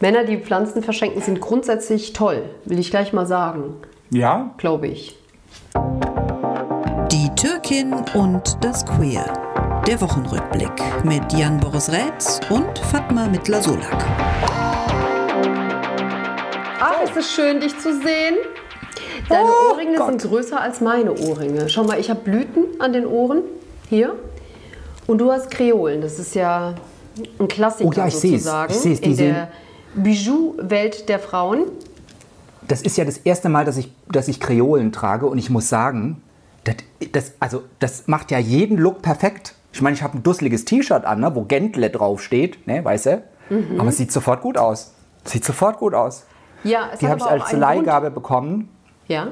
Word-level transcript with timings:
Männer, 0.00 0.24
die 0.24 0.38
Pflanzen 0.38 0.82
verschenken, 0.82 1.20
sind 1.20 1.40
grundsätzlich 1.40 2.12
toll, 2.12 2.44
will 2.64 2.78
ich 2.78 2.90
gleich 2.90 3.12
mal 3.12 3.26
sagen, 3.26 3.74
Ja? 4.10 4.54
glaube 4.56 4.86
ich. 4.88 5.16
Die 7.12 7.28
Türkin 7.36 7.92
und 8.14 8.56
das 8.64 8.86
Queer. 8.86 9.24
Der 9.86 10.00
Wochenrückblick 10.00 10.70
mit 11.04 11.32
Jan 11.32 11.58
Boris 11.60 11.90
Rätz 11.90 12.40
und 12.48 12.78
Fatma 12.78 13.26
Mittler-Solak. 13.26 14.04
Ach, 16.80 17.02
ist 17.02 17.16
es 17.16 17.30
schön, 17.32 17.60
dich 17.60 17.76
zu 17.78 17.92
sehen. 17.94 18.36
Deine 19.28 19.48
Oh 19.48 19.72
Ohrringe 19.72 19.98
sind 20.06 20.22
größer 20.22 20.60
als 20.60 20.80
meine 20.80 21.12
Ohrringe. 21.12 21.68
Schau 21.68 21.84
mal, 21.84 21.98
ich 22.00 22.08
habe 22.10 22.20
Blüten 22.20 22.80
an 22.80 22.92
den 22.92 23.06
Ohren. 23.06 23.42
Hier. 23.88 24.14
Und 25.06 25.18
du 25.18 25.30
hast 25.30 25.50
Kreolen. 25.50 26.00
Das 26.00 26.18
ist 26.18 26.34
ja 26.34 26.74
ein 27.38 27.48
Klassiker 27.48 27.88
Oh 27.88 27.92
ja, 27.92 28.06
ich 28.06 28.14
seh's. 28.16 28.30
sozusagen. 28.44 28.72
Ich 28.72 28.78
seh's, 28.78 29.00
die 29.00 29.10
in 29.10 29.16
der 29.16 29.48
Bijou-Welt 29.94 31.08
der 31.08 31.18
Frauen. 31.18 31.64
Das 32.66 32.82
ist 32.82 32.96
ja 32.96 33.04
das 33.04 33.18
erste 33.18 33.48
Mal, 33.48 33.64
dass 33.64 33.76
ich, 33.76 33.92
dass 34.08 34.28
ich 34.28 34.40
Kreolen 34.40 34.92
trage 34.92 35.26
und 35.26 35.38
ich 35.38 35.50
muss 35.50 35.68
sagen, 35.68 36.22
das, 36.64 36.76
das, 37.12 37.32
also, 37.40 37.64
das 37.78 38.06
macht 38.06 38.30
ja 38.30 38.38
jeden 38.38 38.78
Look 38.78 39.02
perfekt. 39.02 39.54
Ich 39.72 39.82
meine, 39.82 39.94
ich 39.94 40.02
habe 40.02 40.18
ein 40.18 40.22
dusseliges 40.22 40.64
T-Shirt 40.64 41.04
an, 41.04 41.20
ne, 41.20 41.34
wo 41.34 41.42
Gentle 41.42 41.90
draufsteht, 41.90 42.66
ne, 42.66 42.84
weißt 42.84 43.06
du? 43.06 43.22
Mhm. 43.50 43.80
Aber 43.80 43.88
es 43.88 43.96
sieht 43.96 44.12
sofort 44.12 44.40
gut 44.42 44.58
aus. 44.58 44.92
Sieht 45.24 45.44
sofort 45.44 45.78
gut 45.78 45.94
aus. 45.94 46.24
Ja, 46.64 46.90
es 46.92 46.98
Die 46.98 47.08
habe 47.08 47.18
ich 47.18 47.26
als 47.26 47.52
Leihgabe 47.52 48.10
bekommen. 48.10 48.50
Grund. 48.50 48.68
Ja. 49.08 49.28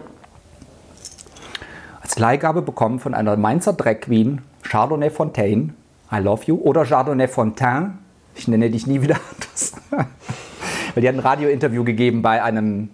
Als 2.01 2.19
Leihgabe 2.19 2.63
bekommen 2.63 3.01
von 3.01 3.15
einer 3.15 3.37
Mainzer 3.37 3.75
Drag 3.75 4.01
Queen, 4.01 4.41
Chardonnay 4.63 5.11
Fontaine, 5.11 5.75
I 6.11 6.17
love 6.17 6.45
you, 6.47 6.57
oder 6.57 6.85
Chardonnay 6.85 7.29
Fontaine, 7.29 7.99
ich 8.35 8.49
nenne 8.49 8.71
dich 8.71 8.87
nie 8.87 9.03
wieder 9.03 9.17
anders. 9.35 9.73
Weil 10.99 11.03
die 11.03 11.09
hat 11.11 11.15
ein 11.15 11.21
Radiointerview 11.21 11.85
gegeben 11.85 12.23
bei 12.23 12.43
einem 12.43 12.89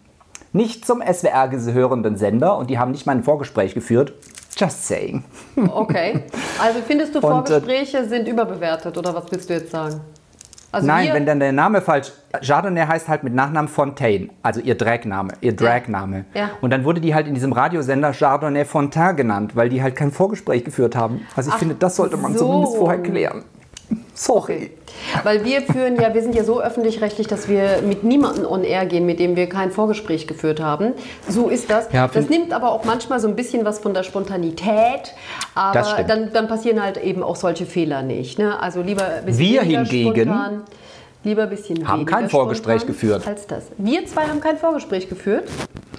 nicht 0.53 0.85
zum 0.85 1.01
SWR 1.01 1.49
gehörenden 1.49 2.19
Sender 2.19 2.59
und 2.59 2.69
die 2.69 2.79
haben 2.79 2.91
nicht 2.91 3.07
mal 3.07 3.13
ein 3.13 3.25
Vorgespräch 3.25 3.73
geführt. 3.73 4.13
Just 4.59 4.87
saying. 4.87 5.25
Okay. 5.57 6.25
Also 6.63 6.81
findest 6.87 7.15
du 7.15 7.21
Und, 7.21 7.25
äh, 7.25 7.29
Vorgespräche 7.29 8.07
sind 8.07 8.29
überbewertet 8.29 8.99
oder 8.99 9.15
was 9.15 9.25
willst 9.31 9.49
du 9.49 9.55
jetzt 9.55 9.71
sagen? 9.71 10.03
Also 10.71 10.87
Nein, 10.87 11.15
wenn 11.15 11.25
dann 11.25 11.41
der 11.41 11.53
Name 11.53 11.81
falsch. 11.81 12.13
Chardonnay 12.47 12.85
heißt 12.87 13.09
halt 13.09 13.25
mit 13.25 13.33
Nachnamen 13.33 13.69
Fontaine, 13.69 14.29
also 14.43 14.61
ihr 14.61 14.75
Dragname, 14.75 15.33
ihr 15.41 15.57
Dragname. 15.57 16.27
Ja. 16.35 16.51
Und 16.61 16.73
dann 16.73 16.85
wurde 16.85 17.01
die 17.01 17.15
halt 17.15 17.27
in 17.27 17.33
diesem 17.33 17.55
Radiosender 17.55 18.13
Chardonnay 18.13 18.67
Fontaine 18.67 19.15
genannt, 19.15 19.57
weil 19.57 19.71
die 19.71 19.83
halt 19.83 19.97
kein 19.97 20.11
Vorgespräch 20.11 20.63
geführt 20.63 20.95
haben. 20.95 21.27
Also 21.35 21.49
ich 21.49 21.55
Ach, 21.55 21.59
finde, 21.59 21.77
das 21.77 21.97
sollte 21.97 22.19
man 22.19 22.37
so. 22.37 22.41
zumindest 22.41 22.77
vorher 22.77 23.03
klären. 23.03 23.45
Sorry. 24.15 24.71
Weil 25.25 25.45
wir 25.45 25.63
führen 25.63 25.97
ja, 25.97 26.15
wir 26.15 26.23
sind 26.23 26.35
ja 26.35 26.45
so 26.45 26.61
öffentlich-rechtlich, 26.61 27.27
dass 27.27 27.49
wir 27.49 27.83
mit 27.87 28.05
niemandem 28.05 28.47
on 28.47 28.63
air 28.63 28.87
gehen, 28.87 29.07
mit 29.07 29.19
dem 29.19 29.35
wir 29.35 29.49
kein 29.49 29.73
Vorgespräch 29.73 30.27
geführt 30.27 30.61
haben. 30.61 30.93
So 31.29 31.49
ist 31.49 31.69
das. 31.71 31.93
Ja, 31.93 32.09
das 32.09 32.29
nimmt 32.29 32.53
aber 32.53 32.71
auch 32.71 32.85
manchmal 32.85 33.19
so 33.19 33.29
ein 33.29 33.35
bisschen 33.35 33.65
was 33.65 33.81
von 33.81 33.93
der 33.93 34.05
Spontanität. 34.05 35.15
Aber 35.55 36.05
dann, 36.07 36.33
dann 36.33 36.47
passieren 36.49 36.83
halt 36.83 36.97
eben 36.99 37.23
auch 37.23 37.37
solche 37.37 37.67
Fehler 37.67 38.03
nicht. 38.03 38.39
Ne? 38.39 38.59
Also 38.61 38.83
lieber 38.83 39.05
ein 39.05 39.25
bisschen 39.25 39.41
Wir 39.41 39.63
hingegen 39.63 40.15
spontan, 40.15 40.63
lieber 41.25 41.43
ein 41.43 41.51
bisschen 41.51 41.87
haben 41.89 42.07
kein 42.07 42.29
Vorgespräch 42.29 42.87
geführt. 42.87 43.27
Als 43.27 43.47
das. 43.47 43.65
Wir 43.77 44.07
zwei 44.07 44.23
haben 44.23 44.41
kein 44.41 44.59
Vorgespräch 44.59 45.09
geführt. 45.09 45.49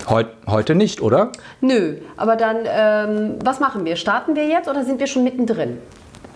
Heut, 0.09 0.27
heute 0.47 0.75
nicht, 0.75 1.01
oder? 1.01 1.31
Nö, 1.61 1.97
aber 2.15 2.35
dann, 2.35 2.57
ähm, 2.65 3.35
was 3.43 3.59
machen 3.59 3.85
wir? 3.85 3.95
Starten 3.95 4.35
wir 4.35 4.47
jetzt 4.47 4.69
oder 4.69 4.85
sind 4.85 4.99
wir 4.99 5.07
schon 5.07 5.23
mittendrin? 5.23 5.79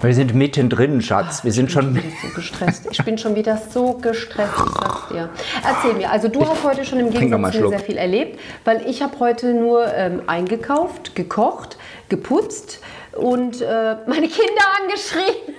Wir 0.01 0.13
sind 0.13 0.33
mittendrin, 0.33 1.01
Schatz. 1.01 1.43
Wir 1.43 1.51
sind 1.51 1.71
schon. 1.71 1.95
Ich 1.97 2.03
bin 2.03 2.13
so 2.21 2.35
gestresst. 2.35 2.87
Ich 2.89 3.03
bin 3.03 3.17
schon 3.17 3.35
wieder 3.35 3.57
so 3.57 3.95
gestresst, 3.95 4.53
ich 4.57 4.71
sag's 4.73 5.07
dir. 5.09 5.29
Erzähl 5.67 5.93
mir, 5.93 6.09
also 6.09 6.29
du 6.29 6.47
hast 6.47 6.63
heute 6.63 6.85
schon 6.85 6.99
im 6.99 7.09
Gegensatz 7.11 7.53
zu 7.55 7.61
mir 7.63 7.69
sehr 7.69 7.79
viel 7.79 7.97
erlebt, 7.97 8.39
weil 8.63 8.87
ich 8.87 9.01
habe 9.01 9.19
heute 9.19 9.53
nur 9.53 9.93
ähm, 9.93 10.21
eingekauft, 10.27 11.15
gekocht, 11.15 11.77
geputzt 12.07 12.79
und 13.17 13.61
äh, 13.61 13.97
meine 14.07 14.27
Kinder 14.27 14.63
angeschrien. 14.81 15.55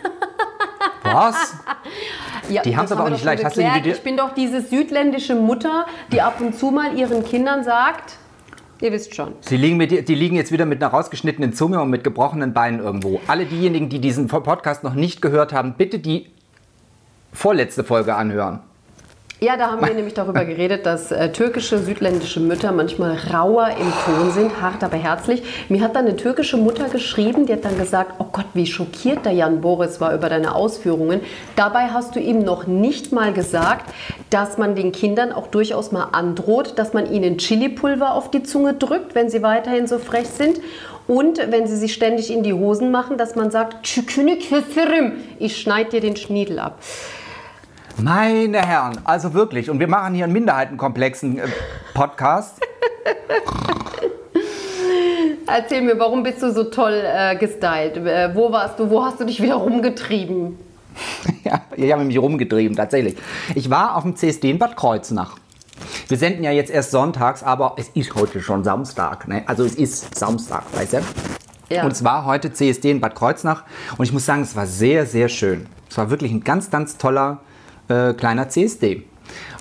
Was? 1.03 1.55
Ja, 2.49 2.63
Die 2.63 2.77
haben's 2.77 2.89
das 2.91 2.99
aber 2.99 3.07
haben 3.07 3.13
auch 3.13 3.17
nicht 3.17 3.25
leicht. 3.25 3.45
Hast 3.45 3.57
du 3.57 3.61
die 3.63 3.91
ich 3.91 4.03
bin 4.03 4.17
doch 4.17 4.35
diese 4.35 4.61
südländische 4.61 5.37
Mutter, 5.37 5.87
die 6.11 6.21
ab 6.21 6.41
und 6.41 6.59
zu 6.59 6.73
mal 6.73 6.99
ihren 6.99 7.25
Kindern 7.25 7.63
sagt, 7.63 8.15
ihr 8.81 8.93
wisst 8.93 9.15
schon. 9.15 9.35
Sie 9.41 9.57
liegen, 9.57 9.77
mit, 9.77 10.09
die 10.09 10.15
liegen 10.15 10.37
jetzt 10.37 10.53
wieder 10.53 10.67
mit 10.67 10.83
einer 10.83 10.93
rausgeschnittenen 10.93 11.53
Zunge 11.53 11.81
und 11.81 11.91
mit 11.91 12.05
gebrochenen 12.05 12.53
Beinen 12.53 12.81
irgendwo. 12.81 13.21
Alle 13.27 13.47
diejenigen, 13.47 13.89
die 13.89 14.01
diesen 14.01 14.29
Podcast 14.29 14.85
noch 14.85 14.95
nicht 14.95 15.23
gehört 15.23 15.53
haben, 15.53 15.75
bitte 15.77 15.99
die 15.99 16.27
vorletzte 17.33 17.85
Folge 17.85 18.15
anhören. 18.15 18.61
Ja, 19.43 19.57
da 19.57 19.71
haben 19.71 19.81
wir 19.81 19.95
nämlich 19.95 20.13
darüber 20.13 20.45
geredet, 20.45 20.85
dass 20.85 21.11
äh, 21.11 21.33
türkische, 21.33 21.79
südländische 21.79 22.41
Mütter 22.41 22.73
manchmal 22.73 23.17
rauer 23.33 23.71
im 23.71 23.91
Ton 24.05 24.33
sind, 24.33 24.61
hart 24.61 24.85
aber 24.85 24.99
herzlich. 24.99 25.43
Mir 25.71 25.81
hat 25.81 25.97
dann 25.97 26.05
eine 26.05 26.17
türkische 26.17 26.59
Mutter 26.59 26.91
geschrieben, 26.91 27.47
die 27.47 27.55
hat 27.55 27.65
dann 27.65 27.79
gesagt, 27.79 28.17
oh 28.19 28.27
Gott, 28.31 28.45
wie 28.53 28.67
schockiert 28.67 29.25
der 29.25 29.33
Jan 29.33 29.63
Boris 29.63 29.99
war 29.99 30.15
über 30.15 30.29
deine 30.29 30.55
Ausführungen. 30.55 31.23
Dabei 31.57 31.87
hast 31.87 32.17
du 32.17 32.21
ihm 32.21 32.41
noch 32.41 32.67
nicht 32.67 33.13
mal 33.13 33.33
gesagt, 33.33 33.91
dass 34.29 34.59
man 34.59 34.75
den 34.75 34.93
Kindern 34.93 35.33
auch 35.33 35.47
durchaus 35.47 35.91
mal 35.91 36.09
androht, 36.13 36.75
dass 36.79 36.93
man 36.93 37.11
ihnen 37.11 37.39
Chilipulver 37.39 38.13
auf 38.13 38.31
die 38.31 38.43
Zunge 38.43 38.75
drückt, 38.75 39.15
wenn 39.15 39.31
sie 39.31 39.43
weiterhin 39.43 39.87
so 39.87 39.99
frech 39.99 40.29
sind. 40.29 40.61
Und 41.09 41.39
wenn 41.51 41.67
sie 41.67 41.77
sich 41.77 41.95
ständig 41.95 42.31
in 42.31 42.43
die 42.43 42.53
Hosen 42.53 42.91
machen, 42.91 43.17
dass 43.17 43.37
man 43.37 43.51
sagt, 43.51 43.89
ich 45.39 45.57
schneide 45.57 45.91
dir 45.91 46.01
den 46.03 46.17
Schniedel 46.17 46.59
ab. 46.59 46.79
Meine 47.97 48.67
Herren, 48.67 48.99
also 49.05 49.35
wirklich. 49.35 49.71
Und 49.71 49.81
wir 49.81 49.89
machen 49.89 50.15
hier 50.15 50.25
einen 50.25 50.33
minderheitenkomplexen 50.33 51.39
äh, 51.39 51.43
Podcast. 51.95 52.61
Erzähl 55.47 55.83
mir, 55.83 55.99
warum 55.99 56.23
bist 56.23 56.43
du 56.43 56.53
so 56.53 56.65
toll 56.65 57.03
äh, 57.05 57.37
gestylt? 57.37 57.97
Äh, 57.97 58.35
wo 58.35 58.53
warst 58.53 58.79
du? 58.79 58.89
Wo 58.89 59.05
hast 59.05 59.21
du 59.21 59.25
dich 59.25 59.43
wieder 59.43 59.57
rumgetrieben? 59.57 60.59
Ja, 61.45 61.63
ich 61.77 61.93
habe 61.93 62.05
mich 62.05 62.19
rumgetrieben, 62.19 62.77
tatsächlich. 62.77 63.17
Ich 63.55 63.71
war 63.71 63.97
auf 63.97 64.03
dem 64.03 64.17
CSD 64.17 64.51
in 64.51 64.59
Bad 64.59 64.77
Kreuznach. 64.77 65.37
Wir 66.09 66.19
senden 66.19 66.45
ja 66.45 66.51
jetzt 66.51 66.71
erst 66.71 66.91
sonntags, 66.91 67.43
aber 67.43 67.77
es 67.79 67.89
ist 67.91 68.15
heute 68.15 68.43
schon 68.43 68.65
Samstag. 68.65 69.27
Ne? 69.27 69.45
Also 69.47 69.65
es 69.65 69.77
ist 69.77 70.19
Samstag, 70.19 70.65
weißt 70.75 70.95
du? 70.95 70.99
Ja. 71.71 71.85
Und 71.85 71.93
es 71.93 72.05
war 72.05 72.27
heute 72.27 72.53
CSD 72.53 72.91
in 72.91 73.01
Bad 73.01 73.15
Kreuznach 73.15 73.65
und 73.97 74.05
ich 74.05 74.13
muss 74.13 74.27
sagen, 74.27 74.43
es 74.43 74.55
war 74.57 74.67
sehr, 74.67 75.07
sehr 75.07 75.29
schön. 75.29 75.67
Es 75.89 75.97
war 75.97 76.11
wirklich 76.11 76.33
ein 76.33 76.45
ganz, 76.45 76.71
ganz 76.71 76.99
toller 76.99 77.39
äh, 77.91 78.15
kleiner 78.15 78.49
CSD. 78.49 79.03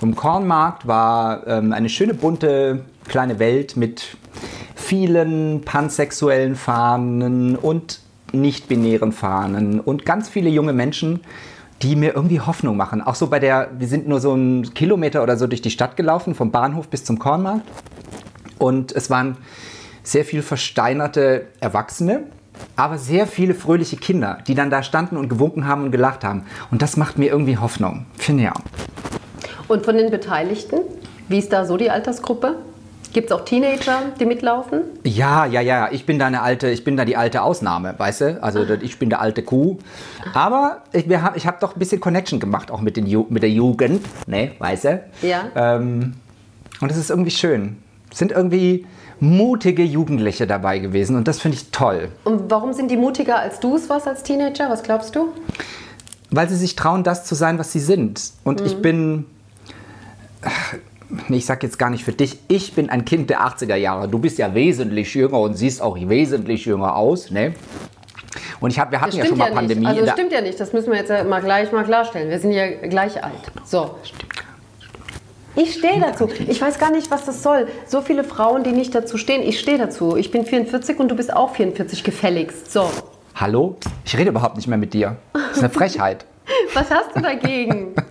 Im 0.02 0.16
Kornmarkt 0.16 0.88
war 0.88 1.46
ähm, 1.48 1.74
eine 1.74 1.90
schöne 1.90 2.14
bunte 2.14 2.86
kleine 3.08 3.40
Welt 3.40 3.76
mit 3.76 4.18
vielen 4.76 5.62
pansexuellen 5.62 6.56
Fahnen 6.56 7.56
und 7.56 8.02
nicht-binären 8.32 9.12
Fahnen 9.12 9.80
und 9.80 10.06
ganz 10.06 10.30
viele 10.30 10.50
junge 10.50 10.74
Menschen, 10.74 11.22
die 11.82 11.96
mir 11.96 12.16
irgendwie 12.16 12.40
Hoffnung 12.42 12.78
machen. 12.78 13.02
Auch 13.02 13.16
so 13.16 13.28
bei 13.28 13.40
der, 13.40 13.70
wir 13.78 13.88
sind 13.88 14.08
nur 14.08 14.20
so 14.20 14.34
einen 14.34 14.74
Kilometer 14.74 15.24
oder 15.24 15.38
so 15.38 15.48
durch 15.48 15.62
die 15.62 15.72
Stadt 15.72 15.96
gelaufen, 15.98 16.36
vom 16.36 16.52
Bahnhof 16.52 16.88
bis 16.88 17.06
zum 17.06 17.20
Kornmarkt. 17.20 17.66
Und 18.58 18.92
es 18.92 19.10
waren 19.10 19.38
sehr 20.04 20.26
viel 20.26 20.42
versteinerte 20.42 21.48
Erwachsene, 21.60 22.24
aber 22.76 22.98
sehr 22.98 23.28
viele 23.28 23.54
fröhliche 23.54 23.98
Kinder, 23.98 24.40
die 24.48 24.56
dann 24.56 24.70
da 24.70 24.84
standen 24.84 25.18
und 25.18 25.30
gewunken 25.30 25.68
haben 25.68 25.84
und 25.86 25.92
gelacht 25.92 26.24
haben. 26.24 26.44
Und 26.72 26.82
das 26.82 26.98
macht 26.98 27.18
mir 27.18 27.28
irgendwie 27.32 27.58
Hoffnung. 27.58 28.06
Finde 28.18 28.44
ja. 28.44 28.54
Und 29.68 29.86
von 29.86 29.96
den 29.98 30.10
Beteiligten, 30.12 30.80
wie 31.28 31.38
ist 31.40 31.54
da 31.54 31.66
so 31.66 31.78
die 31.78 31.90
Altersgruppe? 31.92 32.56
Gibt 33.12 33.32
es 33.32 33.36
auch 33.36 33.44
Teenager, 33.44 34.04
die 34.20 34.26
mitlaufen? 34.26 34.82
Ja, 35.04 35.46
ja, 35.46 35.62
ja. 35.62 35.90
Ich 35.92 36.06
bin 36.06 36.20
da 36.20 36.28
eine 36.28 36.44
alte, 36.44 36.70
ich 36.70 36.84
bin 36.84 36.96
da 36.96 37.06
die 37.06 37.18
alte 37.18 37.42
Ausnahme, 37.42 37.96
weißt 37.98 38.22
du? 38.22 38.44
Also 38.44 38.64
ich 38.82 39.00
bin 39.00 39.10
der 39.10 39.20
alte 39.20 39.42
Kuh. 39.42 39.80
Aber 40.34 40.84
ich, 40.92 41.08
hab- 41.10 41.36
ich 41.36 41.48
habe 41.48 41.58
doch 41.60 41.76
ein 41.76 41.80
bisschen 41.80 42.00
Connection 42.00 42.40
gemacht, 42.40 42.70
auch 42.70 42.82
mit, 42.82 42.98
den 42.98 43.08
Ju 43.08 43.26
mit 43.30 43.42
der 43.42 43.50
Jugend, 43.50 44.06
ne, 44.28 44.52
weißt 44.60 44.84
du? 44.86 45.04
Ja. 45.24 45.46
Ähm, 45.56 46.14
und 46.82 46.92
es 46.92 46.98
ist 46.98 47.10
irgendwie 47.10 47.32
schön. 47.32 47.78
Es 48.12 48.20
sind 48.20 48.32
irgendwie 48.32 48.86
mutige 49.20 49.84
Jugendliche 49.84 50.48
dabei 50.48 50.80
gewesen 50.80 51.16
und 51.16 51.28
das 51.28 51.40
finde 51.40 51.58
ich 51.58 51.72
toll. 51.72 52.10
Und 52.24 52.50
warum 52.50 52.74
sind 52.74 52.90
die 52.90 52.98
mutiger 52.98 53.40
als 53.40 53.60
du 53.60 53.76
es 53.76 53.90
warst 53.90 54.08
als 54.08 54.24
Teenager? 54.24 54.70
Was 54.70 54.84
glaubst 54.84 55.16
du? 55.16 55.30
Weil 56.32 56.48
sie 56.48 56.56
sich 56.56 56.76
trauen, 56.76 57.04
das 57.04 57.26
zu 57.26 57.36
sein, 57.36 57.58
was 57.60 57.72
sie 57.72 57.80
sind. 57.80 58.22
Und 58.44 58.62
ich 58.62 58.82
bin. 58.82 59.26
ich 61.30 61.46
sag 61.46 61.64
jetzt 61.64 61.80
gar 61.80 61.90
nicht 61.90 62.04
für 62.04 62.14
dich. 62.14 62.40
Ich 62.48 62.74
bin 62.74 62.90
ein 62.90 63.04
Kind 63.04 63.30
der 63.30 63.42
80er 63.42 63.76
Jahre. 63.76 64.08
Du 64.08 64.20
bist 64.20 64.38
ja 64.38 64.54
wesentlich 64.54 65.14
jünger 65.16 65.40
und 65.40 65.56
siehst 65.56 65.82
auch 65.82 65.98
wesentlich 65.98 66.66
jünger 66.66 66.96
aus, 66.96 67.32
ne? 67.32 67.54
Und 68.60 68.72
ich 68.72 68.80
hab, 68.80 68.92
wir 68.92 69.02
hatten 69.02 69.16
ja 69.16 69.24
stimmt 69.26 69.40
schon 69.40 69.48
ja, 69.48 69.54
mal 69.54 69.56
Pandemie. 69.56 69.80
nicht. 69.80 69.90
Also 69.90 70.06
das 70.06 70.14
stimmt 70.14 70.32
ja 70.32 70.42
nicht. 70.42 70.60
Das 70.60 70.74
müssen 70.74 70.92
wir 70.92 71.00
jetzt 71.00 71.10
ja 71.10 71.24
mal 71.24 71.42
gleich 71.42 71.72
mal 71.72 71.84
klarstellen. 71.84 72.30
Wir 72.30 72.40
sind 72.40 72.52
ja 72.52 72.70
gleich 72.88 73.24
alt. 73.24 73.52
So. 73.66 73.96
Ich 75.56 75.74
stehe 75.74 76.00
dazu. 76.00 76.30
Ich 76.48 76.62
weiß 76.62 76.80
gar 76.80 76.92
nicht, 76.92 77.10
was 77.12 77.26
das 77.26 77.42
soll. 77.44 77.68
So 77.88 78.02
viele 78.02 78.24
Frauen, 78.24 78.64
die 78.64 78.72
nicht 78.72 78.94
dazu 78.94 79.18
stehen. 79.18 79.42
Ich 79.42 79.60
stehe 79.60 79.78
dazu. 79.78 80.16
Ich 80.16 80.32
bin 80.32 80.46
44 80.46 81.00
und 81.00 81.10
du 81.10 81.16
bist 81.16 81.34
auch 81.34 81.56
44 81.56 82.04
gefälligst. 82.04 82.72
So. 82.72 82.90
Hallo? 83.36 83.78
Ich 84.06 84.18
rede 84.18 84.30
überhaupt 84.30 84.58
nicht 84.58 84.68
mehr 84.68 84.78
mit 84.78 84.94
dir. 84.94 85.18
Das 85.34 85.58
ist 85.58 85.60
eine 85.60 85.70
Frechheit. 85.70 86.26
Was 86.74 86.90
hast 86.92 87.16
du 87.16 87.22
dagegen? 87.22 87.96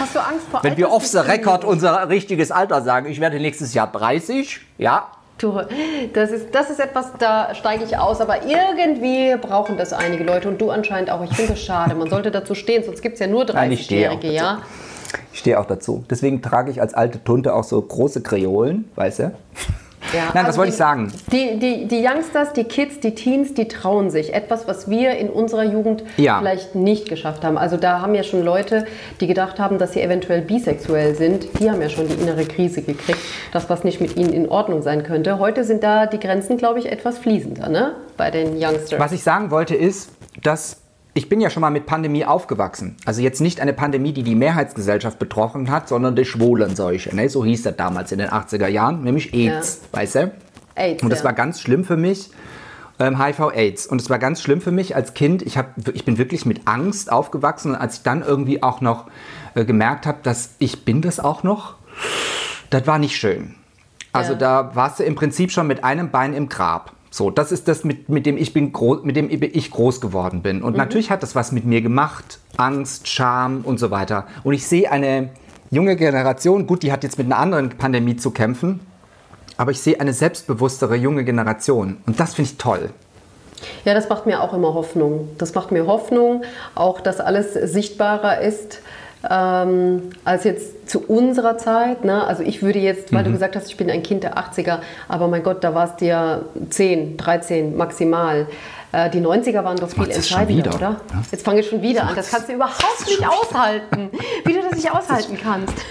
Hast 0.00 0.14
du 0.14 0.20
Angst 0.20 0.46
vor 0.48 0.62
Wenn 0.62 0.76
wir 0.76 0.92
off 0.92 1.04
the 1.06 1.18
record 1.18 1.64
unser 1.64 2.08
richtiges 2.08 2.52
Alter 2.52 2.82
sagen, 2.82 3.10
ich 3.10 3.20
werde 3.20 3.40
nächstes 3.40 3.74
Jahr 3.74 3.90
30, 3.90 4.60
ja, 4.78 5.08
Du, 5.38 5.60
das 6.14 6.32
ist, 6.32 6.52
das 6.52 6.68
ist 6.68 6.80
etwas, 6.80 7.12
da 7.16 7.54
steige 7.54 7.84
ich 7.84 7.96
aus, 7.96 8.20
aber 8.20 8.44
irgendwie 8.44 9.36
brauchen 9.40 9.76
das 9.76 9.92
einige 9.92 10.24
Leute 10.24 10.48
und 10.48 10.60
du 10.60 10.70
anscheinend 10.70 11.10
auch. 11.10 11.22
Ich 11.22 11.32
finde 11.32 11.52
das 11.52 11.62
schade. 11.62 11.94
Man 11.94 12.10
sollte 12.10 12.32
dazu 12.32 12.56
stehen, 12.56 12.82
sonst 12.82 13.02
gibt 13.02 13.14
es 13.14 13.20
ja 13.20 13.28
nur 13.28 13.44
Nein, 13.44 13.70
ich 13.70 13.84
stehe 13.84 14.10
auch 14.10 14.14
30-Jährige, 14.16 14.34
ja? 14.34 14.62
Ich 15.32 15.38
stehe 15.40 15.58
auch 15.58 15.66
dazu. 15.66 16.04
Deswegen 16.10 16.42
trage 16.42 16.70
ich 16.70 16.80
als 16.80 16.94
alte 16.94 17.22
Tunte 17.22 17.54
auch 17.54 17.64
so 17.64 17.80
große 17.80 18.22
Kreolen, 18.22 18.90
weißt 18.96 19.18
du? 19.20 19.22
ja. 19.24 19.30
Nein, 20.34 20.44
was 20.44 20.44
also 20.46 20.58
wollte 20.58 20.70
die- 20.70 20.74
ich 20.74 20.78
sagen? 20.78 21.12
Die, 21.32 21.58
die, 21.58 21.86
die 21.88 22.04
Youngsters, 22.06 22.52
die 22.54 22.64
Kids, 22.64 23.00
die 23.00 23.14
Teens, 23.14 23.54
die 23.54 23.68
trauen 23.68 24.10
sich. 24.10 24.32
Etwas, 24.34 24.66
was 24.66 24.88
wir 24.88 25.12
in 25.18 25.28
unserer 25.28 25.64
Jugend 25.64 26.02
Ja. 26.16 26.38
vielleicht 26.38 26.74
nicht 26.74 27.08
geschafft 27.08 27.44
haben. 27.44 27.58
Also 27.58 27.76
da 27.76 28.00
haben 28.00 28.14
ja 28.14 28.22
schon 28.22 28.42
Leute, 28.42 28.86
die 29.20 29.26
gedacht 29.26 29.58
haben, 29.58 29.78
dass 29.78 29.92
sie 29.92 30.00
eventuell 30.02 30.40
bisexuell 30.42 31.14
sind, 31.14 31.48
die 31.60 31.70
haben 31.70 31.80
ja 31.82 31.88
schon 31.88 32.08
die 32.08 32.14
innere 32.14 32.44
Krise 32.46 32.82
gekriegt, 32.82 33.18
dass 33.52 33.68
was 33.68 33.84
nicht 33.84 34.00
mit 34.00 34.16
ihnen 34.16 34.32
in 34.32 34.48
Ordnung 34.48 34.82
sein 34.82 35.02
könnte. 35.02 35.38
Heute 35.38 35.64
sind 35.64 35.82
da 35.82 36.06
die 36.06 36.18
Grenzen, 36.20 36.56
glaube 36.56 36.78
ich, 36.78 36.90
etwas 36.90 37.18
fließender, 37.18 37.68
ne? 37.68 37.92
Bei 38.16 38.30
den 38.30 38.56
Youngsters. 38.56 38.98
Was 38.98 39.12
ich 39.12 39.22
sagen 39.22 39.50
wollte 39.50 39.74
ist, 39.74 40.10
dass 40.42 40.78
ich 41.18 41.28
bin 41.28 41.40
ja 41.40 41.50
schon 41.50 41.62
mal 41.62 41.70
mit 41.70 41.84
Pandemie 41.84 42.24
aufgewachsen. 42.24 42.96
Also 43.04 43.22
jetzt 43.22 43.40
nicht 43.40 43.60
eine 43.60 43.72
Pandemie, 43.72 44.12
die 44.12 44.22
die 44.22 44.36
Mehrheitsgesellschaft 44.36 45.18
betroffen 45.18 45.68
hat, 45.68 45.88
sondern 45.88 46.14
die 46.14 46.24
Schwulenseuche. 46.24 47.14
Ne? 47.14 47.28
So 47.28 47.44
hieß 47.44 47.64
das 47.64 47.74
damals 47.74 48.12
in 48.12 48.18
den 48.18 48.28
80er 48.28 48.68
Jahren, 48.68 49.02
nämlich 49.02 49.34
AIDS, 49.34 49.80
weißt 49.90 50.14
du? 50.14 50.32
AIDS, 50.76 51.02
Und 51.02 51.10
das 51.10 51.18
ja. 51.20 51.24
war 51.24 51.32
ganz 51.32 51.60
schlimm 51.60 51.82
für 51.82 51.96
mich. 51.96 52.30
Ähm, 53.00 53.20
HIV-AIDS. 53.20 53.88
Und 53.88 54.00
es 54.00 54.08
war 54.10 54.20
ganz 54.20 54.40
schlimm 54.42 54.60
für 54.60 54.70
mich 54.70 54.94
als 54.94 55.14
Kind. 55.14 55.42
Ich, 55.42 55.58
hab, 55.58 55.74
ich 55.92 56.04
bin 56.04 56.18
wirklich 56.18 56.46
mit 56.46 56.68
Angst 56.68 57.10
aufgewachsen. 57.10 57.72
Und 57.72 57.76
als 57.78 57.96
ich 57.96 58.02
dann 58.04 58.22
irgendwie 58.22 58.62
auch 58.62 58.80
noch 58.80 59.06
äh, 59.56 59.64
gemerkt 59.64 60.06
habe, 60.06 60.18
dass 60.22 60.50
ich 60.60 60.84
bin 60.84 61.02
das 61.02 61.18
auch 61.18 61.42
noch, 61.42 61.74
das 62.70 62.86
war 62.86 63.00
nicht 63.00 63.16
schön. 63.16 63.56
Also 64.12 64.34
Ja. 64.34 64.38
da 64.38 64.70
warst 64.76 65.00
du 65.00 65.02
im 65.02 65.16
Prinzip 65.16 65.50
schon 65.50 65.66
mit 65.66 65.82
einem 65.82 66.10
Bein 66.10 66.32
im 66.32 66.48
Grab. 66.48 66.92
So, 67.10 67.30
das 67.30 67.52
ist 67.52 67.68
das, 67.68 67.84
mit, 67.84 68.08
mit, 68.08 68.26
dem 68.26 68.36
ich 68.36 68.52
bin 68.52 68.72
groß, 68.72 69.02
mit 69.02 69.16
dem 69.16 69.28
ich 69.30 69.70
groß 69.70 70.00
geworden 70.00 70.42
bin. 70.42 70.62
Und 70.62 70.76
natürlich 70.76 71.10
hat 71.10 71.22
das 71.22 71.34
was 71.34 71.52
mit 71.52 71.64
mir 71.64 71.80
gemacht. 71.80 72.38
Angst, 72.56 73.08
Scham 73.08 73.62
und 73.62 73.78
so 73.78 73.90
weiter. 73.90 74.26
Und 74.44 74.54
ich 74.54 74.66
sehe 74.66 74.90
eine 74.90 75.30
junge 75.70 75.96
Generation, 75.96 76.66
gut, 76.66 76.82
die 76.82 76.92
hat 76.92 77.04
jetzt 77.04 77.18
mit 77.18 77.26
einer 77.26 77.38
anderen 77.38 77.70
Pandemie 77.70 78.16
zu 78.16 78.30
kämpfen, 78.30 78.80
aber 79.56 79.70
ich 79.70 79.80
sehe 79.80 80.00
eine 80.00 80.12
selbstbewusstere 80.12 80.96
junge 80.96 81.24
Generation. 81.24 81.98
Und 82.06 82.20
das 82.20 82.34
finde 82.34 82.50
ich 82.50 82.58
toll. 82.58 82.90
Ja, 83.84 83.94
das 83.94 84.08
macht 84.08 84.26
mir 84.26 84.40
auch 84.42 84.54
immer 84.54 84.74
Hoffnung. 84.74 85.30
Das 85.38 85.54
macht 85.54 85.72
mir 85.72 85.86
Hoffnung, 85.86 86.44
auch 86.74 87.00
dass 87.00 87.20
alles 87.20 87.54
sichtbarer 87.54 88.40
ist 88.40 88.80
ähm, 89.28 90.10
als 90.24 90.44
jetzt 90.44 90.88
zu 90.90 91.00
unserer 91.06 91.58
Zeit. 91.58 92.04
Ne? 92.04 92.24
Also 92.24 92.42
ich 92.42 92.62
würde 92.62 92.78
jetzt, 92.78 93.10
Mhm. 93.12 93.16
weil 93.16 93.24
du 93.24 93.32
gesagt 93.32 93.56
hast, 93.56 93.68
ich 93.68 93.76
bin 93.76 93.90
ein 93.90 94.02
Kind 94.02 94.22
der 94.24 94.38
80er, 94.38 94.78
aber 95.08 95.28
mein 95.28 95.42
Gott, 95.42 95.64
da 95.64 95.74
warst 95.74 96.00
du 96.00 96.06
ja 96.06 96.40
10, 96.70 97.16
13 97.16 97.76
maximal. 97.76 98.46
Äh, 98.92 99.10
Die 99.10 99.20
90er 99.20 99.64
waren 99.64 99.76
doch 99.76 99.90
viel 99.90 100.08
entscheidender, 100.10 100.74
oder? 100.74 100.96
ja? 101.12 101.22
Jetzt 101.30 101.44
fange 101.44 101.60
ich 101.60 101.68
schon 101.68 101.82
wieder 101.82 102.04
an. 102.04 102.16
Das 102.16 102.30
kannst 102.30 102.48
du 102.48 102.54
überhaupt 102.54 103.06
nicht 103.06 103.22
aushalten. 103.28 104.10
Wie 104.44 104.52
du 104.54 104.60
das 104.62 104.72
nicht 104.76 104.90
aushalten 104.94 105.38
kannst. 105.42 105.74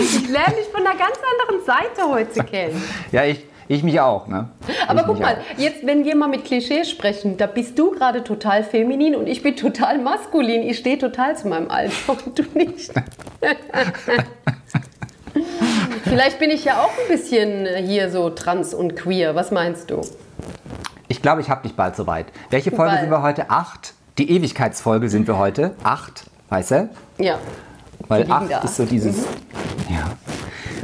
Ich 0.00 0.28
lerne 0.28 0.54
dich 0.56 0.66
von 0.68 0.80
einer 0.86 0.96
ganz 0.96 1.16
anderen 1.32 1.64
Seite 1.64 2.08
heute 2.08 2.44
kennen. 2.44 2.82
Ja, 3.12 3.24
ich, 3.24 3.44
ich 3.68 3.82
mich 3.82 4.00
auch. 4.00 4.26
Ne? 4.26 4.48
Aber 4.88 5.00
ich 5.00 5.06
guck 5.06 5.20
mal, 5.20 5.34
auch. 5.36 5.58
jetzt, 5.58 5.86
wenn 5.86 6.04
wir 6.04 6.14
mal 6.16 6.28
mit 6.28 6.44
Klischees 6.44 6.90
sprechen, 6.90 7.36
da 7.36 7.46
bist 7.46 7.78
du 7.78 7.90
gerade 7.92 8.22
total 8.24 8.64
feminin 8.64 9.14
und 9.16 9.26
ich 9.26 9.42
bin 9.42 9.56
total 9.56 9.98
maskulin. 9.98 10.62
Ich 10.62 10.78
stehe 10.78 10.98
total 10.98 11.36
zu 11.36 11.48
meinem 11.48 11.70
Alter 11.70 11.92
und 12.26 12.38
du 12.38 12.42
nicht. 12.54 12.92
Vielleicht 16.04 16.38
bin 16.38 16.50
ich 16.50 16.64
ja 16.64 16.82
auch 16.82 16.90
ein 16.90 17.08
bisschen 17.08 17.66
hier 17.86 18.10
so 18.10 18.30
trans 18.30 18.74
und 18.74 18.96
queer. 18.96 19.34
Was 19.34 19.50
meinst 19.50 19.90
du? 19.90 20.02
Ich 21.08 21.22
glaube, 21.22 21.40
ich 21.40 21.48
habe 21.50 21.62
dich 21.66 21.74
bald 21.76 21.96
soweit. 21.96 22.26
Welche 22.50 22.70
Folge 22.70 22.90
Bald. 22.92 23.00
sind 23.02 23.10
wir 23.10 23.22
heute? 23.22 23.50
Acht. 23.50 23.94
Die 24.18 24.30
Ewigkeitsfolge 24.30 25.08
sind 25.08 25.26
wir 25.26 25.38
heute. 25.38 25.74
Acht, 25.82 26.24
weißt 26.50 26.70
du? 26.72 26.88
Ja, 27.18 27.38
Weil 28.08 28.30
acht 28.30 28.64
ist 28.64 28.76
so 28.76 28.84
dieses. 28.84 29.16
Mhm. 29.16 29.24
Ja. 29.88 30.10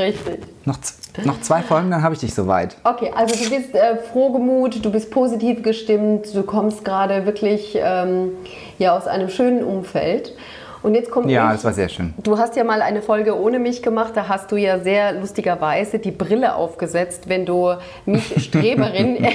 richtig. 0.03 0.41
Noch, 0.65 0.81
z- 0.81 0.95
noch 1.25 1.41
zwei 1.41 1.63
Folgen, 1.63 1.91
dann 1.91 2.03
habe 2.03 2.15
ich 2.15 2.21
dich 2.21 2.35
soweit. 2.35 2.77
Okay, 2.85 3.13
also 3.15 3.35
du 3.35 3.51
bist 3.51 3.75
äh, 3.75 3.97
frohgemut, 3.97 4.85
du 4.85 4.91
bist 4.91 5.11
positiv 5.11 5.63
gestimmt, 5.63 6.35
du 6.35 6.43
kommst 6.43 6.85
gerade 6.85 7.27
wirklich 7.27 7.79
ähm, 7.81 8.33
ja, 8.79 8.97
aus 8.97 9.07
einem 9.07 9.29
schönen 9.29 9.65
Umfeld. 9.65 10.35
Und 10.83 10.95
jetzt 10.95 11.11
kommt 11.11 11.29
Ja, 11.31 11.53
das 11.53 11.65
war 11.65 11.73
sehr 11.73 11.89
schön. 11.89 12.15
Du 12.23 12.39
hast 12.39 12.55
ja 12.57 12.65
mal 12.65 12.83
eine 12.83 13.03
Folge 13.03 13.37
ohne 13.39 13.59
mich 13.59 13.83
gemacht, 13.83 14.13
da 14.15 14.29
hast 14.29 14.53
du 14.53 14.57
ja 14.57 14.79
sehr 14.79 15.13
lustigerweise 15.13 15.99
die 15.99 16.11
Brille 16.13 16.55
aufgesetzt, 16.55 17.29
wenn 17.29 17.45
du 17.47 17.75
mich 18.07 18.35
Streberin 18.45 19.17
äh, 19.25 19.31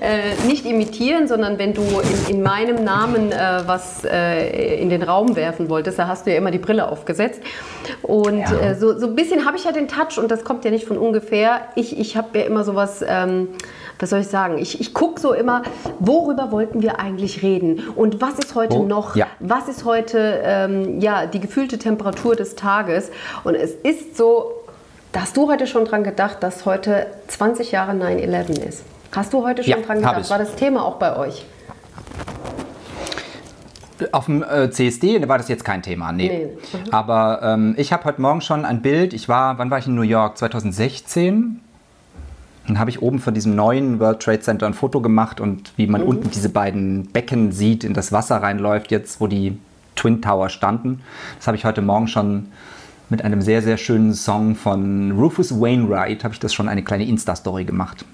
äh, 0.00 0.46
nicht 0.46 0.66
imitieren, 0.66 1.28
sondern 1.28 1.58
wenn 1.58 1.74
du 1.74 1.82
in, 1.82 2.36
in 2.36 2.42
meinem 2.42 2.84
Namen 2.84 3.32
äh, 3.32 3.62
was 3.66 4.04
äh, 4.04 4.76
in 4.80 4.90
den 4.90 5.02
Raum 5.02 5.36
werfen 5.36 5.68
wolltest, 5.68 5.98
da 5.98 6.08
hast 6.08 6.26
du 6.26 6.32
ja 6.32 6.38
immer 6.38 6.50
die 6.50 6.58
Brille 6.58 6.88
aufgesetzt. 6.90 7.40
Und 8.02 8.38
Ja. 8.40 8.52
äh, 8.60 8.74
so, 8.74 8.98
so 8.98 9.06
ein 9.06 9.14
bisschen 9.14 9.44
habe 9.46 9.56
ich 9.56 9.64
ja 9.64 9.72
den 9.72 9.88
Touch 9.88 10.18
und 10.18 10.30
das 10.30 10.44
kommt 10.44 10.64
ja 10.64 10.70
nicht 10.70 10.86
von 10.86 10.98
ungefähr. 10.98 11.60
Ich, 11.74 11.98
ich 11.98 12.16
habe 12.16 12.38
ja 12.38 12.44
immer 12.44 12.64
sowas, 12.64 13.04
ähm, 13.06 13.48
was 13.98 14.10
soll 14.10 14.20
ich 14.20 14.28
sagen, 14.28 14.58
ich, 14.58 14.80
ich 14.80 14.92
gucke 14.92 15.20
so 15.20 15.32
immer, 15.32 15.62
worüber 15.98 16.50
wollten 16.50 16.82
wir 16.82 16.98
eigentlich 16.98 17.42
reden 17.42 17.82
und 17.96 18.20
was 18.20 18.38
ist 18.38 18.54
heute 18.54 18.76
Oh, 18.76 18.84
noch, 18.84 19.16
ja. 19.16 19.26
was 19.40 19.68
ist 19.68 19.84
heute 19.84 20.40
ähm, 20.44 21.00
ja, 21.00 21.26
die 21.26 21.40
gefühlte 21.40 21.78
Temperatur 21.78 22.34
des 22.36 22.54
Tages. 22.56 23.10
Und 23.44 23.54
es 23.54 23.72
ist 23.72 24.16
so, 24.16 24.52
hast 25.16 25.36
du 25.36 25.48
heute 25.48 25.66
schon 25.66 25.84
dran 25.84 26.02
gedacht, 26.04 26.38
dass 26.42 26.66
heute 26.66 27.06
20 27.28 27.70
Jahre 27.72 27.92
9-11 27.92 28.66
ist. 28.68 28.84
Hast 29.14 29.32
du 29.32 29.44
heute 29.46 29.62
schon 29.62 29.70
Ja, 29.80 29.86
dran 29.86 29.98
gedacht? 29.98 30.28
War 30.28 30.38
das 30.38 30.56
Thema 30.56 30.84
auch 30.84 30.96
bei 30.96 31.16
euch? 31.16 31.44
Auf 34.10 34.24
dem 34.26 34.42
äh, 34.42 34.70
CSD 34.70 35.26
war 35.28 35.38
das 35.38 35.46
jetzt 35.48 35.64
kein 35.64 35.80
Thema, 35.82 36.10
nee. 36.10 36.28
Nee. 36.72 36.80
Aber 36.90 37.40
ähm, 37.42 37.74
ich 37.78 37.92
habe 37.92 38.04
heute 38.04 38.20
Morgen 38.20 38.40
schon 38.40 38.64
ein 38.64 38.82
Bild. 38.82 39.12
Ich 39.14 39.28
war, 39.28 39.56
wann 39.58 39.70
war 39.70 39.78
ich 39.78 39.86
in 39.86 39.94
New 39.94 40.02
York? 40.02 40.36
2016. 40.36 41.60
Dann 42.66 42.78
habe 42.78 42.90
ich 42.90 43.02
oben 43.02 43.18
von 43.18 43.34
diesem 43.34 43.54
neuen 43.54 44.00
World 44.00 44.20
Trade 44.20 44.40
Center 44.40 44.66
ein 44.66 44.74
Foto 44.74 45.00
gemacht 45.00 45.40
und 45.40 45.72
wie 45.76 45.86
man 45.86 46.02
unten 46.02 46.30
diese 46.30 46.48
beiden 46.48 47.06
Becken 47.08 47.52
sieht, 47.52 47.84
in 47.84 47.92
das 47.92 48.10
Wasser 48.10 48.36
reinläuft, 48.36 48.90
jetzt 48.90 49.20
wo 49.20 49.26
die 49.26 49.58
Twin 49.96 50.22
Tower 50.22 50.48
standen. 50.48 51.00
Das 51.36 51.46
habe 51.46 51.56
ich 51.56 51.64
heute 51.64 51.82
Morgen 51.82 52.08
schon 52.08 52.46
mit 53.10 53.22
einem 53.22 53.42
sehr, 53.42 53.62
sehr 53.62 53.76
schönen 53.76 54.14
Song 54.14 54.56
von 54.56 55.12
Rufus 55.12 55.60
Wainwright, 55.60 56.24
habe 56.24 56.34
ich 56.34 56.40
das 56.40 56.54
schon 56.54 56.68
eine 56.68 56.82
kleine 56.82 57.04
Insta-Story 57.04 57.64
gemacht. 57.64 58.04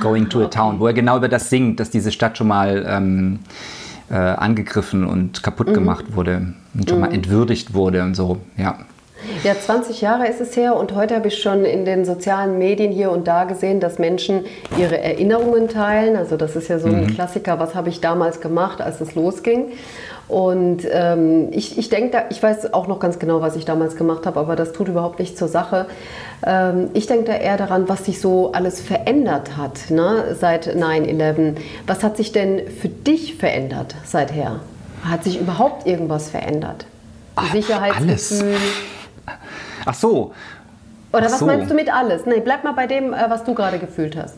Going 0.00 0.28
to 0.30 0.42
a 0.42 0.46
Town, 0.46 0.80
wo 0.80 0.86
er 0.86 0.94
genau 0.94 1.18
über 1.18 1.28
das 1.28 1.50
singt, 1.50 1.80
dass 1.80 1.90
diese 1.90 2.10
Stadt 2.10 2.38
schon 2.38 2.48
mal 2.48 2.84
ähm, 2.88 3.40
äh, 4.10 4.14
angegriffen 4.14 5.04
und 5.04 5.42
kaputt 5.42 5.74
gemacht 5.74 6.16
wurde 6.16 6.54
und 6.74 6.88
schon 6.88 7.00
mal 7.00 7.12
entwürdigt 7.12 7.74
wurde 7.74 8.02
und 8.02 8.14
so. 8.14 8.40
Ja. 8.56 8.78
Ja, 9.44 9.54
20 9.58 10.00
Jahre 10.00 10.26
ist 10.28 10.40
es 10.40 10.56
her 10.56 10.76
und 10.76 10.94
heute 10.94 11.14
habe 11.14 11.28
ich 11.28 11.42
schon 11.42 11.64
in 11.64 11.84
den 11.84 12.04
sozialen 12.04 12.58
Medien 12.58 12.90
hier 12.90 13.10
und 13.10 13.28
da 13.28 13.44
gesehen, 13.44 13.80
dass 13.80 13.98
Menschen 13.98 14.44
ihre 14.78 14.98
Erinnerungen 14.98 15.68
teilen. 15.68 16.16
Also 16.16 16.36
das 16.36 16.56
ist 16.56 16.68
ja 16.68 16.78
so 16.78 16.88
ein 16.88 17.06
Klassiker, 17.14 17.58
was 17.58 17.74
habe 17.74 17.90
ich 17.90 18.00
damals 18.00 18.40
gemacht, 18.40 18.80
als 18.80 19.00
es 19.00 19.14
losging. 19.14 19.72
Und 20.28 20.82
ähm, 20.90 21.48
ich, 21.50 21.76
ich 21.76 21.88
denke, 21.88 22.24
ich 22.30 22.42
weiß 22.42 22.72
auch 22.72 22.86
noch 22.86 23.00
ganz 23.00 23.18
genau, 23.18 23.40
was 23.40 23.56
ich 23.56 23.64
damals 23.64 23.96
gemacht 23.96 24.26
habe, 24.26 24.38
aber 24.38 24.56
das 24.56 24.72
tut 24.72 24.88
überhaupt 24.88 25.18
nichts 25.18 25.36
zur 25.38 25.48
Sache. 25.48 25.86
Ähm, 26.46 26.90
ich 26.94 27.06
denke 27.06 27.24
da 27.24 27.32
eher 27.32 27.56
daran, 27.56 27.88
was 27.88 28.04
sich 28.04 28.20
so 28.20 28.52
alles 28.52 28.80
verändert 28.80 29.56
hat 29.56 29.90
ne, 29.90 30.36
seit 30.38 30.68
9-11. 30.68 31.56
Was 31.86 32.04
hat 32.04 32.16
sich 32.16 32.32
denn 32.32 32.62
für 32.68 32.88
dich 32.88 33.36
verändert 33.36 33.96
seither? 34.04 34.60
Hat 35.04 35.24
sich 35.24 35.40
überhaupt 35.40 35.86
irgendwas 35.86 36.30
verändert? 36.30 36.86
Sicherheitsgefühl? 37.52 38.56
Ach 39.86 39.94
so, 39.94 40.32
Oder 41.12 41.24
was 41.26 41.38
so. 41.38 41.46
meinst 41.46 41.70
du 41.70 41.74
mit 41.74 41.92
alles? 41.92 42.26
Nee, 42.26 42.40
bleib 42.40 42.64
mal 42.64 42.72
bei 42.72 42.86
dem, 42.86 43.12
äh, 43.12 43.24
was 43.28 43.44
du 43.44 43.54
gerade 43.54 43.78
gefühlt 43.78 44.16
hast. 44.16 44.36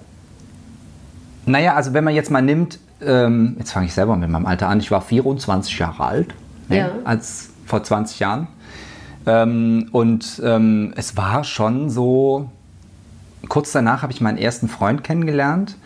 Naja, 1.46 1.74
also 1.74 1.92
wenn 1.92 2.04
man 2.04 2.14
jetzt 2.14 2.30
mal 2.30 2.42
nimmt, 2.42 2.78
ähm, 3.04 3.56
jetzt 3.58 3.72
fange 3.72 3.86
ich 3.86 3.94
selber 3.94 4.16
mit 4.16 4.30
meinem 4.30 4.46
Alter 4.46 4.68
an, 4.68 4.78
ich 4.80 4.90
war 4.90 5.00
24 5.00 5.78
Jahre 5.78 6.04
alt, 6.04 6.28
ne, 6.68 6.76
Ja. 6.78 6.90
als 7.04 7.50
vor 7.66 7.82
20 7.82 8.20
Jahren. 8.20 8.46
Ähm, 9.26 9.88
und 9.92 10.40
ähm, 10.44 10.92
es 10.96 11.16
war 11.16 11.44
schon 11.44 11.90
so, 11.90 12.50
kurz 13.48 13.72
danach 13.72 14.02
habe 14.02 14.12
ich 14.12 14.20
meinen 14.20 14.38
ersten 14.38 14.68
Freund 14.68 15.02
kennengelernt. 15.04 15.76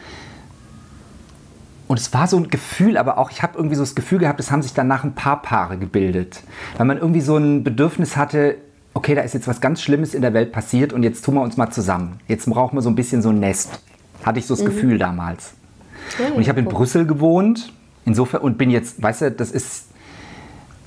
Und 1.88 2.00
es 2.00 2.12
war 2.12 2.26
so 2.26 2.36
ein 2.36 2.48
Gefühl, 2.48 2.96
aber 2.98 3.16
auch, 3.16 3.30
ich 3.30 3.42
habe 3.42 3.56
irgendwie 3.56 3.76
so 3.76 3.82
das 3.82 3.94
Gefühl 3.94 4.18
gehabt, 4.18 4.40
es 4.40 4.50
haben 4.50 4.62
sich 4.62 4.74
danach 4.74 5.04
ein 5.04 5.14
paar 5.14 5.40
Paare 5.40 5.78
gebildet. 5.78 6.42
Weil 6.76 6.86
man 6.86 6.98
irgendwie 6.98 7.20
so 7.20 7.36
ein 7.36 7.62
Bedürfnis 7.62 8.16
hatte, 8.16 8.56
okay, 8.96 9.14
da 9.14 9.20
ist 9.20 9.34
jetzt 9.34 9.46
was 9.46 9.60
ganz 9.60 9.82
Schlimmes 9.82 10.14
in 10.14 10.22
der 10.22 10.32
Welt 10.32 10.52
passiert 10.52 10.94
und 10.94 11.02
jetzt 11.02 11.22
tun 11.22 11.34
wir 11.34 11.42
uns 11.42 11.58
mal 11.58 11.70
zusammen. 11.70 12.18
Jetzt 12.28 12.48
brauchen 12.48 12.78
wir 12.78 12.82
so 12.82 12.88
ein 12.88 12.94
bisschen 12.94 13.20
so 13.20 13.28
ein 13.28 13.38
Nest. 13.38 13.78
Hatte 14.24 14.38
ich 14.38 14.46
so 14.46 14.56
das 14.56 14.64
Gefühl 14.64 14.98
damals. 14.98 15.52
Und 16.34 16.40
ich 16.40 16.48
habe 16.48 16.60
in. 16.60 16.64
Brüssel 16.64 17.06
gewohnt 17.06 17.74
insofern, 18.06 18.40
und 18.40 18.56
bin 18.56 18.70
jetzt, 18.70 19.02
weißt 19.02 19.20
du, 19.20 19.30
das 19.32 19.50
ist 19.50 19.88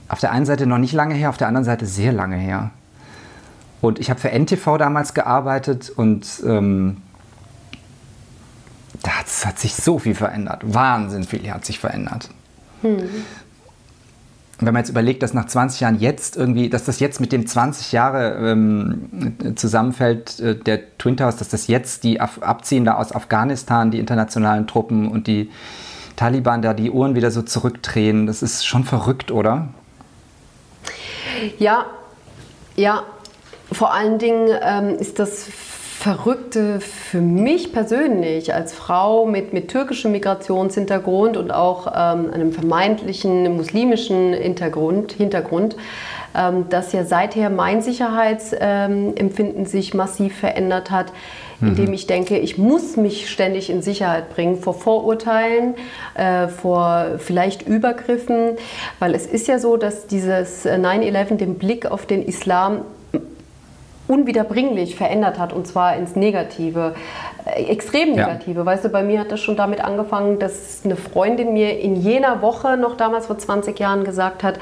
auf 0.07 0.19
der 0.19 0.31
einen 0.31 0.47
Seite 0.47 0.65
noch 0.65 0.79
nicht 0.79 0.93
lange 0.93 1.13
her, 1.13 1.29
auf 1.29 1.37
der 1.37 1.47
anderen 1.47 1.65
Seite 1.65 1.85
sehr 1.85 2.11
lange 2.11 2.35
her. 2.35 2.71
Und 3.79 3.99
ich 3.99 4.09
habe 4.09 4.19
für 4.19 4.31
NTV 4.31 4.77
damals 4.79 5.13
gearbeitet 5.13 5.91
und 5.95 6.41
ähm, 6.45 6.97
das 9.03 9.45
hat 9.45 9.59
sich 9.59 9.75
so 9.75 9.99
viel 9.99 10.15
verändert. 10.15 10.63
Wahnsinn 10.65 11.25
viel 11.25 11.49
hat 11.51 11.63
sich 11.63 11.77
verändert. 11.77 12.29
Hm. 12.81 13.07
Wenn 14.61 14.73
man 14.73 14.81
jetzt 14.81 14.89
überlegt, 14.89 15.23
dass 15.23 15.33
nach 15.33 15.47
20 15.47 15.79
Jahren 15.79 15.99
jetzt 15.99 16.35
irgendwie, 16.35 16.69
dass 16.69 16.83
das 16.83 16.99
jetzt 16.99 17.21
mit 17.21 17.31
dem 17.31 17.47
20 17.47 17.93
Jahre 17.93 18.35
ähm, 18.51 19.35
zusammenfällt, 19.55 20.39
äh, 20.39 20.55
der 20.55 20.97
Twin 20.97 21.15
Towers, 21.15 21.37
dass 21.37 21.47
das 21.47 21.67
jetzt 21.67 22.03
die 22.03 22.19
Af 22.19 22.41
abziehen 22.41 22.83
da 22.83 22.95
aus 22.95 23.15
Afghanistan, 23.15 23.89
die 23.89 23.99
internationalen 23.99 24.67
Truppen 24.67 25.09
und 25.09 25.27
die 25.27 25.49
Taliban 26.17 26.61
da 26.61 26.73
die 26.73 26.91
Uhren 26.91 27.15
wieder 27.15 27.31
so 27.31 27.41
zurückdrehen, 27.41 28.27
das 28.27 28.41
ist 28.41 28.65
schon 28.65 28.83
verrückt, 28.83 29.31
oder? 29.31 29.69
Ja, 31.57 31.85
ja. 32.75 33.03
Vor 33.71 33.93
allen 33.93 34.19
Dingen 34.19 34.49
ähm, 34.61 34.97
ist 34.97 35.19
das 35.19 35.45
Verrückte 35.99 36.79
für 36.79 37.19
mich 37.19 37.73
persönlich 37.73 38.53
als 38.53 38.71
Frau 38.71 39.25
mit, 39.25 39.51
mit 39.51 39.67
türkischem 39.67 40.13
Migrationshintergrund 40.13 41.35
und 41.35 41.51
auch 41.51 41.87
ähm, 41.87 42.31
einem 42.31 42.53
vermeintlichen 42.53 43.57
muslimischen 43.57 44.33
Hintergrund, 44.33 45.11
Hintergrund 45.11 45.75
ähm, 46.33 46.69
dass 46.69 46.93
ja 46.93 47.03
seither 47.03 47.49
mein 47.49 47.81
Sicherheitsempfinden 47.81 49.65
sich 49.65 49.93
massiv 49.93 50.37
verändert 50.37 50.89
hat, 50.89 51.07
indem 51.59 51.87
mhm. 51.87 51.93
ich 51.93 52.07
denke, 52.07 52.37
ich 52.37 52.57
muss 52.57 52.95
mich 52.95 53.29
ständig 53.29 53.69
in 53.69 53.81
Sicherheit 53.81 54.29
bringen 54.29 54.55
vor 54.55 54.75
Vorurteilen, 54.75 55.75
äh, 56.15 56.47
vor 56.47 57.17
vielleicht 57.17 57.67
Übergriffen, 57.67 58.51
weil 58.99 59.15
es 59.15 59.25
ist 59.25 59.49
ja 59.49 59.59
so, 59.59 59.75
dass 59.75 60.07
dieses 60.07 60.65
9-11 60.65 61.35
den 61.35 61.55
Blick 61.55 61.91
auf 61.91 62.05
den 62.05 62.23
Islam 62.23 62.83
unwiederbringlich 64.09 64.95
verändert 64.95 65.37
hat 65.37 65.53
und 65.53 65.67
zwar 65.67 65.95
ins 65.95 66.15
Negative, 66.15 66.95
extrem 67.45 68.11
Negative. 68.11 68.59
Ja. 68.59 68.65
Weißt 68.65 68.85
du, 68.85 68.89
bei 68.89 69.03
mir 69.03 69.19
hat 69.19 69.31
das 69.31 69.39
schon 69.39 69.55
damit 69.55 69.81
angefangen, 69.81 70.39
dass 70.39 70.81
eine 70.83 70.95
Freundin 70.95 71.53
mir 71.53 71.79
in 71.79 71.95
jener 71.95 72.41
Woche, 72.41 72.77
noch 72.77 72.97
damals 72.97 73.27
vor 73.27 73.37
20 73.37 73.79
Jahren, 73.79 74.03
gesagt 74.03 74.43
hat, 74.43 74.59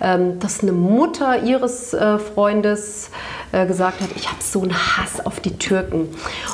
ähm, 0.00 0.38
dass 0.38 0.62
eine 0.62 0.72
Mutter 0.72 1.42
ihres 1.42 1.94
äh, 1.94 2.18
Freundes 2.18 3.10
äh, 3.52 3.66
gesagt 3.66 4.00
hat, 4.00 4.08
ich 4.14 4.28
habe 4.28 4.40
so 4.40 4.62
einen 4.62 4.74
Hass 4.74 5.24
auf 5.24 5.40
die 5.40 5.58
Türken. 5.58 6.08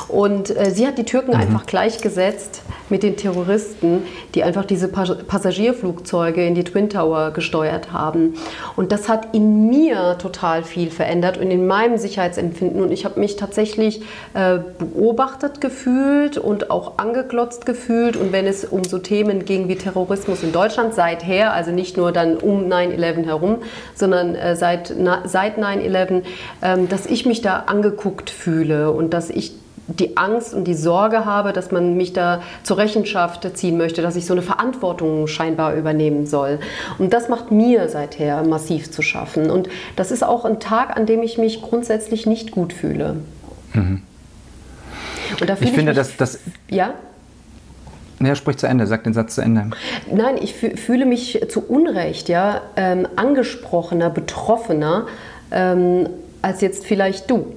Und 0.07 0.55
äh, 0.55 0.71
sie 0.71 0.87
hat 0.87 0.97
die 0.97 1.03
Türken 1.03 1.31
mhm. 1.31 1.41
einfach 1.41 1.65
gleichgesetzt 1.65 2.63
mit 2.89 3.03
den 3.03 3.17
Terroristen, 3.17 4.03
die 4.33 4.43
einfach 4.43 4.65
diese 4.65 4.87
Passagierflugzeuge 4.87 6.45
in 6.45 6.55
die 6.55 6.63
Twin 6.63 6.89
Tower 6.89 7.31
gesteuert 7.31 7.91
haben. 7.91 8.35
Und 8.75 8.91
das 8.91 9.09
hat 9.09 9.35
in 9.35 9.67
mir 9.69 10.17
total 10.17 10.63
viel 10.63 10.89
verändert 10.89 11.37
und 11.37 11.51
in 11.51 11.67
meinem 11.67 11.97
Sicherheitsempfinden. 11.97 12.81
Und 12.81 12.91
ich 12.91 13.05
habe 13.05 13.19
mich 13.19 13.35
tatsächlich 13.35 14.01
äh, 14.33 14.59
beobachtet 14.79 15.61
gefühlt 15.67 16.37
und 16.37 16.71
auch 16.71 16.97
angeklotzt 16.97 17.65
gefühlt. 17.65 18.15
Und 18.15 18.31
wenn 18.31 18.47
es 18.47 18.63
um 18.63 18.85
so 18.85 18.99
Themen 18.99 19.43
ging 19.43 19.67
wie 19.67 19.75
Terrorismus 19.75 20.41
in 20.41 20.53
Deutschland 20.53 20.93
seither, 20.93 21.51
also 21.51 21.71
nicht 21.71 21.97
nur 21.97 22.13
dann 22.13 22.37
um 22.37 22.69
9-11 22.71 23.25
herum, 23.25 23.57
sondern 23.93 24.33
äh, 24.33 24.55
seit, 24.55 24.93
seit 25.25 25.57
9-11, 25.57 26.23
ähm, 26.61 26.87
dass 26.87 27.05
ich 27.05 27.25
mich 27.25 27.41
da 27.41 27.65
angeguckt 27.67 28.29
fühle 28.29 28.91
und 28.91 29.13
dass 29.13 29.29
ich 29.29 29.51
die 29.87 30.15
Angst 30.15 30.53
und 30.53 30.65
die 30.65 30.73
Sorge 30.73 31.25
habe, 31.25 31.51
dass 31.51 31.71
man 31.71 31.97
mich 31.97 32.13
da 32.13 32.41
zur 32.63 32.77
Rechenschaft 32.77 33.57
ziehen 33.57 33.77
möchte, 33.77 34.01
dass 34.01 34.15
ich 34.15 34.25
so 34.25 34.33
eine 34.33 34.41
Verantwortung 34.41 35.27
scheinbar 35.27 35.75
übernehmen 35.75 36.25
soll. 36.27 36.59
Und 36.97 37.11
das 37.11 37.27
macht 37.27 37.51
mir 37.51 37.89
seither 37.89 38.43
massiv 38.43 38.89
zu 38.89 39.01
schaffen. 39.01 39.49
Und 39.49 39.67
das 39.97 40.11
ist 40.11 40.23
auch 40.23 40.45
ein 40.45 40.61
Tag, 40.61 40.95
an 40.95 41.05
dem 41.05 41.23
ich 41.23 41.37
mich 41.37 41.61
grundsätzlich 41.61 42.25
nicht 42.25 42.51
gut 42.51 42.71
fühle. 42.71 43.17
Mhm. 43.73 44.03
Und 45.39 45.49
da 45.49 45.53
ich, 45.53 45.61
ich 45.61 45.71
finde, 45.71 45.93
dass 45.93 46.15
das. 46.17 46.39
Ja? 46.69 46.93
Ja, 48.19 48.35
sprich 48.35 48.57
zu 48.57 48.67
Ende, 48.67 48.87
sag 48.87 49.03
den 49.03 49.13
Satz 49.13 49.35
zu 49.35 49.41
Ende. 49.41 49.69
Nein, 50.11 50.37
ich 50.41 50.55
fühle 50.55 51.05
mich 51.05 51.39
zu 51.49 51.63
Unrecht 51.63 52.29
ja, 52.29 52.61
ähm, 52.75 53.07
angesprochener, 53.15 54.09
betroffener 54.09 55.05
ähm, 55.51 56.09
als 56.41 56.61
jetzt 56.61 56.85
vielleicht 56.85 57.29
du. 57.29 57.53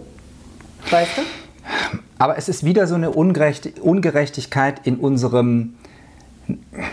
Weißt 0.90 1.16
du? 1.16 1.22
Aber 2.18 2.36
es 2.36 2.50
ist 2.50 2.64
wieder 2.64 2.86
so 2.86 2.94
eine 2.94 3.10
Ungerechtigkeit 3.10 4.86
in 4.86 4.96
unserem, 4.96 5.74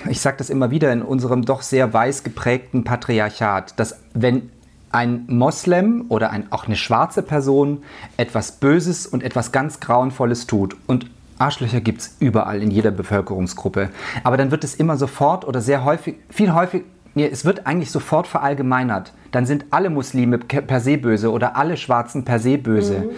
ich 0.10 0.22
sage 0.22 0.38
das 0.38 0.50
immer 0.50 0.72
wieder, 0.72 0.94
in 0.94 1.02
unserem 1.02 1.44
doch 1.44 1.62
sehr 1.62 1.92
weiß 1.92 2.24
geprägten 2.24 2.86
Patriarchat, 2.86 3.78
dass 3.78 3.98
wenn 4.14 4.50
ein 4.98 5.25
Moslem 5.27 6.06
oder 6.10 6.32
ein, 6.32 6.51
auch 6.51 6.66
eine 6.66 6.75
schwarze 6.75 7.22
Person 7.22 7.84
etwas 8.18 8.54
Böses 8.54 9.06
und 9.06 9.24
etwas 9.24 9.51
ganz 9.51 9.80
Grauenvolles 9.80 10.48
tut 10.48 10.75
und 10.88 11.06
Arschlöcher 11.39 11.82
gibt 11.82 12.01
es 12.01 12.16
überall 12.20 12.63
in 12.63 12.72
jeder 12.72 12.89
Bevölkerungsgruppe. 12.89 13.89
Aber 14.24 14.38
dann 14.38 14.50
wird 14.50 14.63
es 14.63 14.74
immer 14.74 14.98
sofort 14.98 15.46
oder 15.46 15.62
sehr 15.62 15.86
häufig, 15.86 16.16
viel 16.30 16.51
häufig, 16.51 16.84
nee, 17.13 17.30
es 17.32 17.46
wird 17.46 17.68
eigentlich 17.68 17.92
sofort 17.92 18.25
verallgemeinert 18.25 19.13
dann 19.32 19.46
sind 19.46 19.66
alle 19.72 19.89
Muslime 19.89 20.38
per 20.38 20.80
se 20.80 20.98
böse 20.98 21.32
oder 21.32 21.56
alle 21.56 21.77
Schwarzen 21.77 22.25
per 22.25 22.39
se 22.39 22.58
böse. 22.58 23.00
Mhm. 23.00 23.10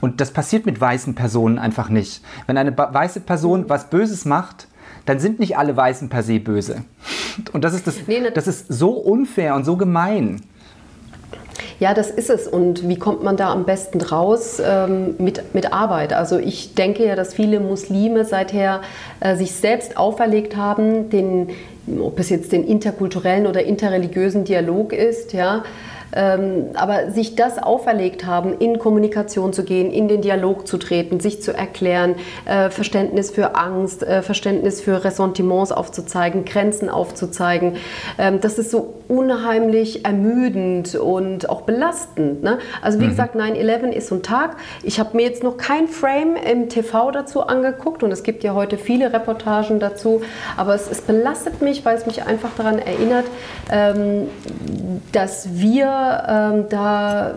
Und 0.00 0.20
das 0.20 0.32
passiert 0.32 0.66
mit 0.66 0.80
weißen 0.80 1.14
Personen 1.14 1.58
einfach 1.58 1.88
nicht. 1.88 2.22
Wenn 2.46 2.56
eine 2.56 2.76
weiße 2.76 3.20
Person 3.20 3.62
mhm. 3.62 3.68
was 3.68 3.90
Böses 3.90 4.24
macht, 4.24 4.68
dann 5.06 5.20
sind 5.20 5.38
nicht 5.38 5.56
alle 5.56 5.76
Weißen 5.76 6.08
per 6.08 6.22
se 6.22 6.38
böse. 6.38 6.84
Und 7.52 7.64
das 7.64 7.74
ist, 7.74 7.86
das, 7.86 7.94
nee, 8.06 8.30
das 8.34 8.46
ist 8.46 8.66
so 8.68 8.90
unfair 8.90 9.54
und 9.54 9.64
so 9.64 9.76
gemein. 9.76 10.42
Ja, 11.80 11.94
das 11.94 12.10
ist 12.10 12.30
es. 12.30 12.46
Und 12.46 12.88
wie 12.88 12.96
kommt 12.96 13.22
man 13.22 13.36
da 13.36 13.52
am 13.52 13.64
besten 13.64 14.00
raus? 14.00 14.60
Ähm, 14.64 15.14
mit, 15.18 15.54
mit 15.54 15.72
Arbeit. 15.72 16.12
Also 16.12 16.38
ich 16.38 16.74
denke 16.74 17.06
ja, 17.06 17.16
dass 17.16 17.34
viele 17.34 17.60
Muslime 17.60 18.24
seither 18.24 18.80
äh, 19.20 19.36
sich 19.36 19.52
selbst 19.52 19.96
auferlegt 19.96 20.56
haben, 20.56 21.10
den 21.10 21.48
ob 22.02 22.18
es 22.18 22.28
jetzt 22.28 22.52
den 22.52 22.66
interkulturellen 22.66 23.46
oder 23.46 23.64
interreligiösen 23.64 24.44
Dialog 24.44 24.92
ist, 24.92 25.32
ja, 25.32 25.64
aber 26.12 27.10
sich 27.10 27.36
das 27.36 27.58
auferlegt 27.58 28.24
haben, 28.24 28.58
in 28.58 28.78
Kommunikation 28.78 29.52
zu 29.52 29.64
gehen, 29.64 29.90
in 29.90 30.08
den 30.08 30.22
Dialog 30.22 30.66
zu 30.66 30.78
treten, 30.78 31.20
sich 31.20 31.42
zu 31.42 31.52
erklären, 31.52 32.14
äh, 32.44 32.70
Verständnis 32.70 33.30
für 33.30 33.56
Angst, 33.56 34.02
äh, 34.02 34.22
Verständnis 34.22 34.80
für 34.80 35.04
Ressentiments 35.04 35.72
aufzuzeigen, 35.72 36.44
Grenzen 36.44 36.88
aufzuzeigen, 36.88 37.76
ähm, 38.18 38.40
das 38.40 38.58
ist 38.58 38.70
so 38.70 38.94
unheimlich 39.08 40.04
ermüdend 40.04 40.94
und 40.94 41.48
auch 41.48 41.62
belastend. 41.62 42.42
Ne? 42.42 42.58
Also 42.82 43.00
wie 43.00 43.04
mhm. 43.04 43.10
gesagt, 43.10 43.36
9-11 43.36 43.92
ist 43.92 44.08
so 44.08 44.16
ein 44.16 44.22
Tag. 44.22 44.56
Ich 44.82 45.00
habe 45.00 45.16
mir 45.16 45.24
jetzt 45.24 45.42
noch 45.42 45.56
kein 45.56 45.88
Frame 45.88 46.36
im 46.36 46.68
TV 46.68 47.10
dazu 47.10 47.42
angeguckt 47.42 48.02
und 48.02 48.12
es 48.12 48.22
gibt 48.22 48.44
ja 48.44 48.54
heute 48.54 48.76
viele 48.78 49.12
Reportagen 49.12 49.80
dazu, 49.80 50.22
aber 50.56 50.74
es, 50.74 50.90
es 50.90 51.00
belastet 51.00 51.62
mich, 51.62 51.84
weil 51.84 51.96
es 51.96 52.06
mich 52.06 52.24
einfach 52.24 52.50
daran 52.56 52.78
erinnert, 52.78 53.24
ähm, 53.70 54.28
dass 55.12 55.48
wir 55.52 55.97
ähm, 56.28 56.64
da 56.68 57.34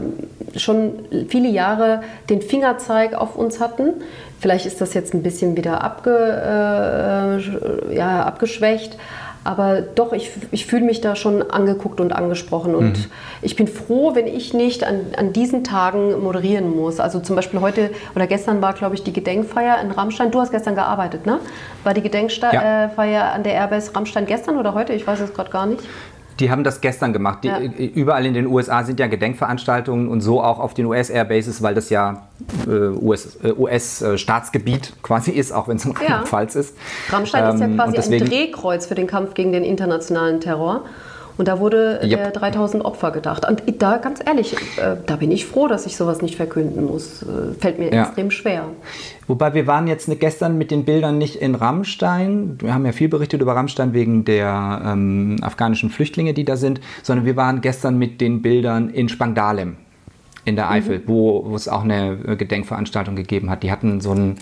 schon 0.55 0.93
viele 1.29 1.49
Jahre 1.49 2.01
den 2.29 2.41
Fingerzeig 2.41 3.13
auf 3.13 3.35
uns 3.35 3.59
hatten. 3.59 3.93
Vielleicht 4.39 4.65
ist 4.65 4.81
das 4.81 4.93
jetzt 4.93 5.13
ein 5.13 5.23
bisschen 5.23 5.55
wieder 5.55 5.83
abge, 5.83 6.11
äh, 6.11 7.95
ja, 7.95 8.23
abgeschwächt. 8.25 8.97
Aber 9.43 9.81
doch, 9.81 10.13
ich, 10.13 10.29
ich 10.51 10.67
fühle 10.67 10.85
mich 10.85 11.01
da 11.01 11.15
schon 11.15 11.49
angeguckt 11.49 11.99
und 11.99 12.13
angesprochen. 12.13 12.75
Und 12.75 12.97
mhm. 12.97 13.05
ich 13.41 13.55
bin 13.55 13.67
froh, 13.67 14.13
wenn 14.13 14.27
ich 14.27 14.53
nicht 14.53 14.83
an, 14.83 14.99
an 15.17 15.33
diesen 15.33 15.63
Tagen 15.63 16.21
moderieren 16.21 16.75
muss. 16.75 16.99
Also 16.99 17.19
zum 17.19 17.35
Beispiel 17.35 17.59
heute 17.59 17.89
oder 18.13 18.27
gestern 18.27 18.61
war, 18.61 18.73
glaube 18.73 18.93
ich, 18.93 19.03
die 19.03 19.13
Gedenkfeier 19.13 19.81
in 19.81 19.89
Rammstein. 19.89 20.29
Du 20.29 20.39
hast 20.39 20.51
gestern 20.51 20.75
gearbeitet, 20.75 21.25
ne? 21.25 21.39
War 21.83 21.95
die 21.95 22.01
Gedenkfeier 22.01 22.53
ja. 22.53 23.03
Äh, 23.03 23.17
an 23.17 23.41
der 23.41 23.53
Airbase 23.53 23.95
Rammstein 23.95 24.27
gestern 24.27 24.57
oder 24.57 24.75
heute? 24.75 24.93
Ich 24.93 25.07
weiß 25.07 25.19
es 25.21 25.33
gerade 25.33 25.49
gar 25.49 25.65
nicht. 25.65 25.81
Die 26.41 26.49
haben 26.49 26.63
das 26.63 26.81
gestern 26.81 27.13
gemacht. 27.13 27.43
Die, 27.43 27.47
ja. 27.47 27.59
Äh, 27.59 27.85
überall 27.85 28.25
in 28.25 28.33
den 28.33 28.47
USA 28.47 28.83
sind 28.83 28.99
ja 28.99 29.05
Gedenkveranstaltungen 29.05 30.07
und 30.07 30.21
so 30.21 30.41
auch 30.41 30.59
auf 30.59 30.73
den 30.73 30.87
US-Airbases, 30.87 31.61
weil 31.61 31.75
das 31.75 31.91
ja 31.91 32.23
äh, 32.67 32.71
US-Staatsgebiet 32.71 34.87
äh, 34.87 34.89
US, 34.89 34.97
quasi 35.03 35.31
ist, 35.31 35.51
auch 35.51 35.67
wenn 35.67 35.77
es 35.77 35.85
in 35.85 35.91
Rheinland-Pfalz 35.91 36.55
ja. 36.55 36.61
ist. 36.61 36.75
Rammstein 37.09 37.43
ähm, 37.43 37.53
ist 37.53 37.61
ja 37.61 37.67
ähm, 37.67 37.75
quasi 37.75 37.95
deswegen, 37.95 38.25
ein 38.25 38.29
Drehkreuz 38.29 38.87
für 38.87 38.95
den 38.95 39.05
Kampf 39.07 39.35
gegen 39.35 39.51
den 39.51 39.63
internationalen 39.63 40.41
Terror. 40.41 40.85
Und 41.41 41.47
da 41.47 41.59
wurde 41.59 42.01
yep. 42.03 42.19
der 42.19 42.29
3000 42.29 42.85
Opfer 42.85 43.09
gedacht. 43.09 43.49
Und 43.49 43.63
da, 43.81 43.97
ganz 43.97 44.19
ehrlich, 44.23 44.53
äh, 44.77 44.97
da 45.07 45.15
bin 45.15 45.31
ich 45.31 45.47
froh, 45.47 45.67
dass 45.67 45.87
ich 45.87 45.97
sowas 45.97 46.21
nicht 46.21 46.35
verkünden 46.35 46.85
muss. 46.85 47.23
Äh, 47.23 47.59
fällt 47.59 47.79
mir 47.79 47.91
ja. 47.91 48.03
extrem 48.03 48.29
schwer. 48.29 48.65
Wobei 49.25 49.55
wir 49.55 49.65
waren 49.65 49.87
jetzt 49.87 50.07
gestern 50.19 50.59
mit 50.59 50.69
den 50.69 50.85
Bildern 50.85 51.17
nicht 51.17 51.37
in 51.37 51.55
Rammstein. 51.55 52.59
Wir 52.61 52.75
haben 52.75 52.85
ja 52.85 52.91
viel 52.91 53.09
berichtet 53.09 53.41
über 53.41 53.55
Rammstein 53.55 53.95
wegen 53.95 54.23
der 54.23 54.83
ähm, 54.85 55.37
afghanischen 55.41 55.89
Flüchtlinge, 55.89 56.35
die 56.35 56.45
da 56.45 56.57
sind, 56.57 56.79
sondern 57.01 57.25
wir 57.25 57.35
waren 57.35 57.61
gestern 57.61 57.97
mit 57.97 58.21
den 58.21 58.43
Bildern 58.43 58.91
in 58.91 59.09
Spangdalem 59.09 59.77
in 60.45 60.55
der 60.55 60.69
Eifel, 60.69 60.99
mhm. 60.99 61.03
wo, 61.07 61.55
es 61.55 61.67
auch 61.67 61.83
eine 61.83 62.19
äh, 62.23 62.35
Gedenkveranstaltung 62.35 63.15
gegeben 63.15 63.49
hat. 63.49 63.63
Die 63.63 63.71
hatten 63.71 63.99
so 63.99 64.11
ein 64.11 64.35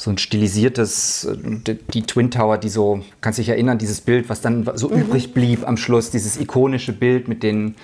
so 0.00 0.10
ein 0.10 0.16
stilisiertes, 0.16 1.26
äh, 1.26 1.76
die 1.92 2.02
Twin 2.02 2.30
Tower, 2.30 2.56
die 2.56 2.70
so, 2.70 3.02
kannst 3.20 3.38
dich 3.38 3.50
erinnern, 3.50 3.76
dieses 3.76 4.00
Bild, 4.00 4.30
was 4.30 4.40
dann 4.40 4.66
so 4.74 4.88
mhm. 4.88 5.02
übrig 5.02 5.34
blieb 5.34 5.68
am 5.68 5.76
Schluss, 5.76 6.10
dieses 6.10 6.40
ikonische 6.40 6.94
Bild 6.94 7.28
mit 7.28 7.42
den 7.42 7.74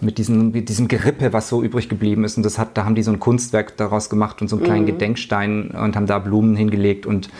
mit 0.00 0.18
diesem, 0.18 0.50
mit 0.50 0.68
diesem 0.68 0.88
Gerippe, 0.88 1.32
was 1.32 1.48
so 1.48 1.62
übrig 1.62 1.88
geblieben 1.88 2.24
ist. 2.24 2.36
Und 2.36 2.42
das 2.42 2.58
hat, 2.58 2.76
da 2.76 2.84
haben 2.84 2.96
die 2.96 3.04
so 3.04 3.12
ein 3.12 3.20
Kunstwerk 3.20 3.76
daraus 3.76 4.10
gemacht 4.10 4.42
und 4.42 4.48
so 4.48 4.56
einen 4.56 4.64
kleinen 4.64 4.82
mhm. 4.82 4.88
Gedenkstein 4.88 5.70
und 5.70 5.94
haben 5.94 6.06
da 6.06 6.18
Blumen 6.18 6.56
hingelegt. 6.56 7.06
Und 7.06 7.30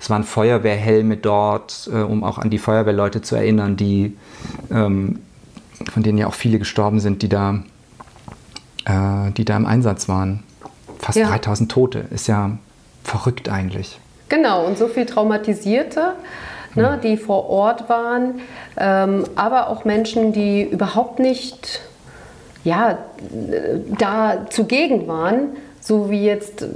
es 0.00 0.10
waren 0.10 0.24
Feuerwehrhelme 0.24 1.16
dort, 1.16 1.88
äh, 1.90 2.00
um 2.00 2.24
auch 2.24 2.38
an 2.38 2.50
die 2.50 2.58
Feuerwehrleute 2.58 3.22
zu 3.22 3.36
erinnern, 3.36 3.76
die, 3.76 4.16
ähm, 4.72 5.20
von 5.90 6.02
denen 6.02 6.18
ja 6.18 6.26
auch 6.26 6.34
viele 6.34 6.58
gestorben 6.58 6.98
sind, 6.98 7.22
die 7.22 7.28
da, 7.28 7.62
äh, 8.84 9.30
die 9.36 9.44
da 9.44 9.56
im 9.56 9.64
Einsatz 9.64 10.08
waren. 10.08 10.42
Fast 10.98 11.16
ja. 11.16 11.28
3000 11.28 11.70
Tote, 11.70 12.04
ist 12.10 12.26
ja 12.26 12.58
verrückt 13.10 13.48
eigentlich. 13.48 13.98
Genau, 14.28 14.64
und 14.64 14.78
so 14.78 14.86
viel 14.86 15.06
Traumatisierte, 15.06 16.12
ne, 16.74 16.94
hm. 16.94 17.00
die 17.00 17.16
vor 17.16 17.50
Ort 17.50 17.88
waren, 17.88 18.40
ähm, 18.76 19.24
aber 19.34 19.68
auch 19.68 19.84
Menschen, 19.84 20.32
die 20.32 20.62
überhaupt 20.62 21.18
nicht 21.18 21.80
ja, 22.62 22.98
da 23.98 24.46
zugegen 24.50 25.08
waren, 25.08 25.56
so 25.80 26.10
wie 26.10 26.24
jetzt, 26.24 26.66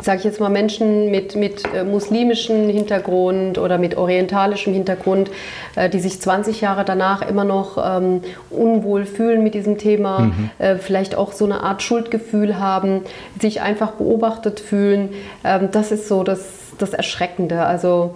sage 0.00 0.18
ich 0.18 0.24
jetzt 0.24 0.40
mal, 0.40 0.48
Menschen 0.48 1.10
mit, 1.10 1.34
mit 1.34 1.62
äh, 1.74 1.82
muslimischem 1.82 2.68
Hintergrund 2.68 3.58
oder 3.58 3.76
mit 3.76 3.96
orientalischem 3.96 4.72
Hintergrund, 4.72 5.30
äh, 5.74 5.90
die 5.90 5.98
sich 5.98 6.20
20 6.20 6.60
Jahre 6.60 6.84
danach 6.84 7.28
immer 7.28 7.44
noch 7.44 7.76
ähm, 7.84 8.22
unwohl 8.50 9.04
fühlen 9.04 9.42
mit 9.42 9.54
diesem 9.54 9.78
Thema, 9.78 10.20
mhm. 10.20 10.50
äh, 10.58 10.76
vielleicht 10.76 11.16
auch 11.16 11.32
so 11.32 11.44
eine 11.44 11.62
Art 11.62 11.82
Schuldgefühl 11.82 12.58
haben, 12.58 13.02
sich 13.40 13.60
einfach 13.60 13.92
beobachtet 13.92 14.60
fühlen. 14.60 15.10
Ähm, 15.42 15.70
das 15.72 15.90
ist 15.90 16.06
so 16.06 16.22
das, 16.22 16.40
das 16.78 16.94
Erschreckende. 16.94 17.66
Also 17.66 18.14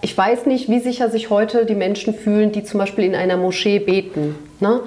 ich 0.00 0.16
weiß 0.16 0.46
nicht, 0.46 0.68
wie 0.68 0.80
sicher 0.80 1.08
sich 1.08 1.30
heute 1.30 1.66
die 1.66 1.74
Menschen 1.74 2.14
fühlen, 2.14 2.50
die 2.50 2.64
zum 2.64 2.78
Beispiel 2.78 3.04
in 3.04 3.14
einer 3.14 3.36
Moschee 3.36 3.78
beten. 3.78 4.34
Ne? 4.60 4.80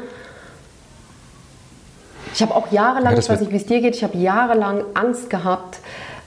Ich 2.34 2.42
habe 2.42 2.56
auch 2.56 2.72
jahrelang, 2.72 3.14
ja, 3.14 3.20
ich 3.20 3.30
weiß 3.30 3.40
nicht, 3.42 3.52
wie 3.52 3.58
es 3.58 3.66
dir 3.66 3.82
geht, 3.82 3.96
ich 3.96 4.04
habe 4.04 4.18
jahrelang 4.18 4.84
Angst 4.94 5.30
gehabt, 5.30 5.80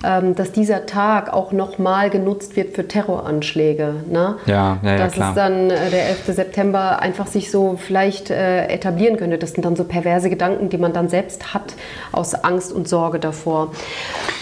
ähm, 0.04 0.34
dass 0.34 0.52
dieser 0.52 0.84
Tag 0.84 1.32
auch 1.32 1.52
nochmal 1.52 2.11
genutzt 2.11 2.56
wird 2.56 2.75
für 2.75 2.87
Terroranschläge. 2.87 3.94
Ne? 4.11 4.37
Ja, 4.44 4.78
ja, 4.82 4.90
ja, 4.90 4.99
Dass 4.99 5.14
klar. 5.14 5.30
es 5.30 5.34
dann 5.34 5.70
äh, 5.70 5.90
der 5.90 6.08
11. 6.11 6.26
September 6.26 7.00
einfach 7.00 7.26
sich 7.26 7.50
so 7.50 7.78
vielleicht 7.78 8.30
äh, 8.30 8.66
etablieren 8.66 9.16
könnte. 9.16 9.38
Das 9.38 9.52
sind 9.52 9.64
dann 9.64 9.76
so 9.76 9.84
perverse 9.84 10.28
Gedanken, 10.28 10.68
die 10.68 10.76
man 10.76 10.92
dann 10.92 11.08
selbst 11.08 11.54
hat 11.54 11.75
aus 12.12 12.34
Angst 12.34 12.70
und 12.70 12.87
Sorge 12.87 13.18
davor. 13.18 13.73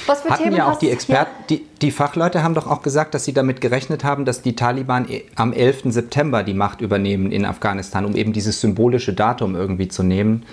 Was 0.06 0.22
für 0.22 0.30
Hatten 0.30 0.42
Themen 0.42 0.56
ja 0.56 0.68
auch 0.68 0.78
die 0.78 0.90
Experten, 0.90 1.30
die, 1.48 1.64
die 1.80 1.92
Fachleute 1.92 2.42
haben 2.42 2.54
doch 2.54 2.66
auch 2.66 2.82
gesagt, 2.82 3.14
dass 3.14 3.24
sie 3.24 3.32
damit 3.32 3.60
gerechnet 3.60 4.02
haben, 4.02 4.24
dass 4.24 4.42
die 4.42 4.56
Taliban 4.56 5.08
äh, 5.08 5.22
am 5.36 5.52
11. 5.52 5.82
September 5.92 6.42
die 6.42 6.54
Macht 6.54 6.80
übernehmen 6.80 7.30
in 7.30 7.44
Afghanistan, 7.44 8.04
um 8.04 8.16
eben 8.16 8.32
dieses 8.32 8.60
symbolische 8.60 9.12
Datum 9.12 9.54
irgendwie 9.54 9.86
zu 9.86 10.02
nehmen 10.02 10.44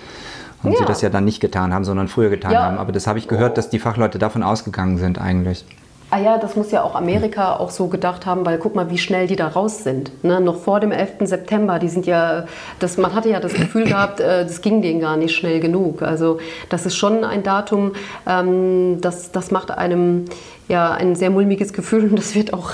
und 0.62 0.72
ja. 0.72 0.78
sie 0.78 0.84
das 0.84 1.00
ja 1.02 1.08
dann 1.08 1.24
nicht 1.24 1.40
getan 1.40 1.72
haben, 1.72 1.84
sondern 1.84 2.08
früher 2.08 2.30
getan 2.30 2.52
ja. 2.52 2.62
haben. 2.62 2.78
Aber 2.78 2.92
das 2.92 3.06
habe 3.06 3.18
ich 3.18 3.28
gehört, 3.28 3.58
dass 3.58 3.70
die 3.70 3.78
Fachleute 3.78 4.18
davon 4.18 4.42
ausgegangen 4.42 4.98
sind 4.98 5.20
eigentlich. 5.20 5.64
Ah 6.12 6.18
ja, 6.18 6.38
das 6.38 6.56
muss 6.56 6.72
ja 6.72 6.82
auch 6.82 6.96
Amerika 6.96 7.54
auch 7.54 7.70
so 7.70 7.86
gedacht 7.86 8.26
haben, 8.26 8.44
weil 8.44 8.58
guck 8.58 8.74
mal, 8.74 8.90
wie 8.90 8.98
schnell 8.98 9.28
die 9.28 9.36
da 9.36 9.46
raus 9.46 9.84
sind. 9.84 10.24
Ne? 10.24 10.40
Noch 10.40 10.56
vor 10.56 10.80
dem 10.80 10.90
11. 10.90 11.18
September, 11.20 11.78
die 11.78 11.88
sind 11.88 12.04
ja, 12.04 12.46
das, 12.80 12.96
man 12.96 13.14
hatte 13.14 13.30
ja 13.30 13.38
das 13.38 13.54
Gefühl 13.54 13.84
gehabt, 13.84 14.18
äh, 14.18 14.44
das 14.44 14.60
ging 14.60 14.82
denen 14.82 15.00
gar 15.00 15.16
nicht 15.16 15.36
schnell 15.36 15.60
genug. 15.60 16.02
Also 16.02 16.40
das 16.68 16.84
ist 16.84 16.96
schon 16.96 17.22
ein 17.22 17.44
Datum, 17.44 17.92
ähm, 18.26 19.00
das, 19.00 19.30
das 19.30 19.52
macht 19.52 19.70
einem 19.70 20.24
ja 20.70 20.92
ein 20.92 21.14
sehr 21.14 21.30
mulmiges 21.30 21.72
Gefühl 21.72 22.04
und 22.04 22.16
das 22.18 22.34
wird 22.34 22.54
auch, 22.54 22.70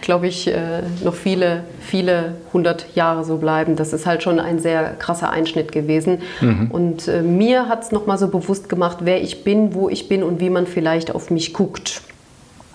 glaube 0.00 0.28
ich, 0.28 0.46
äh, 0.46 0.82
noch 1.02 1.14
viele, 1.14 1.64
viele 1.80 2.34
hundert 2.52 2.94
Jahre 2.94 3.24
so 3.24 3.38
bleiben. 3.38 3.74
Das 3.74 3.92
ist 3.92 4.06
halt 4.06 4.22
schon 4.22 4.38
ein 4.38 4.58
sehr 4.58 4.94
krasser 4.94 5.30
Einschnitt 5.30 5.72
gewesen. 5.72 6.22
Mhm. 6.40 6.70
Und 6.70 7.08
äh, 7.08 7.22
mir 7.22 7.68
hat 7.68 7.82
es 7.82 7.92
nochmal 7.92 8.18
so 8.18 8.28
bewusst 8.28 8.68
gemacht, 8.68 8.98
wer 9.00 9.20
ich 9.22 9.42
bin, 9.42 9.74
wo 9.74 9.88
ich 9.88 10.08
bin 10.08 10.22
und 10.22 10.40
wie 10.40 10.50
man 10.50 10.66
vielleicht 10.66 11.14
auf 11.14 11.30
mich 11.30 11.52
guckt. 11.52 12.02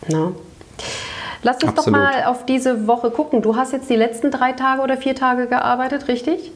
Na? 0.09 0.33
Lass 1.43 1.57
uns 1.57 1.77
Absolut. 1.77 1.87
doch 1.87 1.91
mal 1.91 2.23
auf 2.25 2.45
diese 2.45 2.87
Woche 2.87 3.11
gucken. 3.11 3.41
Du 3.41 3.55
hast 3.55 3.73
jetzt 3.73 3.89
die 3.89 3.95
letzten 3.95 4.31
drei 4.31 4.53
Tage 4.53 4.81
oder 4.81 4.97
vier 4.97 5.13
Tage 5.13 5.47
gearbeitet, 5.47 6.07
richtig? 6.07 6.51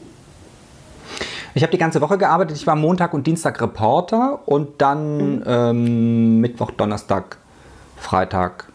Ich 1.54 1.62
habe 1.62 1.70
die 1.70 1.78
ganze 1.78 2.00
Woche 2.00 2.18
gearbeitet. 2.18 2.56
Ich 2.56 2.66
war 2.66 2.76
Montag 2.76 3.12
und 3.14 3.26
Dienstag 3.26 3.60
Reporter 3.60 4.40
und 4.46 4.80
dann 4.80 5.36
mhm. 5.36 5.42
ähm, 5.46 6.40
Mittwoch, 6.40 6.70
Donnerstag, 6.70 7.36
Freitag 8.00 8.68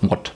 Mod. 0.00 0.32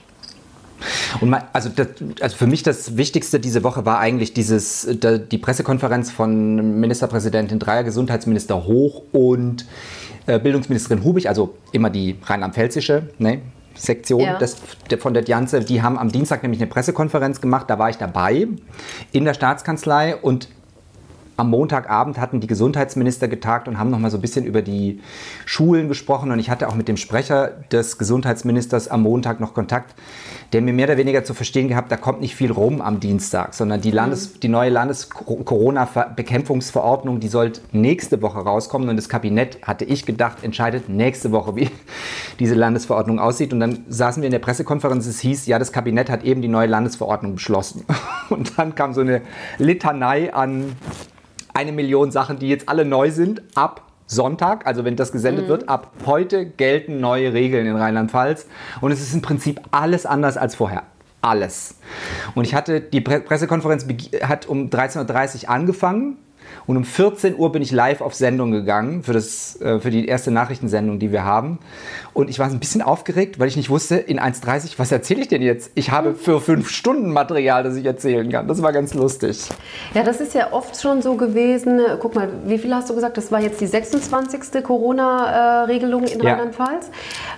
Und 1.19 1.29
mein, 1.29 1.43
also, 1.53 1.69
das, 1.69 1.87
also 2.21 2.35
für 2.37 2.47
mich 2.47 2.63
das 2.63 2.97
Wichtigste 2.97 3.39
diese 3.39 3.63
Woche 3.63 3.85
war 3.85 3.99
eigentlich 3.99 4.33
dieses, 4.33 4.87
die 4.89 5.37
Pressekonferenz 5.37 6.11
von 6.11 6.79
Ministerpräsidentin 6.79 7.59
Dreier, 7.59 7.83
Gesundheitsminister 7.83 8.65
Hoch 8.65 9.03
und 9.11 9.65
äh, 10.25 10.39
Bildungsministerin 10.39 11.03
Hubig, 11.03 11.27
also 11.27 11.55
immer 11.71 11.89
die 11.89 12.15
rheinland-pfälzische 12.23 13.09
ne, 13.17 13.41
Sektion 13.75 14.21
ja. 14.21 14.37
des, 14.37 14.57
von 14.99 15.13
der 15.13 15.23
Janze, 15.23 15.61
die 15.61 15.81
haben 15.81 15.97
am 15.97 16.11
Dienstag 16.11 16.43
nämlich 16.43 16.61
eine 16.61 16.69
Pressekonferenz 16.69 17.41
gemacht, 17.41 17.69
da 17.69 17.79
war 17.79 17.89
ich 17.89 17.97
dabei 17.97 18.47
in 19.11 19.25
der 19.25 19.33
Staatskanzlei 19.33 20.15
und 20.15 20.47
am 21.39 21.49
Montagabend 21.49 22.19
hatten 22.19 22.41
die 22.41 22.47
Gesundheitsminister 22.47 23.29
getagt 23.29 23.67
und 23.67 23.79
haben 23.79 23.89
noch 23.89 23.99
mal 23.99 24.11
so 24.11 24.17
ein 24.17 24.21
bisschen 24.21 24.45
über 24.45 24.61
die 24.61 24.99
Schulen 25.45 25.87
gesprochen. 25.87 26.31
Und 26.31 26.39
ich 26.39 26.49
hatte 26.49 26.67
auch 26.67 26.75
mit 26.75 26.89
dem 26.89 26.97
Sprecher 26.97 27.51
des 27.71 27.97
Gesundheitsministers 27.97 28.89
am 28.89 29.03
Montag 29.03 29.39
noch 29.39 29.53
Kontakt, 29.53 29.95
der 30.51 30.61
mir 30.61 30.73
mehr 30.73 30.87
oder 30.87 30.97
weniger 30.97 31.23
zu 31.23 31.33
verstehen 31.33 31.69
gehabt, 31.69 31.91
da 31.91 31.97
kommt 31.97 32.21
nicht 32.21 32.35
viel 32.35 32.51
rum 32.51 32.81
am 32.81 32.99
Dienstag, 32.99 33.53
sondern 33.53 33.81
die, 33.81 33.91
Landes-, 33.91 34.35
mhm. 34.35 34.39
die 34.41 34.47
neue 34.49 34.69
Landes-Corona-Bekämpfungsverordnung, 34.69 37.19
die 37.19 37.27
soll 37.29 37.53
nächste 37.71 38.19
Woche 38.21 38.39
rauskommen. 38.39 38.89
Und 38.89 38.97
das 38.97 39.07
Kabinett, 39.07 39.59
hatte 39.63 39.85
ich 39.85 40.05
gedacht, 40.05 40.43
entscheidet 40.43 40.89
nächste 40.89 41.31
Woche, 41.31 41.55
wie 41.55 41.69
diese 42.39 42.55
Landesverordnung 42.55 43.19
aussieht. 43.19 43.53
Und 43.53 43.61
dann 43.61 43.85
saßen 43.87 44.21
wir 44.21 44.27
in 44.27 44.33
der 44.33 44.39
Pressekonferenz, 44.39 45.05
es 45.05 45.19
hieß, 45.19 45.45
ja, 45.47 45.57
das 45.57 45.71
Kabinett 45.71 46.09
hat 46.09 46.23
eben 46.23 46.41
die 46.41 46.49
neue 46.49 46.67
Landesverordnung 46.67 47.35
beschlossen. 47.35 47.85
Und 48.29 48.57
dann 48.57 48.75
kam 48.75 48.93
so 48.93 48.99
eine 49.01 49.21
Litanei 49.57 50.33
an 50.33 50.75
eine 51.59 51.73
Million 51.73 52.09
Sachen, 52.09 52.39
die 52.39 52.47
jetzt 52.47 52.69
alle 52.69 52.85
neu 52.85 53.11
sind, 53.11 53.41
ab 53.53 53.81
Sonntag, 54.07 54.65
also 54.65 54.85
wenn 54.85 54.95
das 54.95 55.11
gesendet 55.11 55.45
mhm. 55.45 55.49
wird, 55.49 55.69
ab 55.69 55.91
heute 56.05 56.45
gelten 56.45 57.01
neue 57.01 57.33
Regeln 57.33 57.65
in 57.65 57.75
Rheinland-Pfalz. 57.75 58.47
Und 58.79 58.91
es 58.93 59.01
ist 59.01 59.13
im 59.13 59.21
Prinzip 59.21 59.59
alles 59.71 60.05
anders 60.05 60.37
als 60.37 60.55
vorher. 60.55 60.83
Alles. 61.21 61.75
Und 62.33 62.45
ich 62.45 62.55
hatte, 62.55 62.79
die 62.79 63.01
Pressekonferenz 63.01 63.85
hat 64.23 64.47
um 64.47 64.69
13.30 64.69 65.43
Uhr 65.43 65.49
angefangen 65.49 66.17
und 66.69 66.77
um 66.77 66.83
14 66.83 67.35
Uhr 67.35 67.51
bin 67.51 67.63
ich 67.63 67.71
live 67.71 67.99
auf 67.99 68.13
Sendung 68.13 68.51
gegangen 68.51 69.01
für, 69.01 69.13
das, 69.13 69.59
äh, 69.59 69.79
für 69.79 69.89
die 69.89 70.05
erste 70.05 70.29
Nachrichtensendung, 70.29 70.99
die 70.99 71.11
wir 71.11 71.25
haben. 71.25 71.57
Und 72.13 72.29
ich 72.29 72.37
war 72.37 72.45
ein 72.45 72.59
bisschen 72.59 72.83
aufgeregt, 72.83 73.39
weil 73.39 73.47
ich 73.47 73.57
nicht 73.57 73.71
wusste, 73.71 73.95
in 73.95 74.19
1.30 74.19 74.73
was 74.77 74.91
erzähle 74.91 75.21
ich 75.21 75.27
denn 75.29 75.41
jetzt? 75.41 75.71
Ich 75.73 75.89
habe 75.89 76.13
für 76.13 76.39
fünf 76.39 76.69
Stunden 76.69 77.11
Material, 77.11 77.63
das 77.63 77.75
ich 77.75 77.85
erzählen 77.85 78.31
kann. 78.31 78.47
Das 78.47 78.61
war 78.61 78.71
ganz 78.71 78.93
lustig. 78.93 79.49
Ja, 79.95 80.03
das 80.03 80.21
ist 80.21 80.35
ja 80.35 80.53
oft 80.53 80.79
schon 80.79 81.01
so 81.01 81.15
gewesen. 81.15 81.81
Guck 81.99 82.13
mal, 82.13 82.29
wie 82.45 82.59
viel 82.59 82.71
hast 82.75 82.87
du 82.91 82.93
gesagt? 82.93 83.17
Das 83.17 83.31
war 83.31 83.41
jetzt 83.41 83.59
die 83.61 83.65
26. 83.65 84.63
Corona-Regelung 84.63 86.03
in 86.03 86.19
ja. 86.19 86.33
Rheinland-Pfalz. 86.33 86.91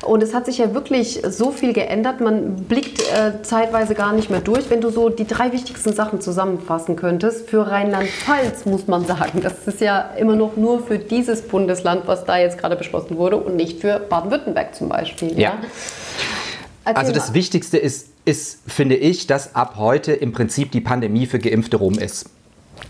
Und 0.03 0.23
es 0.23 0.33
hat 0.33 0.45
sich 0.45 0.57
ja 0.57 0.73
wirklich 0.73 1.21
so 1.25 1.51
viel 1.51 1.71
geändert. 1.71 2.19
Man 2.19 2.55
blickt 2.65 2.99
äh, 2.99 3.41
zeitweise 3.43 3.95
gar 3.95 4.11
nicht 4.11 4.29
mehr 4.29 4.41
durch. 4.41 4.69
Wenn 4.69 4.81
du 4.81 4.89
so 4.89 5.07
die 5.07 5.25
drei 5.25 5.53
wichtigsten 5.53 5.93
Sachen 5.93 6.19
zusammenfassen 6.19 6.97
könntest, 6.97 7.49
für 7.49 7.71
Rheinland-Pfalz 7.71 8.65
muss 8.65 8.87
man 8.87 9.05
sagen, 9.05 9.20
das 9.41 9.67
ist 9.67 9.81
ja 9.81 10.11
immer 10.17 10.35
noch 10.35 10.57
nur 10.57 10.85
für 10.85 10.97
dieses 10.97 11.41
Bundesland, 11.43 12.07
was 12.07 12.25
da 12.25 12.37
jetzt 12.37 12.57
gerade 12.57 12.75
beschlossen 12.75 13.17
wurde 13.17 13.37
und 13.37 13.55
nicht 13.55 13.79
für 13.79 13.99
Baden-Württemberg 13.99 14.75
zum 14.75 14.89
Beispiel. 14.89 15.39
Ja. 15.39 15.39
ja? 15.39 15.57
Also 16.83 17.11
das 17.11 17.33
Wichtigste 17.33 17.77
ist, 17.77 18.09
ist, 18.25 18.59
finde 18.67 18.95
ich, 18.95 19.27
dass 19.27 19.55
ab 19.55 19.75
heute 19.77 20.13
im 20.13 20.31
Prinzip 20.31 20.71
die 20.71 20.81
Pandemie 20.81 21.25
für 21.25 21.39
Geimpfte 21.39 21.77
rum 21.77 21.97
ist. 21.97 22.29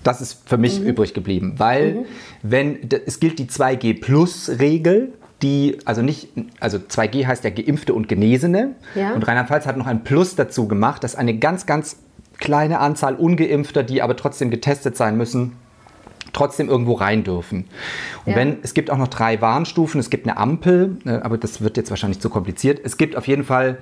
Das 0.04 0.22
ist 0.22 0.38
für 0.46 0.58
mich 0.58 0.80
mhm. 0.80 0.88
übrig 0.88 1.14
geblieben, 1.14 1.56
weil 1.58 1.94
mhm. 1.94 2.06
wenn 2.44 2.90
es 3.06 3.20
gilt 3.20 3.40
die 3.40 3.48
2G-Plus-Regel, 3.48 5.14
die, 5.42 5.80
also 5.86 6.02
nicht, 6.02 6.30
also 6.60 6.78
2G 6.78 7.26
heißt 7.26 7.44
ja 7.44 7.50
Geimpfte 7.50 7.94
und 7.94 8.08
Genesene. 8.08 8.76
Ja. 8.96 9.14
Und 9.14 9.28
Rheinland-Pfalz 9.28 9.66
hat 9.66 9.78
noch 9.78 9.88
ein 9.88 10.04
Plus 10.04 10.36
dazu 10.36 10.68
gemacht, 10.68 11.04
dass 11.04 11.16
eine 11.16 11.38
ganz, 11.38 11.66
ganz 11.66 11.98
kleine 12.38 12.80
Anzahl 12.80 13.16
Ungeimpfter, 13.16 13.84
die 13.84 14.02
aber 14.02 14.16
trotzdem 14.16 14.52
getestet 14.52 14.98
sein 14.98 15.18
müssen, 15.18 15.54
trotzdem 16.34 16.70
irgendwo 16.70 16.94
rein 16.94 17.24
dürfen. 17.24 17.66
Und 18.26 18.32
ja. 18.32 18.38
wenn, 18.38 18.58
es 18.64 18.74
gibt 18.74 18.90
auch 18.90 18.98
noch 18.98 19.08
drei 19.08 19.42
Warnstufen, 19.42 20.00
es 20.00 20.10
gibt 20.10 20.28
eine 20.28 20.38
Ampel, 20.38 20.98
äh, 21.06 21.12
aber 21.12 21.38
das 21.38 21.62
wird 21.62 21.78
jetzt 21.78 21.90
wahrscheinlich 21.90 22.20
zu 22.20 22.30
kompliziert. 22.30 22.80
Es 22.84 22.98
gibt 22.98 23.16
auf 23.16 23.28
jeden 23.28 23.44
Fall 23.44 23.78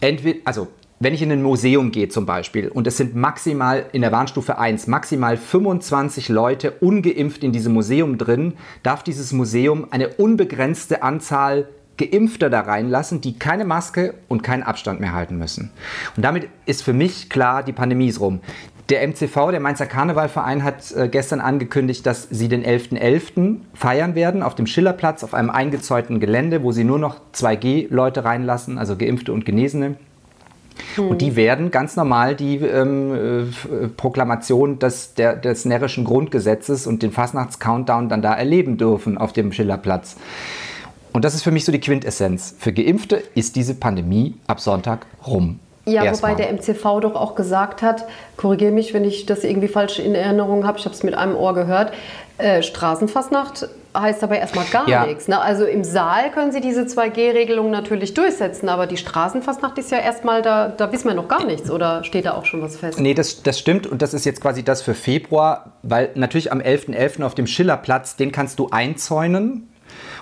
entweder, 0.00 0.38
also 0.44 0.68
wenn 1.00 1.14
ich 1.14 1.22
in 1.22 1.30
ein 1.30 1.42
Museum 1.42 1.92
gehe 1.92 2.08
zum 2.08 2.26
Beispiel 2.26 2.68
und 2.68 2.86
es 2.86 2.96
sind 2.96 3.14
maximal 3.14 3.86
in 3.92 4.02
der 4.02 4.10
Warnstufe 4.10 4.58
1 4.58 4.88
maximal 4.88 5.36
25 5.36 6.28
Leute 6.28 6.72
ungeimpft 6.72 7.44
in 7.44 7.52
diesem 7.52 7.72
Museum 7.72 8.18
drin, 8.18 8.54
darf 8.82 9.04
dieses 9.04 9.32
Museum 9.32 9.86
eine 9.90 10.08
unbegrenzte 10.08 11.02
Anzahl 11.02 11.68
Geimpfte 11.98 12.48
da 12.48 12.60
reinlassen, 12.60 13.20
die 13.20 13.38
keine 13.38 13.64
Maske 13.64 14.14
und 14.28 14.42
keinen 14.42 14.62
Abstand 14.62 15.00
mehr 15.00 15.12
halten 15.12 15.36
müssen. 15.36 15.70
Und 16.16 16.24
damit 16.24 16.48
ist 16.64 16.82
für 16.82 16.92
mich 16.92 17.28
klar, 17.28 17.62
die 17.62 17.72
Pandemie 17.72 18.08
ist 18.08 18.20
rum. 18.20 18.40
Der 18.88 19.06
MCV, 19.06 19.50
der 19.50 19.60
Mainzer 19.60 19.84
Karnevalverein, 19.84 20.64
hat 20.64 20.92
äh, 20.92 21.08
gestern 21.08 21.40
angekündigt, 21.40 22.06
dass 22.06 22.26
sie 22.30 22.48
den 22.48 22.64
11.11. 22.64 22.98
.11. 22.98 23.56
feiern 23.74 24.14
werden 24.14 24.42
auf 24.42 24.54
dem 24.54 24.66
Schillerplatz 24.66 25.22
auf 25.22 25.34
einem 25.34 25.50
eingezäunten 25.50 26.20
Gelände, 26.20 26.62
wo 26.62 26.72
sie 26.72 26.84
nur 26.84 26.98
noch 26.98 27.20
2G-Leute 27.34 28.24
reinlassen, 28.24 28.78
also 28.78 28.96
Geimpfte 28.96 29.32
und 29.32 29.44
Genesene. 29.44 29.96
Und 30.96 31.20
die 31.20 31.36
werden 31.36 31.70
ganz 31.70 31.96
normal 31.96 32.34
die 32.34 32.56
ähm, 32.56 33.44
äh, 33.52 33.88
Proklamation 33.88 34.78
des, 34.78 35.14
der, 35.14 35.36
des 35.36 35.64
närrischen 35.64 36.04
Grundgesetzes 36.04 36.86
und 36.86 37.02
den 37.02 37.12
Fastnachts-Countdown 37.12 38.08
dann 38.08 38.22
da 38.22 38.34
erleben 38.34 38.78
dürfen 38.78 39.18
auf 39.18 39.32
dem 39.32 39.52
Schillerplatz. 39.52 40.16
Und 41.12 41.24
das 41.24 41.34
ist 41.34 41.42
für 41.42 41.50
mich 41.50 41.64
so 41.64 41.72
die 41.72 41.80
Quintessenz. 41.80 42.54
Für 42.58 42.72
Geimpfte 42.72 43.22
ist 43.34 43.56
diese 43.56 43.74
Pandemie 43.74 44.34
ab 44.46 44.60
Sonntag 44.60 45.06
rum. 45.26 45.58
Ja, 45.88 46.04
Erstmal. 46.04 46.32
wobei 46.32 46.42
der 46.44 46.52
MCV 46.52 47.00
doch 47.00 47.14
auch 47.14 47.34
gesagt 47.34 47.82
hat, 47.82 48.04
korrigiere 48.36 48.72
mich, 48.72 48.94
wenn 48.94 49.04
ich 49.04 49.26
das 49.26 49.44
irgendwie 49.44 49.68
falsch 49.68 49.98
in 49.98 50.14
Erinnerung 50.14 50.66
habe, 50.66 50.78
ich 50.78 50.84
habe 50.84 50.94
es 50.94 51.02
mit 51.02 51.14
einem 51.14 51.34
Ohr 51.36 51.54
gehört, 51.54 51.92
äh, 52.38 52.62
Straßenfastnacht 52.62 53.68
heißt 53.96 54.22
aber 54.22 54.38
erstmal 54.38 54.66
gar 54.66 54.88
Ja. 54.88 55.06
nichts. 55.06 55.26
Ne? 55.28 55.40
Also 55.40 55.64
im 55.64 55.82
Saal 55.82 56.30
können 56.30 56.52
Sie 56.52 56.60
diese 56.60 56.82
2G-Regelung 56.86 57.70
natürlich 57.70 58.14
durchsetzen, 58.14 58.68
aber 58.68 58.86
die 58.86 58.96
Straßenfastnacht 58.96 59.76
ist 59.78 59.90
ja 59.90 59.98
erstmal, 59.98 60.42
da, 60.42 60.68
da 60.68 60.92
wissen 60.92 61.08
wir 61.08 61.14
noch 61.14 61.26
gar 61.26 61.44
nichts 61.44 61.70
oder 61.70 62.04
steht 62.04 62.26
da 62.26 62.34
auch 62.34 62.44
schon 62.44 62.62
was 62.62 62.76
fest? 62.76 63.00
Nee, 63.00 63.14
das, 63.14 63.42
das 63.42 63.58
stimmt 63.58 63.86
und 63.86 64.02
das 64.02 64.14
ist 64.14 64.24
jetzt 64.24 64.40
quasi 64.40 64.62
das 64.62 64.82
für 64.82 64.94
Februar, 64.94 65.72
weil 65.82 66.10
natürlich 66.14 66.52
am 66.52 66.60
11.11. 66.60 67.24
auf 67.24 67.34
dem 67.34 67.46
Schillerplatz, 67.48 68.14
den 68.16 68.30
kannst 68.30 68.58
du 68.60 68.68
einzäunen 68.70 69.68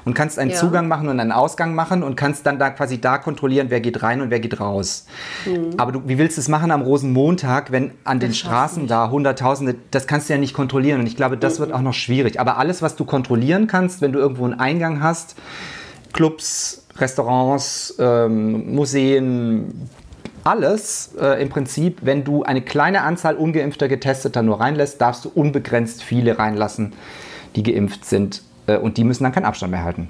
und 0.07 0.15
kannst 0.15 0.39
einen 0.39 0.53
Ja. 0.53 0.57
Zugang 0.57 0.89
machen 0.89 1.09
und 1.09 1.21
einen 1.21 1.33
Ausgang 1.33 1.75
machen 1.75 2.03
und 2.03 2.17
kannst 2.17 2.47
dann 2.47 2.59
da 2.59 2.71
quasi 2.71 2.99
da 3.01 3.19
kontrollieren, 3.19 3.67
wer 3.69 3.81
geht 3.81 4.03
rein 4.03 4.23
und 4.23 4.31
wer 4.31 4.41
geht 4.41 4.59
raus. 4.61 5.05
Aber 5.77 5.93
du, 5.93 6.03
wie 6.07 6.17
willst 6.17 6.39
du 6.39 6.41
es 6.41 6.49
machen 6.49 6.71
am 6.71 6.81
Rosenmontag, 6.81 7.73
wenn 7.73 7.91
an 8.05 8.21
den 8.21 8.31
Das 8.31 8.39
du 8.39 8.47
Straßen 8.47 8.83
nicht. 8.85 8.91
da 8.91 9.11
Hunderttausende, 9.11 9.75
das 9.91 10.07
kannst 10.07 10.29
du 10.31 10.33
ja 10.33 10.39
nicht 10.39 10.55
kontrollieren 10.55 11.01
und 11.01 11.07
ich 11.07 11.17
glaube, 11.17 11.37
das 11.37 11.61
wird 11.61 11.73
auch 11.73 11.83
noch 11.83 11.93
schwierig. 11.93 12.41
Aber 12.41 12.57
alles, 12.57 12.81
was 12.81 12.97
du 12.97 13.05
kontrollieren 13.05 13.67
kannst, 13.67 14.01
wenn 14.01 14.13
du 14.13 14.19
irgendwo 14.19 14.45
einen 14.45 14.59
Eingang 14.59 15.03
hast, 15.03 15.37
Clubs, 16.13 16.87
Restaurants, 16.97 17.97
ähm, 17.99 18.75
Museen, 18.75 19.89
alles 20.45 21.11
äh, 21.21 21.43
im 21.43 21.49
Prinzip, 21.49 21.99
wenn 22.03 22.23
du 22.23 22.45
eine 22.45 22.63
kleine 22.63 23.03
Anzahl 23.03 23.35
ungeimpfter 23.35 23.89
Getesteter 23.89 24.43
nur 24.43 24.61
reinlässt, 24.61 25.01
darfst 25.01 25.25
du 25.25 25.29
unbegrenzt 25.35 26.05
viele 26.05 26.39
reinlassen, 26.39 26.93
die 27.57 27.65
geimpft 27.65 28.05
sind. 28.05 28.43
Äh, 28.67 28.79
und 28.79 28.97
die 28.97 29.05
müssen 29.05 29.25
dann 29.25 29.33
keinen 29.33 29.45
Abstand 29.45 29.71
mehr 29.71 29.85
halten. 29.85 30.09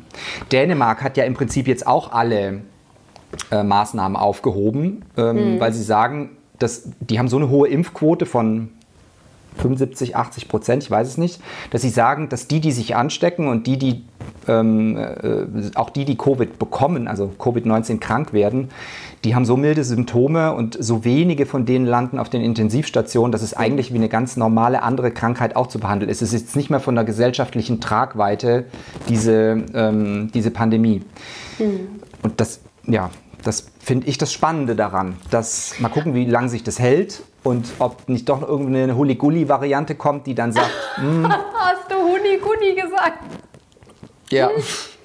Dänemark 0.53 1.03
hat 1.03 1.17
ja 1.17 1.25
im 1.25 1.35
Prinzip 1.35 1.69
jetzt 1.69 1.87
auch 1.87 2.13
alle 2.13 2.63
äh, 3.51 3.63
Maßnahmen 3.63 4.17
aufgehoben, 4.17 5.05
ähm, 5.17 5.61
weil 5.61 5.73
sie 5.73 5.83
sagen, 5.83 6.37
dass, 6.59 6.89
die 7.01 7.19
haben 7.19 7.29
so 7.29 7.37
eine 7.37 7.49
hohe 7.49 7.69
Impfquote 7.69 8.27
von 8.27 8.71
75, 9.57 10.17
80 10.17 10.49
Prozent, 10.49 10.83
ich 10.83 10.91
weiß 10.91 11.09
es 11.09 11.19
nicht, 11.19 11.41
dass 11.71 11.83
sie 11.83 11.89
sagen, 11.89 12.29
dass 12.29 12.49
die, 12.49 12.61
die 12.61 12.73
sich 12.73 12.97
anstecken 12.97 13.49
und 13.49 13.67
die, 13.67 13.79
die 13.79 14.05
ähm, 14.49 14.97
äh, 14.97 15.47
auch 15.75 15.91
die, 15.91 16.05
die 16.05 16.17
Covid 16.17 16.59
bekommen, 16.59 17.09
also 17.09 17.33
Covid-19 17.39 17.99
krank 17.99 18.33
werden, 18.33 18.69
die 19.25 19.35
haben 19.35 19.45
so 19.45 19.57
milde 19.57 19.83
Symptome 19.83 20.55
und 20.55 20.77
so 20.79 21.05
wenige 21.05 21.47
von 21.47 21.67
denen 21.67 21.87
landen 21.87 22.19
auf 22.19 22.29
den 22.29 22.43
Intensivstationen, 22.43 23.33
dass 23.33 23.43
es 23.43 23.55
eigentlich 23.55 23.93
wie 23.93 23.97
eine 23.97 24.09
ganz 24.09 24.37
normale 24.37 24.83
andere 24.83 25.11
Krankheit 25.11 25.57
auch 25.57 25.67
zu 25.67 25.81
behandeln 25.81 26.11
ist. 26.11 26.23
Es 26.23 26.33
ist 26.33 26.43
jetzt 26.43 26.57
nicht 26.57 26.71
mehr 26.71 26.81
von 26.81 26.95
der 26.95 27.05
gesellschaftlichen 27.05 27.81
Tragweite, 27.81 28.67
diese, 29.09 29.65
ähm, 29.75 30.31
diese 30.33 30.51
Pandemie. 30.51 31.03
Und 32.23 32.41
das, 32.41 32.61
ja, 32.85 33.11
das 33.43 33.67
finde 33.81 34.07
ich 34.07 34.19
das 34.19 34.33
Spannende 34.33 34.77
daran. 34.77 35.17
Dass, 35.31 35.75
mal 35.81 35.89
gucken, 35.89 36.15
wie 36.15 36.25
lange 36.25 36.49
sich 36.49 36.63
das 36.63 36.79
hält 36.79 37.23
und 37.47 37.75
ob 37.79 38.09
nicht 38.09 38.29
doch 38.29 38.43
irgendeine 38.43 38.97
Huli-Gulli-Variante 38.97 39.95
kommt, 39.95 40.27
die 40.27 40.35
dann 40.35 40.51
sagt, 40.51 40.71
Hast 40.97 41.91
du 41.91 41.95
Huni-Guni 41.95 42.75
gesagt? 42.75 43.21
ja. 44.31 44.51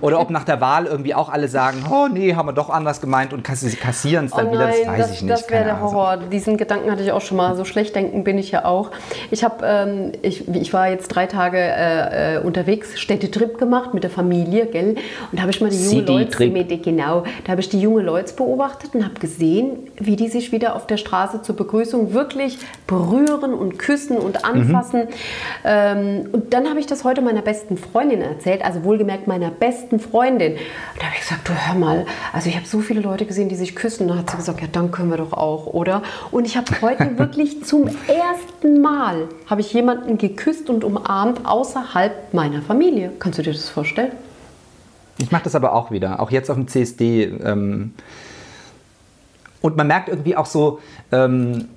Oder 0.00 0.20
ob 0.20 0.30
nach 0.30 0.44
der 0.44 0.60
Wahl 0.60 0.86
irgendwie 0.86 1.14
auch 1.14 1.28
alle 1.28 1.48
sagen, 1.48 1.84
oh 1.90 2.08
nee, 2.12 2.34
haben 2.34 2.46
wir 2.48 2.52
doch 2.52 2.70
anders 2.70 3.00
gemeint 3.00 3.32
und 3.32 3.46
kassi- 3.46 3.76
kassieren 3.76 4.26
es 4.26 4.32
dann 4.32 4.48
oh 4.48 4.52
wieder, 4.52 4.66
das 4.66 4.76
nein, 4.84 4.88
weiß 4.88 4.98
das, 4.98 5.12
ich 5.16 5.22
nicht. 5.22 5.32
das 5.32 5.50
wäre 5.50 5.64
der 5.64 5.76
Ahnung. 5.76 5.92
Horror. 5.94 6.16
Diesen 6.30 6.56
Gedanken 6.56 6.90
hatte 6.90 7.02
ich 7.02 7.12
auch 7.12 7.20
schon 7.20 7.36
mal. 7.36 7.56
So 7.56 7.64
schlecht 7.64 7.94
denken 7.94 8.24
bin 8.24 8.38
ich 8.38 8.50
ja 8.50 8.64
auch. 8.64 8.90
Ich, 9.30 9.44
hab, 9.44 9.62
ähm, 9.62 10.12
ich, 10.22 10.48
ich 10.48 10.72
war 10.72 10.88
jetzt 10.88 11.08
drei 11.08 11.26
Tage 11.26 11.58
äh, 11.58 12.36
äh, 12.36 12.38
unterwegs, 12.42 12.98
Städtetrip 13.00 13.58
gemacht 13.58 13.94
mit 13.94 14.02
der 14.02 14.10
Familie, 14.10 14.66
gell? 14.66 14.96
Und 15.30 15.38
da 15.38 15.42
habe 15.42 15.50
ich 15.50 15.60
mal 15.60 15.70
die 15.70 15.76
junge 15.84 16.02
Leute, 16.02 16.46
mit- 16.48 16.82
genau, 16.82 17.24
da 17.44 17.52
habe 17.52 17.60
ich 17.60 17.68
die 17.68 17.80
junge 17.80 18.02
Leute 18.02 18.34
beobachtet 18.34 18.94
und 18.94 19.04
habe 19.04 19.14
gesehen, 19.20 19.78
wie 19.98 20.16
die 20.16 20.28
sich 20.28 20.52
wieder 20.52 20.76
auf 20.76 20.86
der 20.86 20.96
Straße 20.96 21.42
zur 21.42 21.56
Begrüßung 21.56 22.12
wirklich 22.12 22.58
berühren 22.86 23.54
und 23.54 23.78
küssen 23.78 24.16
und 24.18 24.44
anfassen. 24.44 25.08
Ähm, 25.64 26.28
und 26.32 26.52
dann 26.52 26.68
habe 26.68 26.80
ich 26.80 26.86
das 26.86 27.04
heute 27.04 27.22
meiner 27.22 27.42
besten 27.42 27.76
Freundin 27.76 28.22
erzählt, 28.22 28.64
also 28.64 28.84
wohlgemerkt 28.84 29.26
meiner 29.26 29.50
besten 29.50 29.69
Freundin. 30.00 30.52
Und 30.52 30.60
da 30.98 31.06
habe 31.06 31.14
ich 31.14 31.20
gesagt, 31.20 31.48
du 31.48 31.52
hör 31.52 31.74
mal, 31.74 32.06
also 32.32 32.48
ich 32.48 32.56
habe 32.56 32.66
so 32.66 32.80
viele 32.80 33.00
Leute 33.00 33.26
gesehen, 33.26 33.48
die 33.48 33.56
sich 33.56 33.74
küssen. 33.74 34.08
Da 34.08 34.16
hat 34.16 34.30
sie 34.30 34.36
gesagt, 34.36 34.60
ja, 34.60 34.66
dann 34.70 34.90
können 34.90 35.10
wir 35.10 35.16
doch 35.16 35.32
auch, 35.32 35.66
oder? 35.66 36.02
Und 36.30 36.46
ich 36.46 36.56
habe 36.56 36.66
heute 36.80 37.10
wirklich 37.18 37.64
zum 37.64 37.88
ersten 38.06 38.80
Mal 38.80 39.28
habe 39.46 39.60
ich 39.60 39.72
jemanden 39.72 40.18
geküsst 40.18 40.70
und 40.70 40.84
umarmt 40.84 41.46
außerhalb 41.46 42.32
meiner 42.34 42.62
Familie. 42.62 43.12
Kannst 43.18 43.38
du 43.38 43.42
dir 43.42 43.52
das 43.52 43.68
vorstellen? 43.68 44.12
Ich 45.18 45.30
mache 45.30 45.44
das 45.44 45.54
aber 45.54 45.74
auch 45.74 45.90
wieder, 45.90 46.20
auch 46.20 46.30
jetzt 46.30 46.50
auf 46.50 46.56
dem 46.56 46.66
CSD. 46.66 47.24
Ähm, 47.24 47.92
und 49.60 49.76
man 49.76 49.86
merkt 49.86 50.08
irgendwie 50.08 50.36
auch 50.36 50.46
so, 50.46 50.80
ähm, 51.12 51.68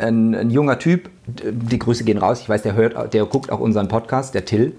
ein, 0.00 0.34
ein 0.34 0.50
junger 0.50 0.78
Typ, 0.78 1.10
die 1.26 1.78
Grüße 1.78 2.04
gehen 2.04 2.18
raus, 2.18 2.40
ich 2.40 2.48
weiß, 2.48 2.62
der 2.62 2.74
hört, 2.74 3.12
der 3.14 3.24
guckt 3.26 3.50
auch 3.52 3.60
unseren 3.60 3.88
Podcast, 3.88 4.34
der 4.34 4.44
Till. 4.44 4.74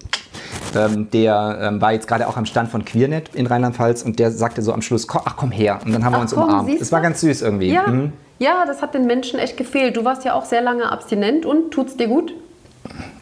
Ähm, 0.76 1.10
der 1.12 1.58
ähm, 1.62 1.82
war 1.82 1.94
jetzt 1.94 2.08
gerade 2.08 2.28
auch 2.28 2.38
am 2.38 2.46
Stand 2.46 2.70
von 2.70 2.86
Queernet 2.86 3.34
in 3.34 3.48
Rheinland-Pfalz 3.48 4.04
und 4.04 4.20
der 4.20 4.32
sagte 4.32 4.62
so 4.62 4.72
am 4.74 4.82
Schluss, 4.84 5.08
"Komm, 5.08 5.22
ach 5.26 5.36
komm 5.36 5.52
her. 5.52 5.80
Und 5.84 5.92
dann 5.94 6.06
haben 6.06 6.14
wir 6.14 6.18
Ach 6.18 6.22
uns 6.22 6.34
komm, 6.34 6.44
umarmt. 6.44 6.80
Das 6.80 6.92
war 6.92 7.02
ganz 7.02 7.22
süß 7.22 7.42
irgendwie. 7.42 7.72
Ja, 7.72 7.88
Mhm. 7.88 8.14
ja, 8.38 8.66
das 8.68 8.82
hat 8.82 8.94
den 8.94 9.06
Menschen 9.08 9.40
echt 9.40 9.58
gefehlt. 9.58 9.98
Du 9.98 10.06
warst 10.06 10.26
ja 10.26 10.34
auch 10.36 10.46
sehr 10.46 10.62
lange 10.62 10.92
abstinent 10.92 11.46
und 11.46 11.72
tut's 11.72 11.98
dir 11.98 12.08
gut? 12.08 12.34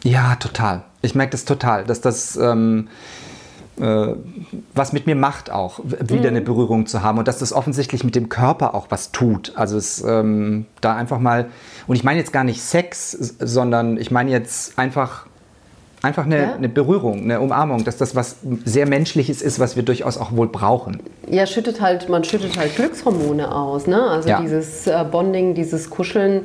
Ja, 0.04 0.36
total. 0.36 0.82
Ich 1.00 1.14
merke 1.14 1.32
das 1.32 1.44
total, 1.44 1.84
dass 1.84 2.00
das 2.00 2.36
ähm, 2.36 2.88
äh, 3.80 4.14
was 4.74 4.92
mit 4.92 5.06
mir 5.06 5.14
macht 5.14 5.50
auch, 5.50 5.80
w- 5.82 5.96
Mhm. 6.02 6.08
wieder 6.10 6.28
eine 6.28 6.40
Berührung 6.40 6.86
zu 6.86 7.02
haben 7.02 7.18
und 7.18 7.28
dass 7.28 7.38
das 7.38 7.52
offensichtlich 7.52 8.04
mit 8.04 8.14
dem 8.14 8.28
Körper 8.28 8.74
auch 8.74 8.86
was 8.90 9.12
tut. 9.12 9.52
Also 9.56 9.76
es 9.76 10.02
ähm, 10.06 10.66
da 10.80 10.94
einfach 10.96 11.18
mal, 11.18 11.46
und 11.86 11.96
ich 11.96 12.04
meine 12.04 12.18
jetzt 12.18 12.32
gar 12.32 12.44
nicht 12.44 12.62
Sex, 12.62 13.12
sondern 13.38 13.96
ich 13.98 14.10
meine 14.10 14.30
jetzt 14.30 14.78
einfach 14.78 15.26
einfach 16.00 16.26
eine, 16.26 16.38
Ja. 16.42 16.54
eine 16.54 16.68
Berührung, 16.68 17.22
eine 17.22 17.40
Umarmung, 17.40 17.82
dass 17.84 17.96
das 17.96 18.14
was 18.14 18.36
sehr 18.64 18.86
Menschliches 18.86 19.42
ist, 19.42 19.58
was 19.58 19.74
wir 19.74 19.82
durchaus 19.82 20.16
auch 20.16 20.30
wohl 20.30 20.46
brauchen. 20.46 21.00
Ja, 21.28 21.44
schüttet 21.44 21.80
halt, 21.80 22.08
man 22.08 22.22
schüttet 22.22 22.56
halt 22.56 22.76
Glückshormone 22.76 23.52
aus, 23.52 23.88
ne? 23.88 24.00
Also 24.02 24.28
Ja. 24.28 24.40
dieses 24.40 24.86
äh, 24.86 25.04
Bonding, 25.10 25.54
dieses 25.54 25.90
Kuscheln. 25.90 26.42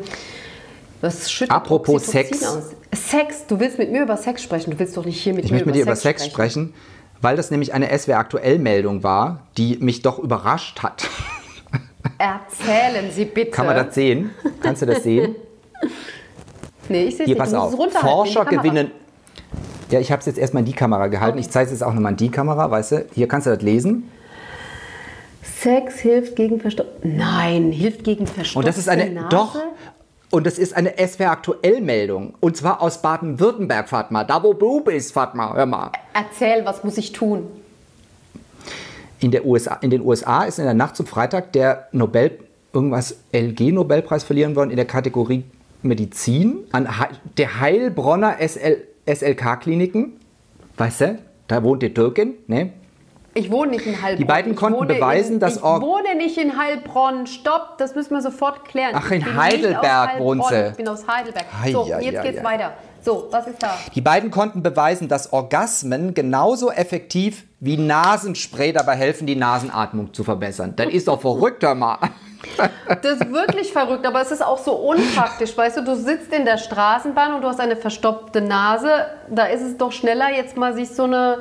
Was 1.01 1.31
schüttet 1.31 1.53
Apropos 1.55 1.95
Oxytocin 2.07 2.37
Sex. 2.39 2.47
aus? 2.47 2.63
Sex, 2.95 3.45
du 3.47 3.59
willst 3.59 3.77
mit 3.77 3.91
mir 3.91 4.03
über 4.03 4.15
Sex 4.17 4.41
sprechen, 4.41 4.71
du 4.71 4.79
willst 4.79 4.95
doch 4.97 5.05
nicht 5.05 5.21
hier 5.21 5.33
mit 5.33 5.45
Ich 5.45 5.51
mir 5.51 5.57
möchte 5.57 5.67
mit 5.67 5.75
dir 5.75 5.83
über 5.83 5.95
Sex 5.97 6.25
sprechen, 6.25 6.73
weil 7.23 7.37
das 7.37 7.51
nämlich 7.51 7.73
eine 7.73 7.97
SWR-Aktuell-Meldung 7.97 9.01
war, 9.01 9.47
die 9.57 9.77
mich 9.77 10.01
doch 10.01 10.19
überrascht 10.19 10.83
hat. 10.83 11.09
Erzählen 12.17 13.09
Sie 13.11 13.25
bitte. 13.25 13.51
Kann 13.51 13.65
man 13.65 13.77
das 13.77 13.95
sehen? 13.95 14.31
Kannst 14.61 14.81
du 14.81 14.85
das 14.85 15.03
sehen? 15.03 15.35
Nee, 16.89 17.05
ich 17.05 17.15
sehe 17.15 17.25
nicht. 17.25 17.37
pass 17.37 17.53
auf. 17.53 17.73
es 17.73 17.93
die 17.93 17.97
Forscher 17.97 18.43
gewinnen. 18.43 18.91
Ja, 19.89 20.01
ich 20.01 20.11
habe 20.11 20.19
es 20.19 20.25
jetzt 20.25 20.37
erstmal 20.37 20.61
in 20.63 20.65
die 20.65 20.73
Kamera 20.73 21.07
gehalten. 21.07 21.37
Ich 21.37 21.49
zeige 21.49 21.67
es 21.67 21.71
jetzt 21.71 21.81
auch 21.81 21.93
nochmal 21.93 22.11
in 22.11 22.17
die 22.17 22.29
Kamera, 22.29 22.69
weißt 22.69 22.91
du? 22.91 23.05
Hier 23.13 23.29
kannst 23.29 23.47
du 23.47 23.51
das 23.51 23.61
lesen. 23.61 24.11
Sex 25.41 25.99
hilft 25.99 26.35
gegen 26.35 26.59
Verstopfung. 26.59 27.15
Nein, 27.15 27.71
hilft 27.71 28.03
gegen 28.03 28.27
Verstopfung. 28.27 28.59
Und 28.59 28.67
das 28.67 28.77
ist 28.77 28.89
eine. 28.89 29.09
Nase? 29.09 29.27
Doch. 29.29 29.55
Und 30.33 30.47
das 30.47 30.57
ist 30.57 30.75
eine 30.75 30.95
SWR-Aktuell-Meldung. 30.97 32.33
Und 32.39 32.57
zwar 32.57 32.81
aus 32.81 33.03
Baden-Württemberg, 33.03 33.87
Fatma. 33.87 34.23
Da, 34.23 34.41
wo 34.41 34.53
du 34.53 34.81
bist, 34.81 35.13
Fatma. 35.13 35.53
Hör 35.53 35.67
mal. 35.67 35.91
Erzähl, 36.11 36.65
was 36.65 36.83
muss 36.83 36.97
ich 36.97 37.11
tun? 37.11 37.45
In, 39.19 39.29
der 39.29 39.45
USA, 39.45 39.75
in 39.75 39.91
den 39.91 40.01
USA 40.01 40.45
ist 40.45 40.57
in 40.57 40.65
der 40.65 40.73
Nacht 40.73 40.95
zum 40.95 41.05
Freitag 41.05 41.53
der 41.53 41.87
Nobel, 41.91 42.39
irgendwas 42.73 43.17
LG-Nobelpreis 43.31 44.23
verlieren 44.23 44.55
worden 44.55 44.71
in 44.71 44.75
der 44.75 44.87
Kategorie 44.87 45.43
Medizin 45.83 46.61
an 46.71 46.97
He 46.97 47.15
der 47.37 47.59
Heilbronner 47.59 48.37
SL, 48.39 48.87
SLK-Kliniken. 49.05 50.13
Weißt 50.77 51.01
du? 51.01 51.19
Da 51.47 51.61
wohnt 51.61 51.83
die 51.83 51.93
Türkin, 51.93 52.33
ne? 52.47 52.71
Ich 53.35 53.49
wohne 53.51 53.71
nicht 53.71 53.85
in 53.85 53.93
Heilbronn. 54.01 54.17
Die 54.17 54.25
beiden 54.25 54.55
konnten 54.55 54.79
wohne 54.79 54.93
beweisen, 54.93 55.33
in, 55.33 55.39
dass 55.39 55.57
Ich 55.57 55.63
Or- 55.63 55.81
wohne 55.81 56.15
nicht 56.15 56.37
in 56.37 56.57
Heilbronn. 56.57 57.25
Stopp, 57.25 57.77
das 57.79 57.95
müssen 57.95 58.13
wir 58.13 58.21
sofort 58.21 58.65
klären. 58.65 58.91
Ach, 58.95 59.09
in 59.11 59.35
Heidelberg 59.35 60.19
wohnt 60.19 60.45
sie. 60.45 60.67
Ich 60.69 60.75
bin 60.77 60.87
aus 60.87 61.07
Heidelberg. 61.07 61.45
Ei, 61.63 61.71
So, 61.71 61.85
jetzt 61.85 62.21
geht's 62.21 62.39
ei. 62.39 62.43
weiter. 62.43 62.73
So, 63.01 63.27
was 63.31 63.47
ist 63.47 63.61
da? 63.61 63.77
Die 63.93 64.01
beiden 64.01 64.31
konnten 64.31 64.63
beweisen, 64.63 65.09
dass 65.09 65.33
Orgasmen 65.33 66.13
genauso 66.13 66.71
effektiv 66.71 67.43
wie 67.59 67.75
Nasenspray 67.75 68.71
dabei 68.71 68.95
helfen, 68.95 69.27
die 69.27 69.35
Nasenatmung 69.35 70.13
zu 70.13 70.23
verbessern. 70.23 70.73
Das 70.75 70.87
ist 70.87 71.07
doch 71.07 71.19
verrückt, 71.19 71.63
hör 71.63 71.75
mal. 71.75 71.97
Das 73.01 73.13
ist 73.19 73.31
wirklich 73.31 73.73
verrückt, 73.73 74.05
aber 74.05 74.21
es 74.21 74.31
ist 74.31 74.43
auch 74.45 74.57
so 74.57 74.73
unpraktisch. 74.73 75.57
Weißt 75.57 75.77
du, 75.77 75.83
du 75.83 75.95
sitzt 75.95 76.31
in 76.33 76.45
der 76.45 76.57
Straßenbahn 76.57 77.33
und 77.33 77.41
du 77.41 77.47
hast 77.47 77.59
eine 77.59 77.75
verstopfte 77.77 78.41
Nase. 78.41 79.05
Da 79.29 79.45
ist 79.45 79.61
es 79.61 79.77
doch 79.77 79.91
schneller, 79.91 80.31
jetzt 80.33 80.55
mal 80.55 80.73
sich 80.73 80.89
so 80.89 81.03
eine 81.03 81.39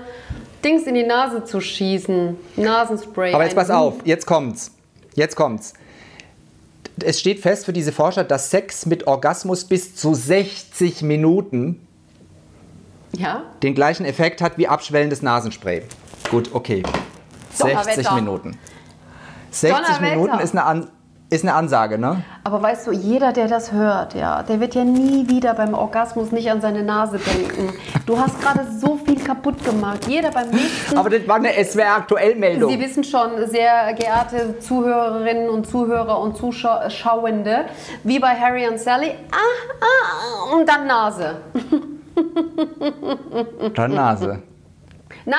Dings 0.65 0.85
in 0.85 0.95
die 0.95 1.03
Nase 1.05 1.45
zu 1.45 1.61
schießen. 1.61 2.37
Nasenspray. 2.57 3.35
Aber 3.35 3.45
jetzt 3.45 3.55
pass 3.57 3.71
auf, 3.71 3.95
jetzt 4.05 4.27
kommt's. 4.27 4.71
Jetzt 5.15 5.37
kommt's. 5.37 5.75
Es 7.03 7.19
steht 7.21 7.41
fest 7.41 7.65
für 7.65 7.73
diese 7.73 7.91
Forscher, 7.93 8.23
dass 8.25 8.51
Sex 8.51 8.87
mit 8.87 9.07
Orgasmus 9.07 9.65
bis 9.65 9.95
zu 9.97 10.15
60 10.15 11.03
Minuten 11.03 11.87
Ja? 13.17 13.45
den 13.63 13.75
gleichen 13.75 14.05
Effekt 14.05 14.41
hat 14.43 14.59
wie 14.59 14.69
abschwellendes 14.69 15.23
Nasenspray. 15.23 15.83
Gut, 16.31 16.51
okay. 16.53 16.83
60 17.55 17.75
Donnerwetter. 17.75 18.15
Minuten. 18.15 18.59
60 19.51 19.87
Donnerwetter. 19.87 20.17
Minuten 20.17 20.39
ist 20.41 20.53
eine, 20.53 20.65
An 20.65 20.89
ist 21.33 21.45
eine 21.45 21.55
Ansage, 21.55 21.99
ne? 21.99 22.23
Aber 22.45 22.61
weißt 22.63 22.87
du, 22.87 22.93
jeder, 22.93 23.33
der 23.33 23.49
das 23.49 23.73
hört, 23.73 24.15
ja, 24.15 24.43
der 24.43 24.61
wird 24.61 24.75
ja 24.75 24.85
nie 24.85 25.27
wieder 25.31 25.55
beim 25.55 25.73
Orgasmus 25.73 26.31
nicht 26.31 26.51
an 26.51 26.61
seine 26.61 26.83
Nase 26.83 27.19
denken. 27.19 27.73
Du 28.05 28.19
hast 28.19 28.39
gerade 28.39 28.67
so 28.71 28.99
viel 28.99 29.19
kaputt 29.19 29.65
gemacht. 29.65 30.07
Jeder 30.07 30.31
beim 30.31 30.51
nächsten. 30.51 30.99
Aber 30.99 31.09
das 31.09 31.27
war 31.27 31.37
eine 31.37 31.53
SWR-Aktuellmeldung. 31.53 32.71
Sie 32.71 32.79
wissen 32.79 33.03
schon, 33.03 33.47
sehr 33.49 33.95
geehrte 33.95 34.59
Zuhörerinnen 34.59 35.49
und 35.49 35.67
Zuhörer 35.67 36.21
und 36.21 36.37
Zuschauende, 36.37 37.65
wie 38.05 38.19
bei 38.19 38.35
Harry 38.39 38.69
und 38.69 38.79
Sally, 38.79 39.13
ah, 39.31 39.37
ah, 39.81 40.55
und 40.55 40.69
dann 40.69 40.87
Nase. 40.87 41.37
Dann 43.75 43.95
Nase. 43.95 44.43
Nase! 45.25 45.39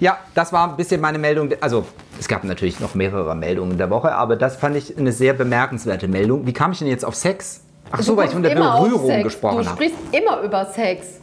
Ja, 0.00 0.18
das 0.34 0.52
war 0.52 0.68
ein 0.68 0.76
bisschen 0.76 1.00
meine 1.00 1.18
Meldung. 1.18 1.50
Also, 1.60 1.86
es 2.20 2.28
gab 2.28 2.44
natürlich 2.44 2.80
noch 2.80 2.94
mehrere 2.94 3.34
Meldungen 3.34 3.78
der 3.78 3.90
Woche, 3.90 4.12
aber 4.14 4.36
das 4.36 4.56
fand 4.56 4.76
ich 4.76 4.96
eine 4.98 5.12
sehr 5.12 5.32
bemerkenswerte 5.34 6.08
Meldung. 6.08 6.46
Wie 6.46 6.52
kam 6.52 6.72
ich 6.72 6.78
denn 6.78 6.88
jetzt 6.88 7.04
auf 7.04 7.14
Sex? 7.14 7.60
Ach 7.90 8.00
so, 8.02 8.12
Du 8.12 8.18
weil 8.18 8.26
ich 8.26 8.32
von 8.32 8.42
der 8.42 8.54
Berührung 8.54 9.22
gesprochen 9.22 9.58
Du 9.62 9.66
habe. 9.66 9.76
sprichst 9.76 9.98
immer 10.12 10.40
über 10.42 10.64
Sex. 10.66 11.18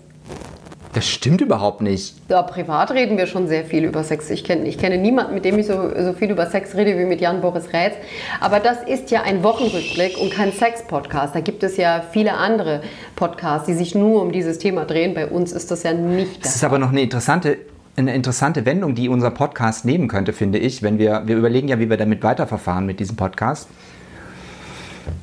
Das 0.94 1.08
stimmt 1.08 1.40
überhaupt 1.40 1.82
nicht. 1.82 2.16
Ja, 2.30 2.42
privat 2.42 2.90
reden 2.90 3.16
wir 3.16 3.28
schon 3.28 3.48
sehr 3.48 3.64
viel 3.64 3.84
über 3.86 4.04
Sex. 4.04 4.28
Ich 4.32 4.44
kenne, 4.44 4.68
ich 4.68 4.80
kenne 4.80 4.98
niemanden, 4.98 5.36
mit 5.36 5.46
dem 5.46 5.60
ich 5.60 5.68
so, 5.68 5.74
so 5.96 6.14
viel 6.14 6.32
über 6.32 6.48
Sex 6.48 6.74
rede 6.76 6.98
wie 6.98 7.06
mit 7.06 7.22
Jan-Boris 7.22 7.72
Rätz. 7.74 7.94
Aber 8.42 8.60
das 8.60 8.78
ist 8.88 9.12
ja 9.12 9.22
ein 9.22 9.44
Wochenrückblick 9.44 10.18
und 10.18 10.32
kein 10.32 10.52
Sex-Podcast. 10.52 11.36
Da 11.36 11.42
gibt 11.42 11.62
es 11.62 11.78
ja 11.78 12.04
viele 12.12 12.34
andere 12.34 12.82
Podcasts, 13.16 13.68
die 13.68 13.76
sich 13.76 13.94
nur 13.94 14.20
um 14.20 14.32
dieses 14.32 14.58
Thema 14.58 14.86
drehen. 14.86 15.14
Bei 15.14 15.28
uns 15.28 15.52
ist 15.52 15.70
das 15.70 15.84
ja 15.84 15.94
nicht 15.94 16.38
Das 16.38 16.54
das. 16.54 16.56
ist 16.56 16.64
aber 16.64 16.80
noch 16.80 16.90
eine 16.90 17.02
interessante, 17.02 17.58
eine 18.00 18.16
interessante 18.16 18.66
Wendung, 18.66 18.96
die 18.96 19.10
unser 19.10 19.32
Podcast 19.32 19.86
nehmen 19.86 20.08
könnte, 20.08 20.34
finde 20.34 20.58
ich. 20.58 20.82
Wenn 20.84 20.98
wir, 20.98 21.24
wir 21.26 21.36
überlegen 21.38 21.68
ja, 21.68 21.80
wie 21.80 21.90
wir 21.90 21.98
damit 21.98 22.24
weiterverfahren 22.24 22.86
mit 22.86 23.00
diesem 23.00 23.16
Podcast. 23.16 23.70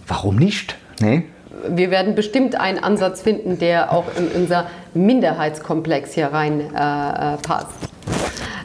Warum 0.07 0.37
nicht? 0.37 0.77
Nee? 1.01 1.25
Wir 1.69 1.91
werden 1.91 2.15
bestimmt 2.15 2.55
einen 2.61 2.79
Ansatz 2.79 3.23
finden, 3.23 3.59
der 3.59 3.93
auch 3.93 4.05
in 4.17 4.29
unser 4.29 4.67
Minderheitskomplex 4.95 6.13
hier 6.13 6.29
rein 6.29 6.61
äh, 6.61 6.65
äh, 6.65 7.37
passt. 7.39 7.69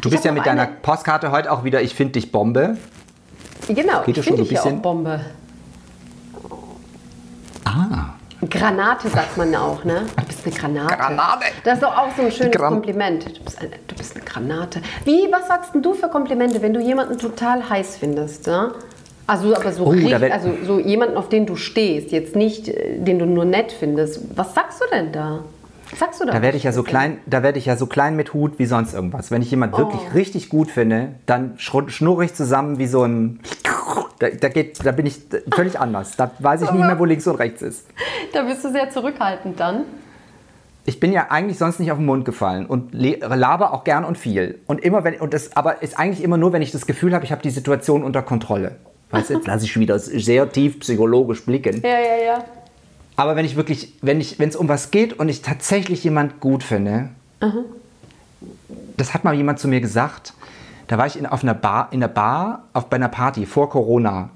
Du 0.01 0.09
bist 0.09 0.25
ja 0.25 0.31
mit 0.31 0.45
deiner 0.45 0.63
eine- 0.63 0.71
Podcast 0.81 1.23
heute 1.29 1.51
auch 1.51 1.63
wieder 1.63 1.81
Ich 1.81 1.95
finde 1.95 2.13
dich 2.13 2.31
Bombe. 2.31 2.77
Genau, 3.67 4.03
Geht 4.03 4.17
ich 4.17 4.23
finde 4.23 4.39
so 4.39 4.43
ich 4.43 4.51
ja 4.51 4.63
auch 4.63 4.71
Bombe. 4.73 5.21
Ah. 7.65 8.15
Granate 8.49 9.07
sagt 9.09 9.37
man 9.37 9.53
auch, 9.55 9.83
ne? 9.83 10.03
Du 10.17 10.25
bist 10.25 10.45
eine 10.45 10.55
Granate. 10.55 10.95
Granate. 10.97 11.45
Das 11.63 11.75
ist 11.75 11.83
doch 11.83 11.95
auch 11.97 12.07
so 12.15 12.23
ein 12.23 12.31
schönes 12.31 12.51
Gran- 12.55 12.73
Kompliment. 12.73 13.37
Du 13.37 13.43
bist, 13.43 13.59
eine, 13.59 13.69
du 13.87 13.95
bist 13.95 14.15
eine 14.15 14.25
Granate. 14.25 14.81
Wie, 15.05 15.27
was 15.31 15.47
sagst 15.47 15.73
denn 15.75 15.81
du 15.83 15.93
für 15.93 16.07
Komplimente, 16.09 16.61
wenn 16.61 16.73
du 16.73 16.79
jemanden 16.81 17.17
total 17.19 17.69
heiß 17.69 17.97
findest? 17.97 18.47
Ne? 18.47 18.71
Also, 19.27 19.55
aber 19.55 19.71
so, 19.71 19.85
Oh, 19.85 19.89
richtig, 19.89 20.33
also 20.33 20.51
so 20.65 20.79
jemanden, 20.79 21.17
auf 21.17 21.29
den 21.29 21.45
du 21.45 21.55
stehst, 21.55 22.11
jetzt 22.11 22.35
nicht, 22.35 22.67
äh, 22.67 22.97
den 22.99 23.19
du 23.19 23.25
nur 23.25 23.45
nett 23.45 23.71
findest. 23.71 24.21
Was 24.35 24.55
sagst 24.55 24.81
du 24.81 24.85
denn 24.91 25.11
da? 25.11 25.43
Was 25.91 25.99
sagst 25.99 26.21
du 26.21 26.25
da? 26.25 26.31
Da 26.31 26.41
werde 26.41 26.55
ich 26.57 26.63
ja 26.63 26.71
so 26.71 26.83
klein, 26.83 27.19
da 27.25 27.43
werde 27.43 27.59
ich 27.59 27.65
ja 27.65 27.75
so 27.75 27.85
klein 27.85 28.15
mit 28.15 28.33
Hut 28.33 28.53
wie 28.59 28.65
sonst 28.65 28.93
irgendwas. 28.93 29.29
Wenn 29.29 29.41
ich 29.41 29.51
jemand 29.51 29.77
wirklich 29.77 30.01
Oh. 30.09 30.13
richtig 30.15 30.49
gut 30.49 30.71
finde, 30.71 31.09
dann 31.25 31.53
schnurre 31.57 32.23
ich 32.25 32.33
zusammen 32.33 32.79
wie 32.79 32.87
so 32.87 33.03
ein. 33.03 33.39
Da, 34.21 34.29
da, 34.29 34.49
geht, 34.49 34.85
da 34.85 34.91
bin 34.91 35.07
ich 35.07 35.19
völlig 35.51 35.79
anders. 35.79 36.15
Da 36.15 36.29
weiß 36.37 36.61
ich 36.61 36.71
nicht 36.71 36.85
mehr, 36.85 36.99
wo 36.99 37.05
links 37.05 37.25
und 37.25 37.37
rechts 37.37 37.63
ist. 37.63 37.87
Da 38.33 38.43
bist 38.43 38.63
du 38.63 38.71
sehr 38.71 38.87
zurückhaltend 38.91 39.59
dann. 39.59 39.85
Ich 40.85 40.99
bin 40.99 41.11
ja 41.11 41.31
eigentlich 41.31 41.57
sonst 41.57 41.79
nicht 41.79 41.91
auf 41.91 41.97
den 41.97 42.05
Mund 42.05 42.23
gefallen 42.23 42.67
und 42.67 42.93
laber 42.93 43.73
auch 43.73 43.83
gern 43.83 44.05
und 44.05 44.19
viel. 44.19 44.59
Und 44.67 44.79
immer 44.81 45.03
wenn 45.03 45.15
und 45.15 45.33
das 45.33 45.55
aber 45.57 45.81
ist 45.81 45.97
eigentlich 45.97 46.23
immer 46.23 46.37
nur, 46.37 46.53
wenn 46.53 46.61
ich 46.61 46.71
das 46.71 46.85
Gefühl 46.85 47.15
habe, 47.15 47.25
ich 47.25 47.31
habe 47.31 47.41
die 47.41 47.49
Situation 47.49 48.03
unter 48.03 48.21
Kontrolle. 48.21 48.75
Weißt 49.09 49.31
du, 49.31 49.33
jetzt 49.33 49.47
lasse 49.47 49.65
ich 49.65 49.79
wieder 49.79 49.97
sehr 49.97 50.51
tief 50.51 50.79
psychologisch 50.81 51.43
blicken. 51.43 51.81
Ja, 51.81 51.99
ja, 51.99 52.23
ja. 52.23 52.43
Aber 53.15 53.35
wenn 53.35 53.45
ich 53.45 53.55
wirklich, 53.55 53.95
wenn 54.03 54.21
ich, 54.21 54.37
wenn 54.37 54.49
es 54.49 54.55
um 54.55 54.69
was 54.69 54.91
geht 54.91 55.13
und 55.13 55.29
ich 55.29 55.41
tatsächlich 55.41 56.03
jemand 56.03 56.39
gut 56.39 56.63
finde, 56.63 57.09
das 58.97 59.15
hat 59.15 59.23
mal 59.23 59.33
jemand 59.33 59.59
zu 59.59 59.67
mir 59.67 59.81
gesagt. 59.81 60.33
Da 60.91 60.97
war 60.97 61.07
ich 61.07 61.17
in, 61.17 61.25
auf 61.25 61.41
einer 61.41 61.53
Bar, 61.53 61.87
in 61.91 62.03
einer 62.03 62.11
Bar, 62.11 62.63
auf, 62.73 62.87
bei 62.87 62.97
einer 62.97 63.07
Party 63.07 63.45
vor 63.45 63.69
Corona. 63.69 64.29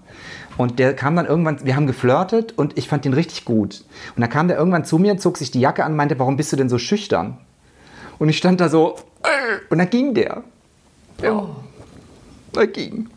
Und 0.55 0.79
der 0.79 0.95
kam 0.95 1.17
dann 1.17 1.25
irgendwann, 1.25 1.65
wir 1.65 1.75
haben 1.75 1.85
geflirtet 1.85 2.57
und 2.57 2.77
ich 2.77 2.87
fand 2.87 3.03
den 3.03 3.11
richtig 3.11 3.43
gut. 3.43 3.83
Und 4.15 4.21
dann 4.21 4.29
kam 4.29 4.47
der 4.47 4.57
irgendwann 4.57 4.85
zu 4.85 4.97
mir, 4.97 5.17
zog 5.17 5.35
sich 5.35 5.51
die 5.51 5.59
Jacke 5.59 5.83
an 5.83 5.91
und 5.91 5.97
meinte, 5.97 6.17
warum 6.17 6.37
bist 6.37 6.53
du 6.53 6.55
denn 6.55 6.69
so 6.69 6.77
schüchtern? 6.77 7.37
Und 8.19 8.29
ich 8.29 8.37
stand 8.37 8.61
da 8.61 8.69
so, 8.69 8.95
äh, 9.23 9.27
und 9.69 9.79
dann 9.79 9.89
ging 9.89 10.13
der. 10.13 10.43
Ja. 11.21 11.45
Er 12.55 12.67
ging. 12.67 13.09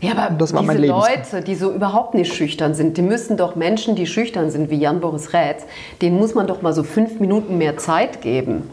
Ja, 0.00 0.12
aber 0.12 0.34
Das 0.34 0.54
diese 0.54 0.86
Leute, 0.86 1.42
die 1.46 1.54
so 1.54 1.74
überhaupt 1.74 2.14
nicht 2.14 2.32
schüchtern 2.32 2.72
sind, 2.72 2.96
die 2.96 3.02
müssen 3.02 3.36
doch 3.36 3.56
Menschen, 3.56 3.94
die 3.94 4.06
schüchtern 4.06 4.50
sind, 4.50 4.70
wie 4.70 4.76
Jan-Boris 4.76 5.34
Rätz, 5.34 5.64
denen 6.00 6.16
muss 6.16 6.34
man 6.34 6.46
doch 6.46 6.62
mal 6.62 6.72
so 6.72 6.82
fünf 6.82 7.20
Minuten 7.20 7.58
mehr 7.58 7.76
Zeit 7.76 8.22
geben. 8.22 8.70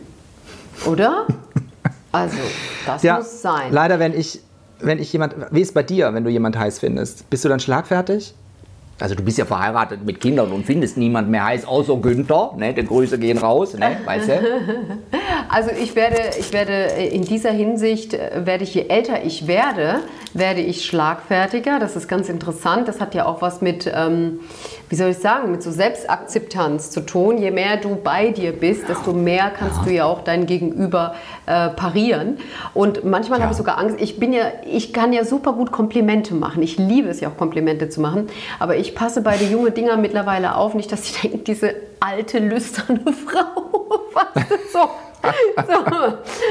Oder? 0.86 1.28
Also, 2.14 2.38
das 2.86 3.04
Ja, 3.04 3.18
muss 3.18 3.42
sein. 3.42 3.72
leider, 3.72 4.00
wenn 4.00 4.18
ich, 4.18 4.40
wenn 4.80 5.00
ich 5.00 5.12
jemand, 5.12 5.36
wie 5.52 5.62
ist 5.62 5.74
bei 5.74 5.84
dir, 5.84 6.14
wenn 6.14 6.24
du 6.24 6.30
jemand 6.30 6.58
heiß 6.58 6.80
findest? 6.80 7.30
Bist 7.30 7.44
du 7.44 7.50
dann 7.50 7.60
schlagfertig? 7.60 8.34
Also 9.00 9.16
du 9.16 9.24
bist 9.24 9.40
ja 9.40 9.46
verheiratet 9.46 10.06
mit 10.06 10.22
Kindern 10.22 10.52
und 10.52 10.66
findest 10.66 10.98
niemand 10.98 11.28
mehr 11.28 11.44
heiß, 11.44 11.66
außer 11.66 11.98
Günther. 11.98 12.54
Ne? 12.56 12.74
Die 12.76 12.86
Grüße 12.86 13.18
gehen 13.18 13.40
raus, 13.40 13.74
ne? 13.74 13.98
weißt 14.06 14.28
du? 14.30 14.34
Also 15.50 15.70
ich 15.72 15.96
werde, 15.96 16.18
ich 16.40 16.52
werde 16.54 16.74
in 17.04 17.24
dieser 17.24 17.52
Hinsicht, 17.52 18.14
äh, 18.14 18.46
werde 18.46 18.64
ich, 18.64 18.74
je 18.74 18.88
älter 18.88 19.24
ich 19.24 19.46
werde, 19.46 20.00
werde 20.34 20.62
ich 20.62 20.86
schlagfertiger. 20.86 21.80
Das 21.80 21.96
ist 21.96 22.08
ganz 22.08 22.30
interessant. 22.30 22.88
Das 22.88 23.00
hat 23.02 23.14
ja 23.14 23.26
auch 23.26 23.42
was 23.42 23.62
mit, 23.62 23.92
ähm, 23.94 24.40
wie 24.90 24.96
soll 24.96 25.10
ich 25.10 25.18
sagen, 25.18 25.52
mit 25.52 25.64
so 25.64 25.72
Selbstakzeptanz 25.72 26.92
zu 26.92 27.02
tun. 27.02 27.38
Je 27.38 27.52
mehr 27.52 27.78
du 27.78 27.96
bei 27.96 28.30
dir 28.30 28.52
bist, 28.52 28.88
desto 28.88 29.14
mehr 29.14 29.52
kannst 29.58 29.86
du 29.86 29.92
ja 29.92 30.06
auch 30.06 30.24
dein 30.24 30.46
Gegenüber 30.46 31.16
äh, 31.46 31.70
parieren. 31.70 32.38
Und 32.74 33.04
manchmal 33.04 33.42
habe 33.42 33.52
ich 33.52 33.58
sogar 33.58 33.78
Angst. 33.78 33.98
Ich 34.00 34.20
bin 34.20 34.34
ja, 34.34 34.46
ich 34.70 34.94
kann 34.94 35.14
ja 35.14 35.26
super 35.26 35.54
gut 35.54 35.72
Komplimente 35.72 36.34
machen. 36.34 36.62
Ich 36.62 36.78
liebe 36.78 37.10
es 37.10 37.20
ja 37.20 37.30
auch 37.30 37.38
Komplimente 37.38 37.90
zu 37.90 38.02
machen. 38.02 38.28
Aber 38.60 38.76
ich 38.76 38.96
passe 38.96 39.22
bei 39.22 39.38
den 39.38 39.52
jungen 39.52 39.74
Dinger 39.74 39.98
mittlerweile 39.98 40.56
auf, 40.56 40.74
nicht, 40.74 40.92
dass 40.92 41.06
sie 41.06 41.22
denken, 41.22 41.44
diese 41.44 41.76
alte 42.00 42.40
lüsterne 42.40 43.02
Frau. 43.28 44.02
Was 44.14 44.52
ist 44.52 44.74
so? 44.74 44.90
So, 45.56 45.64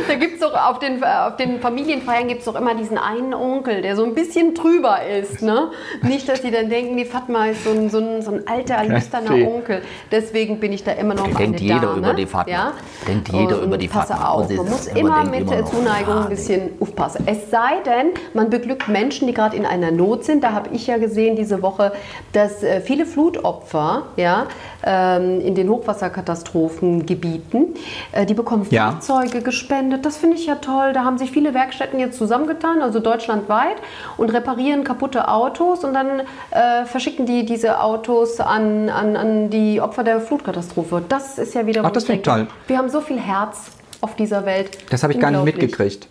da 0.08 0.14
gibt 0.14 0.34
es 0.34 0.40
doch 0.40 0.54
auf 0.54 0.78
den, 0.78 1.02
auf 1.04 1.36
den 1.36 1.60
Familienfeiern 1.60 2.28
gibt 2.28 2.40
es 2.40 2.46
doch 2.46 2.54
immer 2.54 2.74
diesen 2.74 2.96
einen 2.98 3.34
Onkel, 3.34 3.82
der 3.82 3.96
so 3.96 4.04
ein 4.04 4.14
bisschen 4.14 4.54
drüber 4.54 4.98
ist. 5.04 5.42
Ne? 5.42 5.70
Nicht, 6.02 6.28
dass 6.28 6.42
die 6.42 6.50
dann 6.50 6.70
denken, 6.70 6.96
die 6.96 7.04
Fatma 7.04 7.46
ist 7.46 7.64
so 7.64 7.70
ein, 7.70 7.90
so 7.90 7.98
ein, 7.98 8.22
so 8.22 8.30
ein 8.32 8.46
alter, 8.46 8.82
lüsterner. 8.84 9.34
Onkel. 9.46 9.82
Deswegen 10.10 10.60
bin 10.60 10.72
ich 10.72 10.84
da 10.84 10.92
immer 10.92 11.14
noch 11.14 11.24
Denkt 11.24 11.40
eine 11.40 11.56
jeder 11.58 11.80
Dame. 11.80 11.98
über 11.98 12.14
die 12.14 12.26
Fatma. 12.26 12.52
Ja? 12.52 12.72
Denkt 13.06 13.28
jeder 13.32 13.58
Und 13.58 13.64
über 13.64 13.78
die 13.78 13.88
passe 13.88 14.14
Fatma. 14.14 14.28
auf, 14.30 14.48
man 14.48 14.68
muss 14.68 14.86
immer 14.86 15.16
denkt 15.16 15.30
mit 15.30 15.40
immer 15.40 15.50
der 15.50 15.66
Zuneigung 15.66 16.14
ein 16.22 16.28
bisschen 16.28 16.70
aufpassen. 16.80 17.24
Es 17.26 17.50
sei 17.50 17.80
denn, 17.84 18.12
man 18.32 18.48
beglückt 18.50 18.88
Menschen, 18.88 19.26
die 19.26 19.34
gerade 19.34 19.56
in 19.56 19.66
einer 19.66 19.90
Not 19.90 20.24
sind. 20.24 20.42
Da 20.42 20.52
habe 20.52 20.70
ich 20.72 20.86
ja 20.86 20.96
gesehen 20.96 21.36
diese 21.36 21.60
Woche, 21.62 21.92
dass 22.32 22.62
äh, 22.62 22.80
viele 22.80 23.04
Flutopfer 23.06 24.04
ja, 24.16 24.46
ähm, 24.84 25.40
in 25.40 25.54
den 25.54 25.68
Hochwasserkatastrophengebieten, 25.68 27.74
äh, 28.12 28.26
die 28.26 28.34
bekommen 28.34 28.61
Ja. 28.70 28.92
Fahrzeuge 28.92 29.42
gespendet. 29.42 30.04
Das 30.04 30.16
finde 30.16 30.36
ich 30.36 30.46
ja 30.46 30.56
toll. 30.56 30.92
Da 30.92 31.04
haben 31.04 31.18
sich 31.18 31.30
viele 31.30 31.54
Werkstätten 31.54 31.98
jetzt 31.98 32.18
zusammengetan, 32.18 32.82
also 32.82 33.00
deutschlandweit, 33.00 33.76
und 34.16 34.30
reparieren 34.30 34.84
kaputte 34.84 35.28
Autos 35.28 35.84
und 35.84 35.94
dann 35.94 36.20
äh, 36.50 36.84
verschicken 36.84 37.26
die 37.26 37.44
diese 37.44 37.80
Autos 37.80 38.40
an, 38.40 38.88
an, 38.88 39.16
an 39.16 39.50
die 39.50 39.80
Opfer 39.80 40.04
der 40.04 40.20
Flutkatastrophe. 40.20 41.02
Das 41.08 41.38
ist 41.38 41.54
ja 41.54 41.66
wieder. 41.66 41.82
Ach, 41.84 41.90
das 41.90 42.04
finde 42.04 42.20
ich 42.20 42.24
toll. 42.24 42.46
Wir 42.66 42.78
haben 42.78 42.88
so 42.88 43.00
viel 43.00 43.18
Herz 43.18 43.70
auf 44.00 44.16
dieser 44.16 44.44
Welt. 44.44 44.78
Das 44.90 45.02
habe 45.02 45.12
ich 45.12 45.20
gar 45.20 45.30
nicht 45.30 45.44
mitgekriegt. 45.44 46.08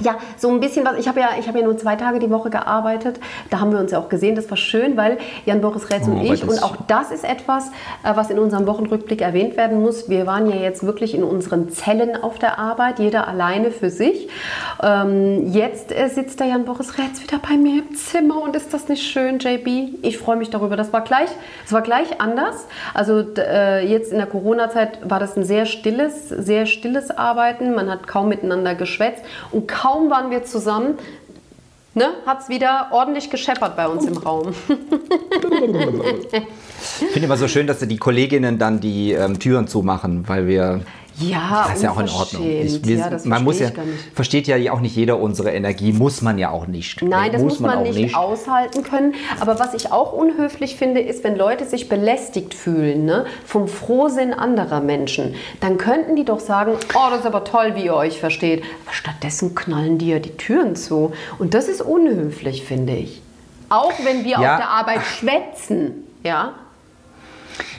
Ja, 0.00 0.16
so 0.36 0.50
ein 0.50 0.60
bisschen 0.60 0.84
was. 0.84 0.98
Ich 0.98 1.08
habe 1.08 1.20
ja, 1.20 1.30
ich 1.38 1.48
hab 1.48 1.56
ja 1.56 1.62
nur 1.62 1.76
zwei 1.76 1.96
Tage 1.96 2.18
die 2.18 2.30
Woche 2.30 2.50
gearbeitet. 2.50 3.20
Da 3.50 3.60
haben 3.60 3.72
wir 3.72 3.78
uns 3.78 3.92
ja 3.92 3.98
auch 3.98 4.08
gesehen. 4.08 4.34
Das 4.34 4.48
war 4.50 4.56
schön, 4.56 4.96
weil 4.96 5.18
Jan 5.46 5.60
Boris 5.60 5.90
Rätz 5.90 6.08
Oh, 6.08 6.12
und 6.12 6.24
ich, 6.24 6.46
und 6.46 6.62
auch 6.62 6.76
das 6.86 7.10
ist 7.10 7.24
etwas, 7.24 7.68
äh, 8.02 8.14
was 8.14 8.30
in 8.30 8.38
unserem 8.38 8.66
Wochenrückblick 8.66 9.20
erwähnt 9.20 9.56
werden 9.56 9.80
muss. 9.80 10.08
Wir 10.08 10.26
waren 10.26 10.48
ja 10.48 10.56
jetzt 10.56 10.84
wirklich 10.84 11.14
in 11.14 11.22
unseren 11.22 11.70
Zellen 11.70 12.16
auf 12.16 12.38
der 12.38 12.58
Arbeit, 12.58 12.98
jeder 12.98 13.28
alleine 13.28 13.70
für 13.70 13.90
sich. 13.90 14.28
Ähm, 14.82 15.52
jetzt 15.52 15.92
äh, 15.92 16.08
sitzt 16.08 16.40
der 16.40 16.48
Jan 16.48 16.64
Boris 16.64 16.98
Rätz 16.98 17.22
wieder 17.22 17.38
bei 17.38 17.56
mir 17.56 17.82
im 17.82 17.94
Zimmer 17.94 18.42
und 18.42 18.56
ist 18.56 18.72
das 18.72 18.88
nicht 18.88 19.02
schön, 19.02 19.38
JB? 19.38 19.98
Ich 20.02 20.18
freue 20.18 20.36
mich 20.36 20.50
darüber. 20.50 20.76
Das 20.76 20.92
war 20.92 21.02
gleich, 21.02 21.30
das 21.64 21.72
war 21.72 21.82
gleich 21.82 22.20
anders. 22.20 22.66
Also 22.94 23.24
äh, 23.36 23.86
jetzt 23.86 24.12
in 24.12 24.18
der 24.18 24.26
Corona-Zeit 24.26 24.98
war 25.08 25.20
das 25.20 25.36
ein 25.36 25.44
sehr 25.44 25.66
stilles, 25.66 26.28
sehr 26.28 26.66
stilles 26.66 27.10
Arbeiten. 27.10 27.74
Man 27.74 27.90
hat 27.90 28.06
kaum 28.06 28.28
miteinander 28.28 28.74
geschwätzt 28.74 29.22
und 29.50 29.68
kaum 29.68 29.89
waren 30.10 30.30
wir 30.30 30.44
zusammen. 30.44 30.98
Ne, 31.92 32.10
hat 32.24 32.42
es 32.42 32.48
wieder 32.48 32.90
ordentlich 32.92 33.30
gescheppert 33.30 33.74
bei 33.74 33.88
uns 33.88 34.06
im 34.06 34.16
Raum. 34.16 34.54
Ich 37.00 37.08
finde 37.08 37.26
immer 37.26 37.36
so 37.36 37.48
schön, 37.48 37.66
dass 37.66 37.80
die 37.80 37.96
Kolleginnen 37.96 38.58
dann 38.58 38.78
die 38.80 39.12
ähm, 39.12 39.38
Türen 39.40 39.66
zumachen, 39.66 40.28
weil 40.28 40.46
wir. 40.46 40.82
Ja, 41.20 41.66
Das 41.68 41.76
ist 41.76 41.82
ja 41.82 41.90
auch 41.90 42.00
in 42.00 42.08
Ordnung. 42.08 42.46
Ich, 42.46 42.84
wir, 42.84 42.96
ja, 42.96 43.10
man 43.24 43.44
muss 43.44 43.58
ja, 43.58 43.68
nicht. 43.68 43.76
versteht 44.14 44.46
ja 44.46 44.72
auch 44.72 44.80
nicht 44.80 44.96
jeder 44.96 45.18
unsere 45.18 45.50
Energie, 45.50 45.92
muss 45.92 46.22
man 46.22 46.38
ja 46.38 46.50
auch 46.50 46.66
nicht. 46.66 47.02
Nein, 47.02 47.32
das 47.32 47.42
muss 47.42 47.60
man, 47.60 47.78
auch 47.78 47.92
nicht, 47.92 48.14
aushalten 48.16 48.82
können. 48.82 49.14
Aber 49.40 49.58
was 49.58 49.74
ich 49.74 49.92
auch 49.92 50.12
unhöflich 50.12 50.76
finde, 50.76 51.00
ist, 51.00 51.24
wenn 51.24 51.36
Leute 51.36 51.66
sich 51.66 51.88
belästigt 51.88 52.54
fühlen 52.54 53.04
ne, 53.04 53.26
vom 53.44 53.68
Frohsinn 53.68 54.32
anderer 54.32 54.80
Menschen, 54.80 55.34
dann 55.60 55.78
könnten 55.78 56.16
die 56.16 56.24
doch 56.24 56.40
sagen, 56.40 56.72
oh, 56.94 57.10
das 57.10 57.20
ist 57.20 57.26
aber 57.26 57.44
toll, 57.44 57.72
wie 57.74 57.84
ihr 57.86 57.94
euch 57.94 58.18
versteht. 58.20 58.62
Aber 58.84 58.94
stattdessen 58.94 59.54
knallen 59.54 59.98
die 59.98 60.08
ja 60.08 60.18
die 60.18 60.36
Türen 60.36 60.76
zu. 60.76 61.12
Und 61.38 61.54
das 61.54 61.68
ist 61.68 61.82
unhöflich, 61.82 62.64
finde 62.64 62.94
ich. 62.94 63.22
Auch 63.68 63.92
wenn 64.04 64.24
wir 64.24 64.32
Ja. 64.32 64.38
auf 64.38 64.56
der 64.58 64.70
Arbeit 64.70 65.02
schwätzen. 65.04 66.04
Ja, 66.22 66.52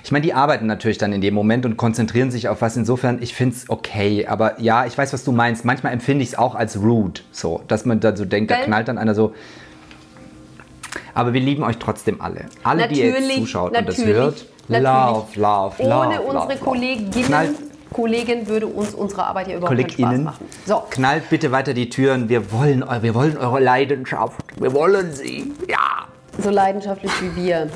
Ich 0.03 0.11
meine, 0.11 0.23
die 0.23 0.33
arbeiten 0.33 0.65
natürlich 0.65 0.97
dann 0.97 1.13
in 1.13 1.21
dem 1.21 1.33
Moment 1.33 1.65
und 1.65 1.77
konzentrieren 1.77 2.31
sich 2.31 2.49
auf 2.49 2.61
was. 2.61 2.75
Insofern, 2.75 3.21
ich 3.21 3.33
finde 3.35 3.55
es 3.55 3.69
okay. 3.69 4.25
Aber 4.27 4.59
ja, 4.59 4.85
ich 4.85 4.97
weiß, 4.97 5.13
was 5.13 5.23
du 5.23 5.31
meinst. 5.31 5.63
Manchmal 5.65 5.93
empfinde 5.93 6.23
ich 6.23 6.29
es 6.29 6.37
auch 6.37 6.55
als 6.55 6.79
rude. 6.81 7.21
So, 7.31 7.61
dass 7.67 7.85
man 7.85 7.99
dann 7.99 8.15
so 8.15 8.25
denkt, 8.25 8.49
da 8.51 8.55
knallt 8.57 8.87
dann 8.87 8.97
einer 8.97 9.13
so. 9.15 9.33
Aber 11.13 11.33
wir 11.33 11.41
lieben 11.41 11.63
euch 11.63 11.77
trotzdem 11.77 12.21
alle. 12.21 12.45
Alle, 12.63 12.87
die 12.87 12.99
ihr 13.01 13.07
jetzt 13.19 13.35
zuschaut 13.35 13.77
und 13.77 13.87
das 13.87 13.97
hört. 14.03 14.45
Love, 14.67 15.27
love, 15.35 15.35
love. 15.35 15.75
Ohne 15.83 16.15
love, 16.15 16.21
unsere 16.21 16.53
love. 16.53 16.57
Kolleginnen, 16.57 17.25
Knallt- 17.27 17.55
Kollegin 17.93 18.47
würde 18.47 18.67
uns 18.67 18.93
unsere 18.93 19.25
Arbeit 19.25 19.47
hier 19.47 19.57
überhaupt 19.57 19.77
Spaß 19.77 19.95
KollegInnen, 19.97 20.23
machen. 20.23 20.45
So, 20.65 20.81
knallt 20.89 21.29
bitte 21.29 21.51
weiter 21.51 21.73
die 21.73 21.89
Türen. 21.89 22.29
Wir 22.29 22.51
wollen, 22.53 22.85
wir 23.01 23.13
wollen 23.13 23.37
eure 23.37 23.59
Leidenschaft. 23.59 24.39
Wir 24.57 24.73
wollen 24.73 25.11
sie. 25.13 25.51
Ja. 25.69 26.07
so 26.41 26.49
leidenschaftlich 26.49 27.11
wie 27.21 27.35
wir. 27.43 27.69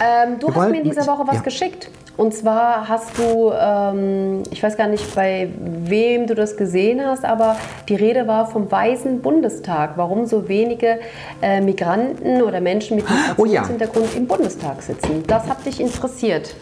Ähm, 0.00 0.38
du 0.38 0.48
Wir 0.48 0.54
hast 0.54 0.70
mir 0.70 0.78
in 0.78 0.84
dieser 0.84 1.06
Woche 1.06 1.26
was 1.26 1.36
ja. 1.36 1.42
geschickt. 1.42 1.90
Und 2.16 2.34
zwar 2.34 2.86
hast 2.86 3.16
du, 3.16 3.50
ähm, 3.50 4.42
ich 4.50 4.62
weiß 4.62 4.76
gar 4.76 4.88
nicht, 4.88 5.14
bei 5.14 5.48
wem 5.58 6.26
du 6.26 6.34
das 6.34 6.56
gesehen 6.58 7.00
hast, 7.02 7.24
aber 7.24 7.56
die 7.88 7.94
Rede 7.94 8.26
war 8.26 8.46
vom 8.46 8.70
Weißen 8.70 9.22
Bundestag. 9.22 9.92
Warum 9.96 10.26
so 10.26 10.46
wenige 10.46 11.00
äh, 11.40 11.62
Migranten 11.62 12.42
oder 12.42 12.60
Menschen 12.60 12.96
mit 12.96 13.06
Oh 13.38 13.46
ja. 13.46 13.62
Migrationshintergrund 13.62 14.16
im 14.16 14.26
Bundestag 14.26 14.82
sitzen. 14.82 15.22
Das 15.26 15.48
hat 15.48 15.64
dich 15.64 15.80
interessiert. 15.80 16.54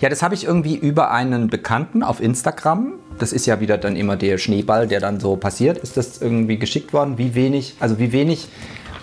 Ja, 0.00 0.10
das 0.10 0.22
habe 0.22 0.34
ich 0.34 0.44
irgendwie 0.44 0.74
über 0.74 1.10
einen 1.10 1.48
Bekannten 1.48 2.02
auf 2.02 2.20
Instagram. 2.20 2.94
Das 3.18 3.32
ist 3.32 3.46
ja 3.46 3.60
wieder 3.60 3.78
dann 3.78 3.96
immer 3.96 4.16
der 4.16 4.36
Schneeball, 4.36 4.86
der 4.86 5.00
dann 5.00 5.18
so 5.18 5.36
passiert. 5.36 5.78
Ist 5.78 5.96
das 5.96 6.20
irgendwie 6.20 6.58
geschickt 6.58 6.92
worden? 6.92 7.16
Wie 7.16 7.34
wenig, 7.34 7.76
also 7.80 7.98
wie 7.98 8.12
wenig 8.12 8.48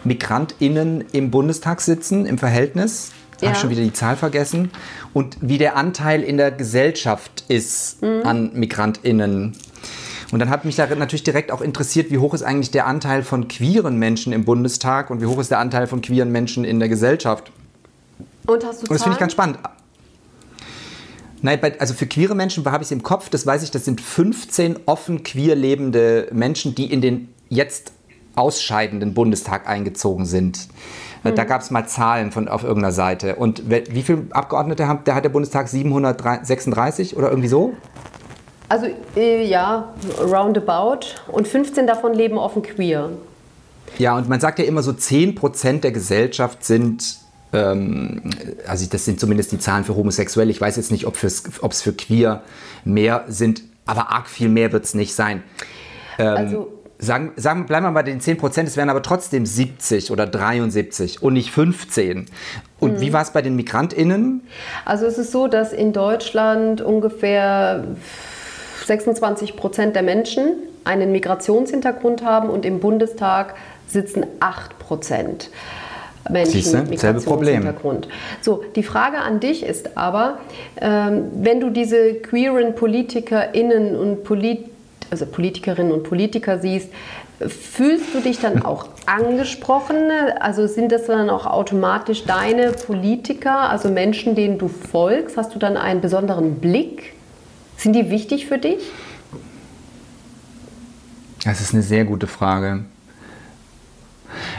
MigrantInnen 0.03 1.05
im 1.11 1.31
Bundestag 1.31 1.81
sitzen 1.81 2.25
im 2.25 2.37
Verhältnis? 2.37 3.11
Ja. 3.39 3.49
Habe 3.49 3.59
schon 3.59 3.69
wieder 3.71 3.81
die 3.81 3.93
Zahl 3.93 4.15
vergessen. 4.15 4.71
Und 5.13 5.37
wie 5.41 5.57
der 5.57 5.75
Anteil 5.75 6.21
in 6.21 6.37
der 6.37 6.51
Gesellschaft 6.51 7.43
ist 7.47 8.03
an 8.03 8.51
MigrantInnen. 8.53 9.55
Und 10.31 10.39
dann 10.39 10.49
hat 10.49 10.63
mich 10.63 10.75
da 10.75 10.87
natürlich 10.95 11.23
direkt 11.23 11.51
auch 11.51 11.61
interessiert, 11.61 12.09
wie 12.09 12.17
hoch 12.17 12.33
ist 12.33 12.43
eigentlich 12.43 12.71
der 12.71 12.87
Anteil 12.87 13.23
von 13.23 13.47
queeren 13.47 13.97
Menschen 13.97 14.31
im 14.31 14.45
Bundestag 14.45 15.09
und 15.09 15.21
wie 15.21 15.25
hoch 15.25 15.39
ist 15.39 15.51
der 15.51 15.59
Anteil 15.59 15.87
von 15.87 16.01
queeren 16.01 16.31
Menschen 16.31 16.63
in 16.63 16.79
der 16.79 16.87
Gesellschaft. 16.87 17.51
Und 18.47 18.63
hast 18.63 18.81
du 18.81 18.87
Und 18.87 18.91
das 18.91 19.03
finde 19.03 19.15
ich 19.15 19.19
ganz 19.19 19.33
spannend. 19.33 19.59
Nein, 21.41 21.59
also 21.79 21.93
für 21.93 22.05
queere 22.05 22.35
Menschen 22.35 22.63
habe 22.65 22.83
ich 22.83 22.87
es 22.87 22.91
im 22.91 23.03
Kopf, 23.03 23.29
das 23.29 23.45
weiß 23.45 23.63
ich, 23.63 23.71
das 23.71 23.83
sind 23.83 23.99
15 23.99 24.81
offen 24.85 25.23
queer 25.23 25.55
lebende 25.55 26.29
Menschen, 26.31 26.75
die 26.75 26.91
in 26.91 27.01
den 27.01 27.29
jetzt 27.49 27.93
ausscheidenden 28.35 29.13
Bundestag 29.13 29.67
eingezogen 29.67 30.25
sind. 30.25 30.67
Äh, 31.23 31.33
Da 31.33 31.43
gab 31.43 31.61
es 31.61 31.71
mal 31.71 31.87
Zahlen 31.87 32.31
von, 32.31 32.47
auf 32.47 32.63
irgendeiner 32.63 32.93
Seite. 32.93 33.35
Und 33.35 33.63
wie 33.69 34.01
viele 34.01 34.25
Abgeordnete 34.31 34.87
haben, 34.87 35.03
der 35.05 35.15
hat 35.15 35.23
der 35.23 35.29
Bundestag 35.29 35.67
736 35.67 37.17
oder 37.17 37.29
irgendwie 37.29 37.49
so? 37.49 37.73
Also 38.69 38.87
äh, 39.15 39.45
ja, 39.45 39.93
roundabout. 40.19 41.07
Und 41.31 41.47
15 41.47 41.87
davon 41.87 42.13
leben 42.13 42.37
offen 42.37 42.61
queer. 42.61 43.09
Ja, 43.97 44.17
und 44.17 44.29
man 44.29 44.39
sagt 44.39 44.59
ja 44.59 44.65
immer 44.65 44.81
so 44.81 44.91
10% 44.91 45.81
der 45.81 45.91
Gesellschaft 45.91 46.63
sind, 46.63 47.17
ähm, 47.51 48.31
also 48.65 48.87
das 48.89 49.03
sind 49.03 49.19
zumindest 49.19 49.51
die 49.51 49.59
Zahlen 49.59 49.83
für 49.83 49.95
Homosexuelle. 49.95 50.49
Ich 50.49 50.61
weiß 50.61 50.77
jetzt 50.77 50.91
nicht, 50.91 51.05
ob 51.05 51.21
es 51.21 51.81
für 51.81 51.93
queer 51.93 52.43
mehr 52.85 53.25
sind, 53.27 53.63
aber 53.85 54.11
arg 54.11 54.29
viel 54.29 54.47
mehr 54.47 54.71
wird 54.71 54.85
es 54.85 54.93
nicht 54.93 55.13
sein. 55.13 55.43
also 56.17 56.80
Sagen, 57.03 57.31
sagen, 57.35 57.65
bleiben 57.65 57.87
wir 57.87 57.91
bei 57.93 58.03
den 58.03 58.21
10%, 58.21 58.63
es 58.63 58.77
wären 58.77 58.91
aber 58.91 59.01
trotzdem 59.01 59.47
70 59.47 60.11
oder 60.11 60.27
73 60.27 61.23
und 61.23 61.33
nicht 61.33 61.49
15. 61.49 62.27
Und 62.79 63.01
wie 63.01 63.11
war 63.11 63.23
es 63.23 63.31
bei 63.31 63.41
den 63.41 63.55
MigrantInnen? 63.55 64.41
Also 64.85 65.07
es 65.07 65.17
ist 65.17 65.31
so, 65.31 65.47
dass 65.47 65.73
in 65.73 65.93
Deutschland 65.93 66.79
ungefähr 66.81 67.85
26 68.85 69.55
Prozent 69.55 69.95
der 69.95 70.03
Menschen 70.03 70.53
einen 70.83 71.11
Migrationshintergrund 71.11 72.23
haben 72.23 72.51
und 72.51 72.65
im 72.65 72.79
Bundestag 72.79 73.55
sitzen 73.87 74.25
8 74.39 74.77
Prozent. 74.77 75.49
Menschen 76.29 76.51
Siehste, 76.51 76.83
mit 76.83 76.99
selbe 76.99 77.21
Problem. 77.21 77.63
Migrationshintergrund. 77.63 78.07
So, 78.41 78.63
die 78.75 78.83
Frage 78.83 79.17
an 79.17 79.39
dich 79.39 79.65
ist 79.65 79.97
aber, 79.97 80.37
ähm, 80.79 81.31
wenn 81.33 81.59
du 81.59 81.71
diese 81.71 82.13
queeren 82.15 82.75
PolitikerInnen 82.75 83.95
und 83.95 84.23
Polit 84.23 84.70
also 85.11 85.25
Politikerinnen 85.25 85.91
und 85.91 86.03
Politiker 86.03 86.59
siehst, 86.59 86.89
fühlst 87.47 88.13
du 88.13 88.21
dich 88.21 88.39
dann 88.39 88.63
auch 88.63 88.87
angesprochen? 89.05 90.09
Also 90.39 90.67
sind 90.67 90.91
das 90.91 91.05
dann 91.05 91.29
auch 91.29 91.45
automatisch 91.45 92.23
deine 92.25 92.71
Politiker, 92.71 93.69
also 93.69 93.89
Menschen, 93.89 94.35
denen 94.35 94.57
du 94.57 94.67
folgst? 94.67 95.37
Hast 95.37 95.53
du 95.53 95.59
dann 95.59 95.77
einen 95.77 96.01
besonderen 96.01 96.55
Blick? 96.55 97.13
Sind 97.77 97.93
die 97.93 98.09
wichtig 98.09 98.45
für 98.45 98.57
dich? 98.57 98.79
Das 101.43 101.59
ist 101.59 101.73
eine 101.73 101.83
sehr 101.83 102.05
gute 102.05 102.27
Frage. 102.27 102.85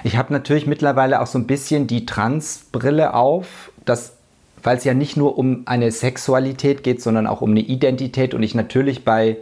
Ich 0.04 0.16
habe 0.16 0.32
natürlich 0.32 0.66
mittlerweile 0.66 1.20
auch 1.20 1.26
so 1.26 1.38
ein 1.38 1.46
bisschen 1.46 1.86
die 1.86 2.04
Trans-Brille 2.04 3.14
auf, 3.14 3.70
dass, 3.84 4.14
weil 4.62 4.76
es 4.76 4.84
ja 4.84 4.92
nicht 4.92 5.16
nur 5.16 5.38
um 5.38 5.62
eine 5.64 5.92
Sexualität 5.92 6.82
geht, 6.82 7.00
sondern 7.00 7.26
auch 7.26 7.40
um 7.40 7.52
eine 7.52 7.60
Identität 7.60 8.34
und 8.34 8.42
ich 8.42 8.54
natürlich 8.54 9.04
bei 9.04 9.38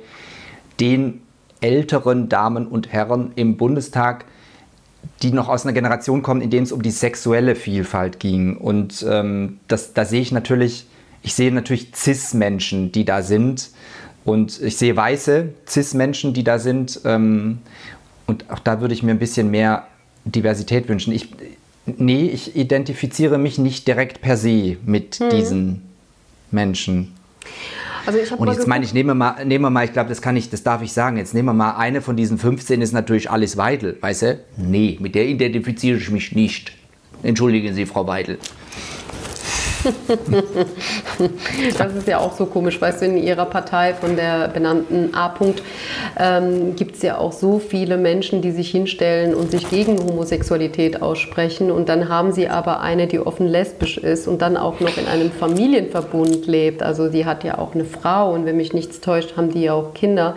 den 0.81 1.23
älteren 1.61 2.29
Damen 2.29 2.67
und 2.67 2.93
Herren 2.93 3.33
im 3.37 3.57
Bundestag, 3.57 4.25
die 5.23 5.33
noch 5.33 5.49
aus 5.49 5.65
einer 5.65 5.73
Generation 5.73 6.23
kommen, 6.23 6.41
in 6.41 6.51
denen 6.51 6.65
es 6.65 6.73
um 6.73 6.83
die 6.83 6.91
sexuelle 6.91 7.55
Vielfalt 7.55 8.21
ging. 8.21 8.57
Und 8.57 9.05
ähm, 9.09 9.59
das, 9.69 9.93
da 9.93 10.05
sehe 10.05 10.21
ich 10.21 10.33
natürlich, 10.33 10.87
ich 11.23 11.35
sehe 11.35 11.53
natürlich 11.53 11.93
Cis-Menschen, 11.95 12.93
die 12.93 13.05
da 13.05 13.23
sind. 13.23 13.71
Und 14.25 14.61
ich 14.61 14.77
sehe 14.77 14.97
weiße 14.97 15.51
Cis-Menschen, 15.67 16.33
die 16.33 16.45
da 16.45 16.59
sind. 16.59 17.01
Ähm, 17.05 17.59
und 18.27 18.51
auch 18.51 18.59
da 18.59 18.81
würde 18.81 18.95
ich 18.95 19.03
mir 19.03 19.11
ein 19.11 19.19
bisschen 19.19 19.51
mehr 19.51 19.87
Diversität 20.25 20.89
wünschen. 20.89 21.13
Ich, 21.13 21.29
nee, 21.87 22.27
ich 22.27 22.57
identifiziere 22.57 23.39
mich 23.39 23.59
nicht 23.59 23.87
direkt 23.87 24.21
per 24.21 24.37
se 24.37 24.77
mit 24.85 25.21
diesen 25.33 25.83
Menschen. 26.51 27.15
Also 28.07 28.19
ich 28.19 28.33
Und 28.33 28.49
jetzt 28.49 28.67
meine 28.67 28.85
ich, 28.85 28.95
nehme 28.95 29.15
mal, 29.15 29.45
nehme 29.45 29.71
mal, 29.71 29.85
ich 29.85 29.93
glaube, 29.93 30.09
das 30.09 30.23
kann 30.23 30.37
ich, 30.37 30.51
das 30.51 30.63
darf 30.63 30.83
ich 30.83 30.93
sagen. 30.93 31.17
Jetzt 31.17 31.35
nehmen 31.35 31.47
wir 31.47 31.55
mal 31.55 31.77
eine 31.77 32.01
von 32.01 32.17
diesen 32.17 32.39
15 32.39 32.83
ist 32.83 32.93
natürlich 32.93 33.31
Alice 33.31 33.57
Weidel, 33.57 33.97
weißt 34.01 34.23
du? 34.23 34.41
Nee, 34.57 34.99
mit 35.01 35.15
der 35.15 35.27
identifiziere 35.27 35.99
ich 35.99 36.11
mich 36.11 36.35
nicht. 36.35 36.73
Entschuldigen 37.23 37.75
Sie, 37.75 37.87
Frau 37.87 38.07
Weidel. 38.07 38.39
Das 41.79 41.95
ist 41.95 42.07
ja 42.09 42.19
auch 42.19 42.33
so 42.33 42.47
komisch, 42.47 42.81
weißt 42.81 43.03
du, 43.03 43.07
in 43.07 43.17
ihrer 43.17 43.47
Partei 43.47 43.95
von 43.95 44.17
der 44.17 44.49
benannten 44.49 45.15
A. 45.15 45.29
-Punkt, 45.35 45.63
ähm, 46.19 46.75
gibt 46.77 46.97
es 46.97 47.03
ja 47.03 47.19
auch 47.19 47.33
so 47.33 47.59
viele 47.59 47.97
Menschen, 47.97 48.43
die 48.43 48.51
sich 48.51 48.71
hinstellen 48.71 49.35
und 49.35 49.51
sich 49.51 49.69
gegen 49.69 49.99
Homosexualität 49.99 51.03
aussprechen. 51.03 51.71
Und 51.71 51.89
dann 51.89 52.09
haben 52.09 52.33
sie 52.33 52.49
aber 52.49 52.81
eine, 52.81 53.07
die 53.07 53.19
offen 53.21 53.47
lesbisch 53.47 53.99
ist 53.99 54.27
und 54.29 54.41
dann 54.43 54.57
auch 54.57 54.81
noch 54.81 54.97
in 54.97 55.07
einem 55.07 55.31
Familienverbund 55.31 56.47
lebt. 56.47 56.83
Also 56.83 57.09
die 57.09 57.25
hat 57.27 57.45
ja 57.45 57.59
auch 57.59 57.75
eine 57.75 57.85
Frau 57.85 58.33
und 58.33 58.47
wenn 58.47 58.57
mich 58.57 58.73
nichts 58.73 59.01
täuscht, 59.01 59.37
haben 59.37 59.51
die 59.53 59.63
ja 59.63 59.75
auch 59.75 59.95
Kinder. 59.95 60.35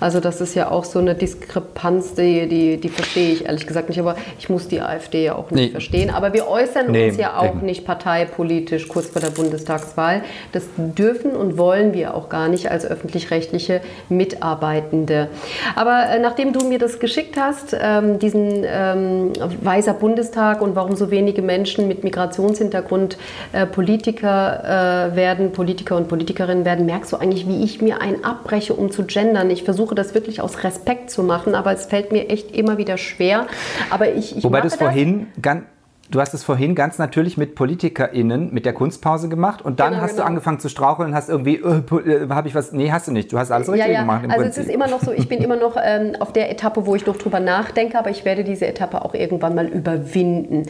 Also 0.00 0.20
das 0.20 0.40
ist 0.40 0.54
ja 0.54 0.70
auch 0.70 0.84
so 0.84 0.98
eine 0.98 1.14
Diskrepanz, 1.14 2.14
die, 2.14 2.46
die, 2.48 2.76
die 2.78 2.88
verstehe 2.88 3.32
ich 3.32 3.46
ehrlich 3.46 3.66
gesagt 3.66 3.88
nicht. 3.88 3.98
Aber 4.00 4.16
ich 4.38 4.48
muss 4.48 4.68
die 4.68 4.80
AfD 4.80 5.24
ja 5.24 5.34
auch 5.36 5.50
nicht 5.50 5.66
Nee. 5.66 5.70
verstehen. 5.70 6.10
Aber 6.10 6.32
wir 6.32 6.48
äußern 6.48 6.90
Nee, 6.90 7.08
uns 7.08 7.16
ja 7.18 7.38
auch 7.38 7.56
eben. 7.56 7.66
nicht 7.66 7.84
parteipolitisch 7.84 8.85
kurz 8.88 9.08
vor 9.08 9.20
der 9.20 9.30
Bundestagswahl. 9.30 10.22
Das 10.52 10.64
dürfen 10.76 11.32
und 11.32 11.58
wollen 11.58 11.92
wir 11.92 12.14
auch 12.14 12.28
gar 12.28 12.48
nicht 12.48 12.70
als 12.70 12.86
öffentlich-rechtliche 12.86 13.80
Mitarbeitende. 14.08 15.28
Aber 15.74 16.10
äh, 16.10 16.18
nachdem 16.18 16.52
du 16.52 16.66
mir 16.66 16.78
das 16.78 16.98
geschickt 16.98 17.36
hast, 17.36 17.76
ähm, 17.78 18.18
diesen 18.18 18.64
ähm, 18.64 19.32
Weißer 19.62 19.94
Bundestag 19.94 20.60
und 20.62 20.76
warum 20.76 20.96
so 20.96 21.10
wenige 21.10 21.42
Menschen 21.42 21.88
mit 21.88 22.04
Migrationshintergrund 22.04 23.16
äh, 23.52 23.66
Politiker 23.66 25.10
äh, 25.12 25.16
werden, 25.16 25.52
Politiker 25.52 25.96
und 25.96 26.08
Politikerinnen 26.08 26.64
werden, 26.64 26.86
merkst 26.86 27.12
du 27.12 27.16
eigentlich, 27.16 27.46
wie 27.48 27.62
ich 27.64 27.80
mir 27.80 28.00
einen 28.00 28.24
abbreche, 28.24 28.74
um 28.74 28.90
zu 28.90 29.04
gendern. 29.04 29.50
Ich 29.50 29.64
versuche 29.64 29.94
das 29.94 30.14
wirklich 30.14 30.40
aus 30.40 30.64
Respekt 30.64 31.10
zu 31.10 31.22
machen, 31.22 31.54
aber 31.54 31.72
es 31.72 31.86
fällt 31.86 32.12
mir 32.12 32.28
echt 32.28 32.54
immer 32.54 32.78
wieder 32.78 32.98
schwer. 32.98 33.46
Aber 33.90 34.12
ich, 34.12 34.36
ich 34.36 34.44
Wobei 34.44 34.60
du 34.60 34.68
es 34.68 34.76
vorhin 34.76 35.28
ganz. 35.40 35.64
Du 36.10 36.20
hast 36.20 36.34
es 36.34 36.44
vorhin 36.44 36.74
ganz 36.76 36.98
natürlich 36.98 37.36
mit 37.36 37.56
PolitikerInnen 37.56 38.52
mit 38.54 38.64
der 38.64 38.72
Kunstpause 38.72 39.28
gemacht 39.28 39.62
und 39.64 39.80
dann 39.80 39.90
Genau, 39.92 40.02
hast 40.02 40.12
genau. 40.12 40.22
du 40.22 40.28
angefangen 40.28 40.60
zu 40.60 40.68
straucheln 40.68 41.08
und 41.10 41.14
hast 41.16 41.28
irgendwie, 41.28 41.56
äh, 41.56 41.78
äh, 42.08 42.28
habe 42.28 42.46
ich 42.46 42.54
was, 42.54 42.72
nee, 42.72 42.92
hast 42.92 43.08
du 43.08 43.12
nicht. 43.12 43.32
Du 43.32 43.38
hast 43.38 43.50
alles 43.50 43.68
richtig 43.68 43.88
Ja, 43.88 43.92
ja. 43.92 44.00
gemacht 44.02 44.22
im 44.24 44.30
also 44.30 44.42
Prinzip. 44.44 44.62
es 44.62 44.68
ist 44.68 44.74
immer 44.74 44.86
noch 44.86 45.00
so, 45.02 45.12
ich 45.12 45.28
bin 45.28 45.40
immer 45.40 45.56
noch 45.56 45.76
ähm, 45.82 46.12
auf 46.20 46.32
der 46.32 46.50
Etappe, 46.50 46.86
wo 46.86 46.94
ich 46.94 47.06
noch 47.06 47.16
drüber 47.16 47.40
nachdenke, 47.40 47.98
aber 47.98 48.10
ich 48.10 48.24
werde 48.24 48.44
diese 48.44 48.66
Etappe 48.66 49.04
auch 49.04 49.14
irgendwann 49.14 49.54
mal 49.56 49.66
überwinden. 49.66 50.62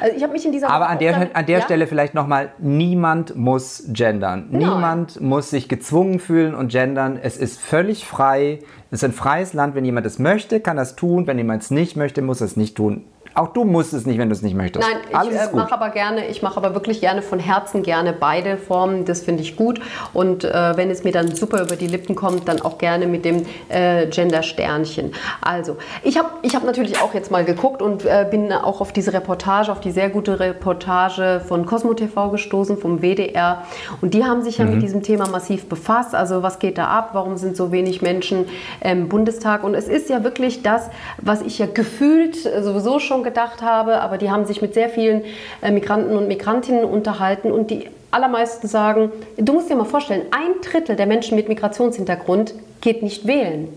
Also 0.00 0.16
ich 0.16 0.22
habe 0.24 0.32
mich 0.32 0.44
in 0.44 0.52
dieser 0.52 0.68
Aber 0.70 0.84
Woche 0.86 0.92
an 0.92 0.98
der, 0.98 1.12
damit- 1.12 1.36
an 1.36 1.46
der 1.46 1.58
ja? 1.58 1.64
Stelle 1.64 1.86
vielleicht 1.86 2.14
nochmal, 2.14 2.50
niemand 2.58 3.36
muss 3.36 3.84
gendern. 3.92 4.48
Niemand 4.50 5.20
muss 5.20 5.50
sich 5.50 5.68
gezwungen 5.68 6.18
fühlen 6.18 6.54
und 6.54 6.72
gendern. 6.72 7.18
Es 7.22 7.36
ist 7.36 7.60
völlig 7.60 8.04
frei. 8.04 8.58
Es 8.90 8.98
ist 9.02 9.04
ein 9.04 9.12
freies 9.12 9.52
Land. 9.52 9.76
Wenn 9.76 9.84
jemand 9.84 10.04
es 10.06 10.18
möchte, 10.18 10.58
kann 10.58 10.78
er 10.78 10.82
es 10.82 10.96
tun. 10.96 11.28
Wenn 11.28 11.38
jemand 11.38 11.62
es 11.62 11.70
nicht 11.70 11.96
möchte, 11.96 12.22
muss 12.22 12.40
er 12.40 12.46
es 12.46 12.56
nicht 12.56 12.76
tun. 12.76 13.04
Auch 13.34 13.48
du 13.48 13.64
musst 13.64 13.92
es 13.92 14.06
nicht, 14.06 14.18
wenn 14.18 14.28
du 14.28 14.34
es 14.34 14.42
nicht 14.42 14.56
möchtest. 14.56 14.86
Nein, 14.88 14.98
Alles 15.14 15.34
ich 15.34 15.52
äh, 15.52 15.56
mache 15.56 15.72
aber 15.72 15.90
gerne, 15.90 16.26
ich 16.26 16.42
mache 16.42 16.56
aber 16.56 16.74
wirklich 16.74 17.00
gerne 17.00 17.22
von 17.22 17.38
Herzen 17.38 17.82
gerne 17.82 18.12
beide 18.12 18.56
Formen. 18.56 19.04
Das 19.04 19.20
finde 19.22 19.42
ich 19.42 19.56
gut. 19.56 19.80
Und 20.12 20.44
äh, 20.44 20.76
wenn 20.76 20.90
es 20.90 21.04
mir 21.04 21.12
dann 21.12 21.34
super 21.34 21.62
über 21.62 21.76
die 21.76 21.86
Lippen 21.86 22.14
kommt, 22.14 22.48
dann 22.48 22.60
auch 22.60 22.78
gerne 22.78 23.06
mit 23.06 23.24
dem 23.24 23.46
äh, 23.68 24.06
Gender-Sternchen. 24.06 25.12
Also, 25.40 25.76
ich 26.02 26.18
habe 26.18 26.28
ich 26.42 26.54
hab 26.56 26.64
natürlich 26.64 27.00
auch 27.00 27.14
jetzt 27.14 27.30
mal 27.30 27.44
geguckt 27.44 27.82
und 27.82 28.04
äh, 28.04 28.26
bin 28.30 28.52
auch 28.52 28.80
auf 28.80 28.92
diese 28.92 29.12
Reportage, 29.12 29.70
auf 29.70 29.80
die 29.80 29.90
sehr 29.90 30.10
gute 30.10 30.40
Reportage 30.40 31.40
von 31.46 31.66
Cosmo 31.66 31.94
TV 31.94 32.30
gestoßen, 32.30 32.78
vom 32.78 33.00
WDR. 33.00 33.62
Und 34.00 34.14
die 34.14 34.24
haben 34.24 34.42
sich 34.42 34.58
ja 34.58 34.64
Mhm. 34.64 34.70
mit 34.72 34.82
diesem 34.82 35.02
Thema 35.02 35.28
massiv 35.28 35.68
befasst. 35.68 36.14
Also, 36.14 36.42
was 36.42 36.58
geht 36.58 36.78
da 36.78 36.86
ab? 36.86 37.10
Warum 37.12 37.36
sind 37.36 37.56
so 37.56 37.72
wenig 37.72 38.02
Menschen 38.02 38.46
im 38.80 39.08
Bundestag? 39.08 39.64
Und 39.64 39.74
es 39.74 39.88
ist 39.88 40.08
ja 40.08 40.24
wirklich 40.24 40.62
das, 40.62 40.90
was 41.18 41.42
ich 41.42 41.58
ja 41.58 41.66
gefühlt 41.66 42.36
sowieso 42.36 42.98
schon 42.98 43.19
gedacht 43.22 43.62
habe, 43.62 44.00
aber 44.00 44.18
die 44.18 44.30
haben 44.30 44.46
sich 44.46 44.62
mit 44.62 44.74
sehr 44.74 44.88
vielen 44.88 45.22
äh, 45.62 45.70
Migranten 45.70 46.16
und 46.16 46.28
Migrantinnen 46.28 46.84
unterhalten 46.84 47.50
und 47.52 47.70
die 47.70 47.88
allermeisten 48.10 48.66
sagen, 48.66 49.12
du 49.36 49.52
musst 49.52 49.70
dir 49.70 49.76
mal 49.76 49.84
vorstellen, 49.84 50.22
ein 50.30 50.60
Drittel 50.62 50.96
der 50.96 51.06
Menschen 51.06 51.36
mit 51.36 51.48
Migrationshintergrund 51.48 52.54
geht 52.80 53.02
nicht 53.02 53.26
wählen, 53.26 53.68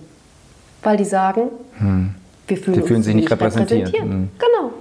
weil 0.81 0.97
die 0.97 1.05
sagen, 1.05 1.49
wir 2.47 2.57
fühlen, 2.57 2.79
uns 2.79 2.87
fühlen 2.87 3.03
sich 3.03 3.15
nicht 3.15 3.31
repräsentiert. 3.31 3.93
Hm. 3.93 4.29
Genau. 4.37 4.71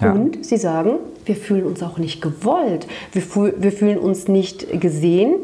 Ja. 0.00 0.12
Und 0.12 0.44
sie 0.44 0.56
sagen, 0.56 0.98
wir 1.24 1.36
fühlen 1.36 1.64
uns 1.64 1.82
auch 1.82 1.98
nicht 1.98 2.20
gewollt, 2.20 2.86
wir, 3.12 3.22
fühl, 3.22 3.54
wir 3.58 3.72
fühlen 3.72 3.98
uns 3.98 4.28
nicht 4.28 4.80
gesehen. 4.80 5.36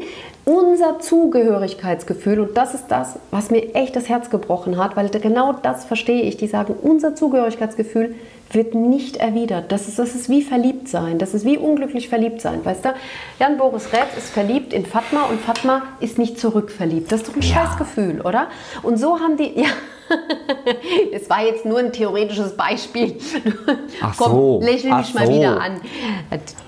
Unser 0.43 0.99
Zugehörigkeitsgefühl, 0.99 2.39
und 2.39 2.57
das 2.57 2.73
ist 2.73 2.87
das, 2.87 3.19
was 3.29 3.51
mir 3.51 3.75
echt 3.75 3.95
das 3.95 4.09
Herz 4.09 4.31
gebrochen 4.31 4.77
hat, 4.77 4.95
weil 4.95 5.09
genau 5.09 5.53
das 5.53 5.85
verstehe 5.85 6.23
ich. 6.23 6.37
Die 6.37 6.47
sagen, 6.47 6.75
unser 6.81 7.13
Zugehörigkeitsgefühl 7.13 8.15
wird 8.51 8.73
nicht 8.73 9.17
erwidert. 9.17 9.71
Das 9.71 9.87
ist, 9.87 9.99
das 9.99 10.15
ist 10.15 10.29
wie 10.29 10.41
verliebt 10.41 10.87
sein. 10.87 11.19
Das 11.19 11.35
ist 11.35 11.45
wie 11.45 11.57
unglücklich 11.57 12.09
verliebt 12.09 12.41
sein. 12.41 12.65
Weißt 12.65 12.85
du, 12.85 12.89
Jan 13.39 13.57
Boris 13.57 13.93
Rätz 13.93 14.17
ist 14.17 14.31
verliebt 14.31 14.73
in 14.73 14.85
Fatma 14.85 15.25
und 15.25 15.39
Fatma 15.39 15.83
ist 15.99 16.17
nicht 16.17 16.39
zurückverliebt. 16.39 17.11
Das 17.11 17.21
ist 17.21 17.29
doch 17.29 17.35
ein 17.35 17.43
scheiß 17.43 17.77
Gefühl, 17.77 18.21
oder? 18.21 18.47
Und 18.81 18.97
so 18.97 19.19
haben 19.19 19.37
die, 19.37 19.53
ja. 19.59 19.69
Es 21.11 21.29
war 21.29 21.43
jetzt 21.43 21.65
nur 21.65 21.79
ein 21.79 21.91
theoretisches 21.91 22.55
Beispiel. 22.55 23.17
Ach 24.01 24.15
Komm, 24.17 24.31
so, 24.31 24.61
lächel 24.61 24.91
ach 24.93 24.99
mich 24.99 25.13
mal 25.13 25.25
so. 25.25 25.33
wieder 25.33 25.61
an. 25.61 25.81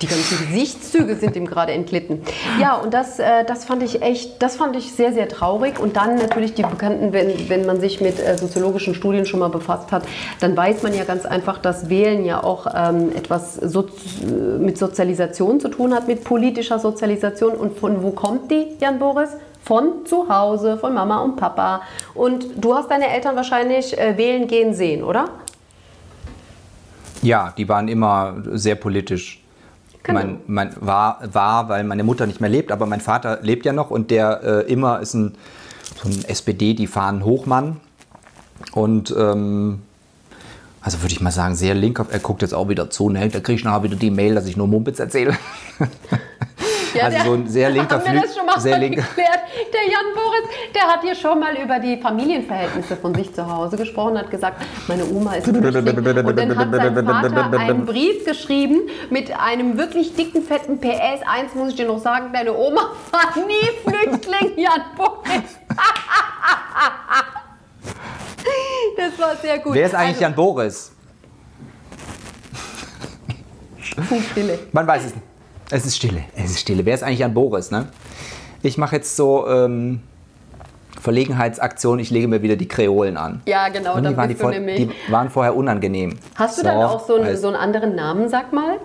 Die 0.02 0.08
ganzen 0.08 0.38
Gesichtszüge 0.48 1.16
sind 1.16 1.36
ihm 1.36 1.46
gerade 1.46 1.72
entglitten. 1.72 2.22
Ja, 2.60 2.76
und 2.76 2.94
das, 2.94 3.20
äh, 3.20 3.46
das 3.46 3.66
fand 3.66 3.84
ich 3.84 4.02
echt, 4.02 4.41
das 4.41 4.56
fand 4.56 4.76
ich 4.76 4.94
sehr, 4.94 5.14
sehr 5.14 5.28
traurig. 5.28 5.80
Und 5.80 5.96
dann 5.96 6.16
natürlich 6.16 6.54
die 6.54 6.64
bekannten, 6.64 7.14
wenn, 7.14 7.50
wenn 7.50 7.66
man 7.66 7.80
sich 7.80 8.02
mit 8.02 8.20
äh, 8.20 8.38
soziologischen 8.38 8.96
Studien 8.96 9.26
schon 9.26 9.39
mal 9.39 9.50
befasst 9.50 9.91
hat, 9.91 10.04
dann 10.39 10.56
weiß 10.56 10.84
man 10.84 10.94
ja 10.94 11.04
ganz 11.04 11.26
einfach, 11.26 11.58
dass 11.58 11.89
Wählen 11.89 12.26
ja 12.26 12.44
auch 12.44 12.68
ähm, 12.74 13.12
etwas 13.16 13.56
so, 13.56 13.86
mit 14.60 14.78
Sozialisation 14.78 15.60
zu 15.60 15.70
tun 15.70 15.94
hat, 15.94 16.08
mit 16.08 16.24
politischer 16.24 16.80
Sozialisation. 16.80 17.54
Und 17.54 17.78
von 17.78 18.04
wo 18.04 18.12
kommt 18.12 18.52
die, 18.52 18.68
Jan 18.80 19.00
Boris? 19.00 19.30
Von 19.64 20.05
zu 20.05 20.28
Hause, 20.30 20.78
von 20.78 20.93
Mama 20.93 21.20
und 21.20 21.38
Papa. 21.38 21.82
Und 22.14 22.45
du 22.57 22.76
hast 22.76 22.91
deine 22.91 23.07
Eltern 23.09 23.36
wahrscheinlich 23.36 23.97
äh, 23.97 24.18
wählen 24.18 24.47
gehen 24.47 24.74
sehen, 24.74 25.03
oder? 25.03 25.30
Ja, 27.22 27.53
die 27.57 27.70
waren 27.70 27.88
immer 27.88 28.36
sehr 28.51 28.76
politisch. 28.76 29.41
Genau. 30.03 30.20
Mein, 30.20 30.39
mein, 30.47 30.76
war, 30.82 31.20
war, 31.32 31.70
weil 31.70 31.86
meine 31.86 32.03
Mutter 32.03 32.28
nicht 32.28 32.41
mehr 32.41 32.49
lebt, 32.49 32.72
aber 32.72 32.86
mein 32.86 32.99
Vater 32.99 33.39
lebt 33.41 33.66
ja 33.66 33.72
noch 33.72 33.89
und 33.89 34.11
der 34.11 34.43
äh, 34.43 34.72
immer 34.72 34.99
ist 34.99 35.14
ein, 35.14 35.36
so 36.01 36.09
ein 36.09 36.26
SPD, 36.26 36.74
die 36.74 36.88
fahren 36.88 37.24
Hochmann. 37.24 37.80
Und 38.74 39.16
ähm, 39.18 39.82
also 40.82 41.01
würde 41.01 41.14
ich 41.14 41.22
mal 41.22 41.32
sagen, 41.32 41.55
sehr 41.55 41.74
link. 41.74 42.03
Er 42.09 42.20
guckt 42.20 42.41
jetzt 42.41 42.53
auch 42.53 42.68
wieder 42.68 42.89
zu, 42.89 43.09
ne? 43.09 43.30
Da 43.30 43.39
kriege 43.39 43.57
ich 43.57 43.64
nachher 43.64 43.84
wieder 43.84 43.95
die 43.95 44.11
Mail, 44.11 44.36
dass 44.36 44.45
ich 44.45 44.57
nur 44.57 44.68
Mumpitz 44.68 44.99
erzähle. 44.99 45.38
Ja, 46.94 47.06
Also 47.06 47.18
so 47.26 47.34
ein 47.34 47.48
sehr 47.48 47.70
linker 47.70 47.96
Haben 47.96 48.14
wir 48.14 48.22
das 48.22 48.36
schon 48.36 48.46
mal 48.46 48.60
sehr 48.60 48.78
linker- 48.78 49.02
geklärt? 49.02 49.39
Der 49.74 49.82
Jan 49.91 50.14
Boris, 50.14 50.74
der 50.76 50.84
hat 50.84 51.02
hier 51.02 51.16
schon 51.16 51.39
mal 51.39 51.56
über 51.58 51.80
die 51.80 51.98
Familienverhältnisse 51.98 52.96
von 52.98 53.14
sich 53.16 53.34
zu 53.34 53.46
Hause 53.52 53.78
gesprochen, 53.78 54.18
hat 54.18 54.30
gesagt, 54.30 54.62
meine 54.88 55.06
Oma 55.06 55.34
ist. 55.36 55.48
Und 55.48 55.62
dann 55.62 56.58
hat 56.58 56.72
sein 56.72 57.06
Vater 57.06 57.60
einen 57.60 57.86
Brief 57.86 58.26
geschrieben 58.26 58.82
mit 59.10 59.32
einem 59.39 59.78
wirklich 59.78 60.16
dicken, 60.16 60.44
fetten 60.44 60.80
PS. 60.80 61.22
Eins 61.26 61.54
muss 61.56 61.70
ich 61.70 61.76
dir 61.76 61.88
noch 61.88 62.00
sagen, 62.00 62.32
deine 62.34 62.54
Oma 62.56 62.91
war 63.12 63.44
nie 63.46 63.70
Flüchtling, 63.84 64.58
Jan 64.58 64.82
Boris. 64.96 65.58
Das 68.96 69.18
war 69.20 69.36
sehr 69.38 69.60
gut. 69.60 69.74
Wer 69.74 69.88
ist 69.88 69.96
eigentlich 69.96 70.20
Jan 70.20 70.36
Boris? 70.36 70.91
Also, 73.96 74.02
Funkstille. 74.08 74.60
Man 74.72 74.86
weiß 74.88 75.06
es 75.06 75.16
nicht. 75.16 75.28
Es 75.72 75.86
ist 75.86 75.95
Stille. 75.97 76.22
Es 76.36 76.51
ist 76.51 76.59
Stille. 76.59 76.86
Wer 76.86 76.93
ist 76.95 77.03
eigentlich 77.03 77.20
Jan 77.20 77.34
Boris? 77.34 77.72
Ne? 77.72 77.88
Ich 78.61 78.78
mache 78.78 78.95
jetzt 78.97 79.16
so 79.16 79.47
ähm, 79.47 80.01
Verlegenheitsaktion. 81.01 81.99
Ich 81.99 82.11
lege 82.11 82.28
mir 82.28 82.41
wieder 82.41 82.55
die 82.55 82.68
Kreolen 82.68 83.18
an. 83.18 83.41
Ja, 83.45 83.70
genau, 83.70 83.95
Und 83.95 84.07
die, 84.07 84.16
waren 84.16 84.30
die, 84.30 84.36
vor, 84.36 84.51
die 84.51 84.89
waren 85.09 85.30
vorher 85.30 85.55
unangenehm. 85.55 86.18
Hast 86.36 86.59
du 86.59 86.64
dann 86.64 86.78
auch 86.78 87.05
so 87.05 87.16
einen, 87.16 87.26
also- 87.26 87.41
so 87.43 87.47
einen 87.47 87.57
anderen 87.57 87.95
Namen, 87.95 88.30
sag 88.30 88.53
mal? 88.53 88.78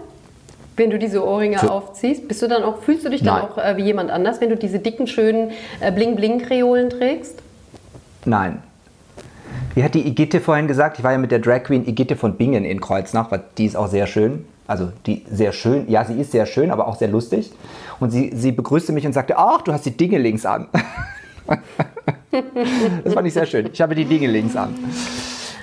Wenn 0.76 0.90
du 0.90 0.98
diese 0.98 1.24
Ohrringe 1.26 1.58
Für- 1.58 1.72
aufziehst, 1.72 2.28
bist 2.28 2.40
du 2.40 2.46
dann 2.46 2.62
auch, 2.62 2.80
fühlst 2.82 3.04
du 3.04 3.10
dich 3.10 3.22
dann 3.24 3.40
Nein. 3.40 3.48
auch 3.50 3.58
äh, 3.58 3.76
wie 3.76 3.82
jemand 3.82 4.10
anders, 4.10 4.40
wenn 4.40 4.48
du 4.48 4.56
diese 4.56 4.78
dicken, 4.78 5.08
schönen 5.08 5.50
äh, 5.80 5.90
Bling-Bling-Kreolen 5.90 6.88
trägst? 6.90 7.42
Nein. 8.24 8.62
Wie 9.74 9.82
hat 9.82 9.94
die 9.94 10.06
Igitte 10.06 10.40
vorhin 10.40 10.68
gesagt? 10.68 10.98
Ich 10.98 11.04
war 11.04 11.10
ja 11.12 11.18
mit 11.18 11.32
der 11.32 11.40
Drag 11.40 11.64
Queen 11.64 11.84
Igitte 11.86 12.14
von 12.14 12.36
Bingen 12.36 12.64
in 12.64 12.80
Kreuznach, 12.80 13.30
weil 13.32 13.42
die 13.58 13.66
ist 13.66 13.76
auch 13.76 13.88
sehr 13.88 14.06
schön. 14.06 14.44
Also 14.68 14.92
die 15.06 15.24
sehr 15.30 15.52
schön, 15.52 15.88
ja, 15.90 16.04
sie 16.04 16.20
ist 16.20 16.30
sehr 16.30 16.44
schön, 16.44 16.70
aber 16.70 16.86
auch 16.86 16.96
sehr 16.96 17.08
lustig. 17.08 17.50
Und 18.00 18.10
sie, 18.10 18.30
sie 18.34 18.52
begrüßte 18.52 18.92
mich 18.92 19.06
und 19.06 19.14
sagte, 19.14 19.38
ach, 19.38 19.62
du 19.62 19.72
hast 19.72 19.86
die 19.86 19.96
Dinge 19.96 20.18
links 20.18 20.44
an. 20.44 20.68
das 23.04 23.14
fand 23.14 23.26
ich 23.26 23.32
sehr 23.32 23.46
schön. 23.46 23.70
Ich 23.72 23.80
habe 23.80 23.94
die 23.94 24.04
Dinge 24.04 24.26
links 24.26 24.54
an. 24.54 24.74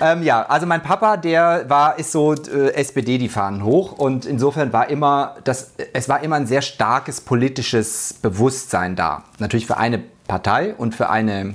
Ähm, 0.00 0.24
ja, 0.24 0.42
also 0.42 0.66
mein 0.66 0.82
Papa, 0.82 1.16
der 1.16 1.66
war, 1.68 2.00
ist 2.00 2.10
so 2.10 2.34
äh, 2.34 2.74
SPD, 2.74 3.16
die 3.18 3.28
fahren 3.28 3.62
hoch 3.62 3.92
und 3.92 4.26
insofern 4.26 4.72
war 4.72 4.90
immer, 4.90 5.36
das, 5.44 5.70
es 5.92 6.08
war 6.08 6.22
immer 6.24 6.36
ein 6.36 6.48
sehr 6.48 6.60
starkes 6.60 7.20
politisches 7.20 8.12
Bewusstsein 8.20 8.96
da. 8.96 9.22
Natürlich 9.38 9.66
für 9.66 9.76
eine 9.76 10.02
Partei 10.26 10.74
und 10.74 10.96
für 10.96 11.08
eine, 11.08 11.54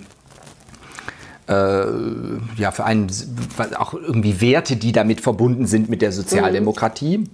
äh, 1.47 1.83
ja, 2.55 2.71
für 2.71 2.85
einen, 2.85 3.11
auch 3.77 3.93
irgendwie 3.93 4.39
Werte, 4.39 4.77
die 4.77 4.93
damit 4.93 5.19
verbunden 5.19 5.67
sind 5.67 5.89
mit 5.89 6.01
der 6.01 6.13
Sozialdemokratie. 6.13 7.25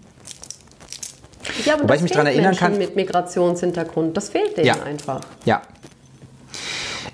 Ja, 1.65 1.73
aber 1.73 1.83
Wobei 1.83 1.93
das 1.93 1.97
ich 1.97 2.03
mich 2.03 2.11
daran 2.11 2.27
erinnern 2.27 2.45
Menschen 2.51 2.59
kann- 2.59 2.77
mit 2.77 2.95
Migrationshintergrund. 2.95 4.15
Das 4.17 4.29
fehlt 4.29 4.57
denen 4.57 4.67
Ja. 4.67 4.81
einfach. 4.83 5.21
Ja. 5.45 5.61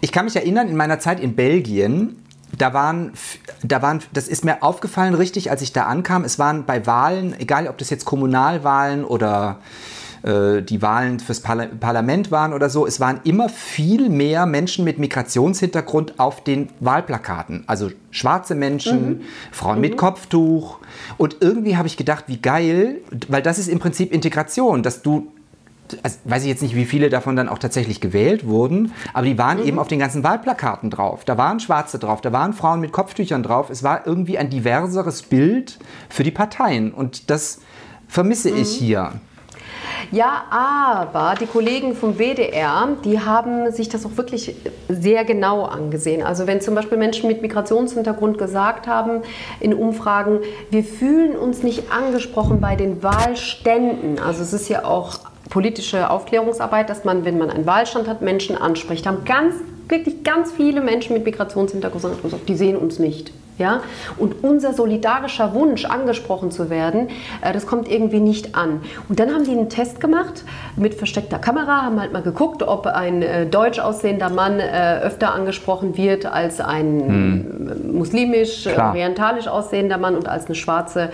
Ich 0.02 0.12
kann 0.12 0.26
mich 0.26 0.36
erinnern, 0.36 0.68
in 0.68 0.76
meiner 0.76 1.00
Zeit 1.00 1.20
in 1.20 1.36
Belgien 1.36 2.20
da 2.56 2.72
waren, 2.74 3.14
da 3.64 3.82
waren, 3.82 4.02
das 4.14 4.28
ist 4.28 4.46
mir 4.46 4.62
aufgefallen 4.62 5.16
richtig, 5.16 5.50
als 5.50 5.64
ich 5.64 5.74
da 5.74 5.86
ankam. 5.86 6.24
Es 6.24 6.38
waren 6.38 6.66
bei 6.66 6.86
Wahlen, 6.86 7.36
egal 7.40 7.68
ob 7.68 7.80
das 7.80 7.90
jetzt 7.90 8.06
Kommunalwahlen 8.06 9.06
oder 9.06 9.58
die 10.26 10.82
Wahlen 10.82 11.20
fürs 11.20 11.42
Parla 11.42 11.66
Parlament 11.66 12.32
waren 12.32 12.54
oder 12.54 12.70
so, 12.70 12.88
es 12.88 13.02
waren 13.02 13.20
immer 13.26 13.50
viel 13.50 14.10
mehr 14.10 14.46
Menschen 14.46 14.86
mit 14.86 14.98
Migrationshintergrund 14.98 16.18
auf 16.18 16.42
den 16.42 16.70
Wahlplakaten. 16.80 17.66
Also 17.68 17.92
schwarze 18.10 18.56
Menschen, 18.56 19.10
mhm. 19.10 19.22
Frauen 19.52 19.76
mhm. 19.76 19.82
mit 19.82 19.98
Kopftuch. 19.98 20.80
Und 21.18 21.38
irgendwie 21.42 21.76
habe 21.76 21.88
ich 21.88 21.98
gedacht, 21.98 22.26
wie 22.28 22.38
geil, 22.38 23.02
weil 23.28 23.42
das 23.42 23.60
ist 23.60 23.68
im 23.68 23.80
Prinzip 23.80 24.14
Integration, 24.14 24.82
dass 24.82 25.02
du 25.02 25.28
also 26.02 26.18
weiß 26.24 26.44
ich 26.44 26.50
jetzt 26.50 26.62
nicht, 26.62 26.76
wie 26.76 26.86
viele 26.86 27.10
davon 27.10 27.36
dann 27.36 27.50
auch 27.50 27.60
tatsächlich 27.60 28.02
gewählt 28.02 28.48
wurden, 28.48 28.94
aber 29.14 29.26
die 29.26 29.38
waren 29.38 29.60
mhm. 29.60 29.68
eben 29.68 29.80
auf 29.80 29.90
den 29.90 30.00
ganzen 30.00 30.24
Wahlplakaten 30.24 30.90
drauf. 30.90 31.26
Da 31.26 31.38
waren 31.38 31.60
Schwarze 31.60 32.00
drauf, 32.00 32.22
da 32.22 32.32
waren 32.32 32.54
Frauen 32.54 32.80
mit 32.80 32.92
Kopftüchern 32.92 33.44
drauf. 33.44 33.70
Es 33.70 33.84
war 33.84 34.08
irgendwie 34.08 34.38
ein 34.38 34.50
diverseres 34.50 35.24
Bild 35.24 35.78
für 36.10 36.24
die 36.24 36.32
Parteien 36.32 36.94
und 36.94 37.30
das 37.30 37.60
vermisse 38.08 38.52
mhm. 38.52 38.62
ich 38.62 38.70
hier. 38.70 39.14
Ja, 40.12 40.46
aber 40.50 41.36
die 41.40 41.46
Kollegen 41.46 41.96
vom 41.96 42.18
WDR, 42.18 42.90
die 43.04 43.20
haben 43.20 43.72
sich 43.72 43.90
das 43.90 44.06
auch 44.06 44.18
wirklich 44.18 44.56
sehr 44.90 45.26
genau 45.26 45.64
angesehen. 45.64 46.24
Also 46.24 46.48
wenn 46.48 46.62
zum 46.62 46.76
Beispiel 46.76 46.98
Menschen 46.98 47.28
mit 47.28 47.42
Migrationshintergrund 47.42 48.38
gesagt 48.38 48.88
haben 48.88 49.22
in 49.60 49.74
Umfragen, 49.74 50.40
wir 50.70 50.84
fühlen 50.84 51.36
uns 51.36 51.64
nicht 51.64 51.92
angesprochen 51.92 52.60
bei 52.62 52.76
den 52.76 53.02
Wahlständen. 53.04 54.20
Also 54.20 54.44
es 54.44 54.54
ist 54.54 54.70
ja 54.70 54.86
auch 54.86 55.20
politische 55.50 56.10
Aufklärungsarbeit, 56.10 56.90
dass 56.90 57.04
man, 57.04 57.26
wenn 57.26 57.38
man 57.38 57.50
einen 57.50 57.66
Wahlstand 57.66 58.08
hat, 58.08 58.22
Menschen 58.22 58.58
anspricht. 58.58 59.06
Haben 59.06 59.26
ganz, 59.26 59.56
wirklich 59.88 60.24
ganz 60.24 60.52
viele 60.52 60.82
Menschen 60.82 61.14
mit 61.14 61.26
Migrationshintergrund 61.26 62.22
gesagt, 62.22 62.50
die 62.50 62.56
sehen 62.56 62.78
uns 62.78 63.00
nicht. 63.00 63.32
Ja? 63.58 63.82
Und 64.18 64.44
unser 64.44 64.74
solidarischer 64.74 65.54
Wunsch, 65.54 65.86
angesprochen 65.86 66.52
zu 66.52 66.70
werden, 66.70 67.10
äh, 67.42 67.54
das 67.54 67.68
kommt 67.68 67.90
irgendwie 67.90 68.20
nicht 68.20 68.56
an. 68.56 68.82
Und 69.10 69.20
dann 69.20 69.34
haben 69.34 69.44
die 69.44 69.52
einen 69.52 69.70
Test 69.70 70.00
gemacht 70.00 70.44
mit 70.76 70.96
versteckter 70.96 71.38
Kamera, 71.38 71.84
haben 71.84 72.00
halt 72.00 72.14
mal 72.14 72.22
geguckt, 72.22 72.64
ob 72.64 72.88
ein 72.88 73.22
äh, 73.22 73.46
deutsch 73.46 73.80
aussehender 73.80 74.30
Mann 74.30 74.60
äh, 74.60 75.00
öfter 75.04 75.34
angesprochen 75.34 75.98
wird 75.98 76.26
als 76.26 76.60
ein 76.60 76.86
hm. 76.86 77.98
muslimisch, 77.98 78.64
Klar. 78.64 78.90
orientalisch 78.90 79.48
aussehender 79.48 79.98
Mann 79.98 80.16
und 80.16 80.28
als 80.28 80.48
eine 80.48 80.56
schwarze 80.56 81.10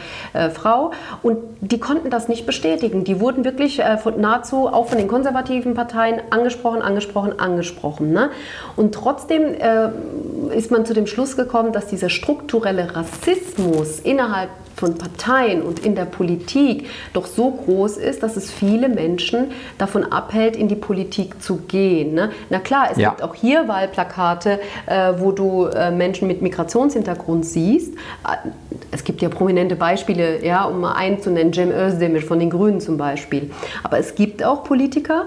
Frau. 0.53 0.91
Und 1.21 1.37
die 1.61 1.79
konnten 1.79 2.09
das 2.09 2.27
nicht 2.27 2.45
bestätigen. 2.45 3.03
Die 3.03 3.19
wurden 3.19 3.43
wirklich 3.43 3.81
von 4.01 4.19
nahezu 4.19 4.67
auch 4.67 4.87
von 4.87 4.97
den 4.97 5.07
konservativen 5.07 5.73
Parteien 5.73 6.21
angesprochen, 6.29 6.81
angesprochen, 6.81 7.39
angesprochen. 7.39 8.11
Ne? 8.11 8.29
Und 8.75 8.93
trotzdem 8.93 9.43
äh, 9.43 10.55
ist 10.55 10.71
man 10.71 10.85
zu 10.85 10.93
dem 10.93 11.07
Schluss 11.07 11.35
gekommen, 11.35 11.73
dass 11.73 11.87
dieser 11.87 12.09
Struktur 12.09 12.29
strukturelle 12.49 12.95
Rassismus 12.95 13.99
innerhalb 13.99 14.49
von 14.75 14.95
Parteien 14.95 15.61
und 15.61 15.85
in 15.85 15.93
der 15.93 16.05
Politik 16.05 16.87
doch 17.13 17.25
so 17.25 17.51
groß 17.51 17.97
ist, 17.97 18.23
dass 18.23 18.37
es 18.37 18.49
viele 18.49 18.87
Menschen 18.87 19.51
davon 19.77 20.05
abhält, 20.05 20.55
in 20.55 20.67
die 20.67 20.75
Politik 20.75 21.41
zu 21.41 21.57
gehen. 21.57 22.13
Ne? 22.13 22.31
Na 22.49 22.59
klar, 22.59 22.87
es 22.91 22.97
ja. 22.97 23.09
gibt 23.09 23.21
auch 23.21 23.35
hier 23.35 23.67
Wahlplakate, 23.67 24.59
äh, 24.85 25.13
wo 25.17 25.31
du 25.31 25.65
äh, 25.65 25.91
Menschen 25.91 26.27
mit 26.27 26.41
Migrationshintergrund 26.41 27.45
siehst. 27.45 27.93
Äh, 27.93 28.49
es 28.91 29.03
gibt 29.03 29.21
ja 29.21 29.29
prominente 29.29 29.75
Beispiele, 29.75 30.43
ja, 30.45 30.63
um 30.63 30.79
mal 30.79 30.93
einen 30.93 31.21
zu 31.21 31.29
nennen, 31.29 31.53
Cem 31.53 31.71
Özdemir 31.71 32.21
von 32.21 32.39
den 32.39 32.49
Grünen 32.49 32.79
zum 32.79 32.97
Beispiel. 32.97 33.51
Aber 33.83 33.99
es 33.99 34.15
gibt 34.15 34.43
auch 34.43 34.63
Politiker, 34.63 35.25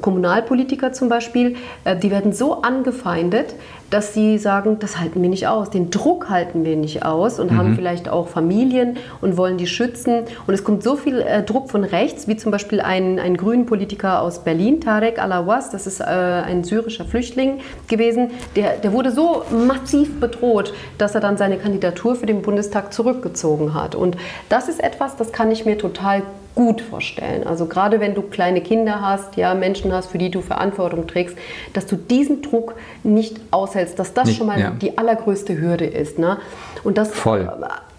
Kommunalpolitiker 0.00 0.92
zum 0.92 1.08
Beispiel, 1.08 1.56
äh, 1.84 1.96
die 1.96 2.10
werden 2.10 2.32
so 2.32 2.62
angefeindet, 2.62 3.54
dass 3.90 4.14
sie 4.14 4.38
sagen, 4.38 4.78
das 4.78 5.00
halten 5.00 5.20
wir 5.20 5.28
nicht 5.28 5.48
aus, 5.48 5.70
den 5.70 5.90
Druck 5.90 6.30
halten 6.30 6.64
wir 6.64 6.76
nicht 6.76 7.04
aus 7.04 7.40
und 7.40 7.50
mhm. 7.50 7.56
haben 7.56 7.74
vielleicht 7.74 8.08
auch 8.08 8.28
Familien 8.28 8.98
und 9.20 9.36
wollen 9.36 9.56
die 9.56 9.66
schützen. 9.66 10.22
Und 10.46 10.54
es 10.54 10.62
kommt 10.62 10.84
so 10.84 10.94
viel 10.94 11.20
äh, 11.20 11.42
Druck 11.42 11.70
von 11.70 11.82
rechts, 11.82 12.28
wie 12.28 12.36
zum 12.36 12.52
Beispiel 12.52 12.80
ein, 12.80 13.18
ein 13.18 13.36
grünen 13.36 13.66
Politiker 13.66 14.22
aus 14.22 14.44
Berlin, 14.44 14.80
Tarek 14.80 15.20
Alawas, 15.20 15.70
das 15.70 15.86
ist 15.86 16.00
äh, 16.00 16.04
ein 16.04 16.62
syrischer 16.62 17.04
Flüchtling 17.04 17.58
gewesen, 17.88 18.30
der, 18.54 18.76
der 18.76 18.92
wurde 18.92 19.10
so 19.10 19.42
massiv 19.50 20.20
bedroht, 20.20 20.72
dass 20.98 21.14
er 21.14 21.20
dann 21.20 21.36
seine 21.36 21.58
Kandidatur 21.58 22.14
für 22.14 22.26
den 22.26 22.42
Bundestag 22.42 22.92
zurückgezogen 22.92 23.74
hat. 23.74 23.96
Und 23.96 24.16
das 24.48 24.68
ist 24.68 24.82
etwas, 24.82 25.16
das 25.16 25.32
kann 25.32 25.50
ich 25.50 25.66
mir 25.66 25.76
total 25.76 26.22
gut 26.54 26.80
vorstellen. 26.80 27.46
Also 27.46 27.66
gerade 27.66 28.00
wenn 28.00 28.14
du 28.14 28.22
kleine 28.22 28.60
Kinder 28.60 29.00
hast, 29.00 29.36
ja, 29.36 29.54
Menschen 29.54 29.92
hast, 29.92 30.10
für 30.10 30.18
die 30.18 30.30
du 30.30 30.40
Verantwortung 30.40 31.06
trägst, 31.06 31.36
dass 31.72 31.86
du 31.86 31.96
diesen 31.96 32.42
Druck 32.42 32.74
nicht 33.02 33.40
aushältst, 33.50 33.98
dass 33.98 34.14
das 34.14 34.26
nicht, 34.26 34.38
schon 34.38 34.46
mal 34.46 34.60
ja. 34.60 34.70
die 34.70 34.98
allergrößte 34.98 35.60
Hürde 35.60 35.86
ist. 35.86 36.18
Ne? 36.18 36.38
Und 36.84 36.98
das 36.98 37.10
Voll. 37.10 37.50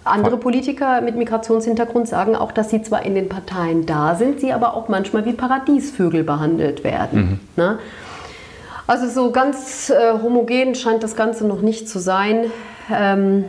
Andere 0.04 0.38
Politiker 0.38 1.02
mit 1.02 1.16
Migrationshintergrund 1.16 2.08
sagen 2.08 2.36
auch, 2.36 2.52
dass 2.52 2.72
sie 2.72 2.82
zwar 2.82 3.06
in 3.06 3.14
den 3.14 3.30
Parteien 3.30 3.86
da 3.86 4.16
sind, 4.16 4.39
sie 4.39 4.52
aber 4.52 4.74
auch 4.74 4.88
manchmal 4.88 5.26
wie 5.26 5.34
Paradiesvögel 5.34 6.24
behandelt 6.24 6.84
werden. 6.84 7.20
Mhm. 7.20 7.39
Ne? 7.56 7.80
Also 8.88 9.08
so 9.08 9.32
ganz 9.32 9.91
äh, 9.91 10.14
homogen 10.22 10.74
scheint 10.74 11.04
das 11.04 11.16
Ganze 11.16 11.45
noch 11.45 11.62
nicht 11.62 11.88
zu 11.88 11.99
sein. 11.99 12.52
Ähm, 12.91 13.45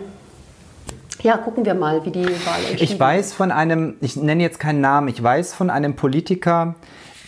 ja, 1.22 1.36
gucken 1.36 1.64
wir 1.64 1.74
mal, 1.74 2.04
wie 2.04 2.10
die 2.10 2.24
Wahl 2.24 2.60
entschieden 2.68 2.82
Ich 2.82 2.98
weiß 2.98 3.32
von 3.32 3.50
einem, 3.50 3.96
ich 4.00 4.16
nenne 4.16 4.42
jetzt 4.42 4.58
keinen 4.58 4.80
Namen, 4.80 5.08
ich 5.08 5.22
weiß 5.22 5.54
von 5.54 5.70
einem 5.70 5.94
Politiker, 5.94 6.74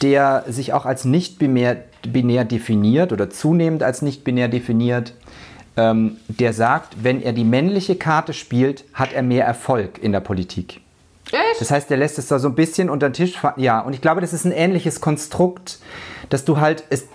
der 0.02 0.44
sich 0.48 0.72
auch 0.72 0.86
als 0.86 1.04
nicht 1.04 1.38
binär, 1.38 1.84
binär 2.06 2.44
definiert 2.44 3.12
oder 3.12 3.30
zunehmend 3.30 3.82
als 3.82 4.02
nicht 4.02 4.24
binär 4.24 4.48
definiert, 4.48 5.14
ähm, 5.76 6.18
der 6.28 6.52
sagt, 6.52 7.02
wenn 7.02 7.22
er 7.22 7.32
die 7.32 7.44
männliche 7.44 7.96
Karte 7.96 8.32
spielt, 8.32 8.84
hat 8.92 9.12
er 9.12 9.22
mehr 9.22 9.44
Erfolg 9.44 10.02
in 10.02 10.12
der 10.12 10.20
Politik. 10.20 10.80
Echt? 11.32 11.60
Das 11.60 11.70
heißt, 11.70 11.90
er 11.90 11.96
lässt 11.96 12.18
es 12.18 12.28
da 12.28 12.38
so 12.38 12.48
ein 12.48 12.54
bisschen 12.54 12.90
unter 12.90 13.08
den 13.08 13.14
Tisch 13.14 13.38
fallen. 13.38 13.58
Ja, 13.58 13.80
und 13.80 13.92
ich 13.92 14.00
glaube, 14.00 14.20
das 14.20 14.32
ist 14.32 14.44
ein 14.44 14.52
ähnliches 14.52 15.00
Konstrukt, 15.00 15.78
dass 16.28 16.44
du 16.44 16.58
halt, 16.58 16.84
es, 16.90 17.06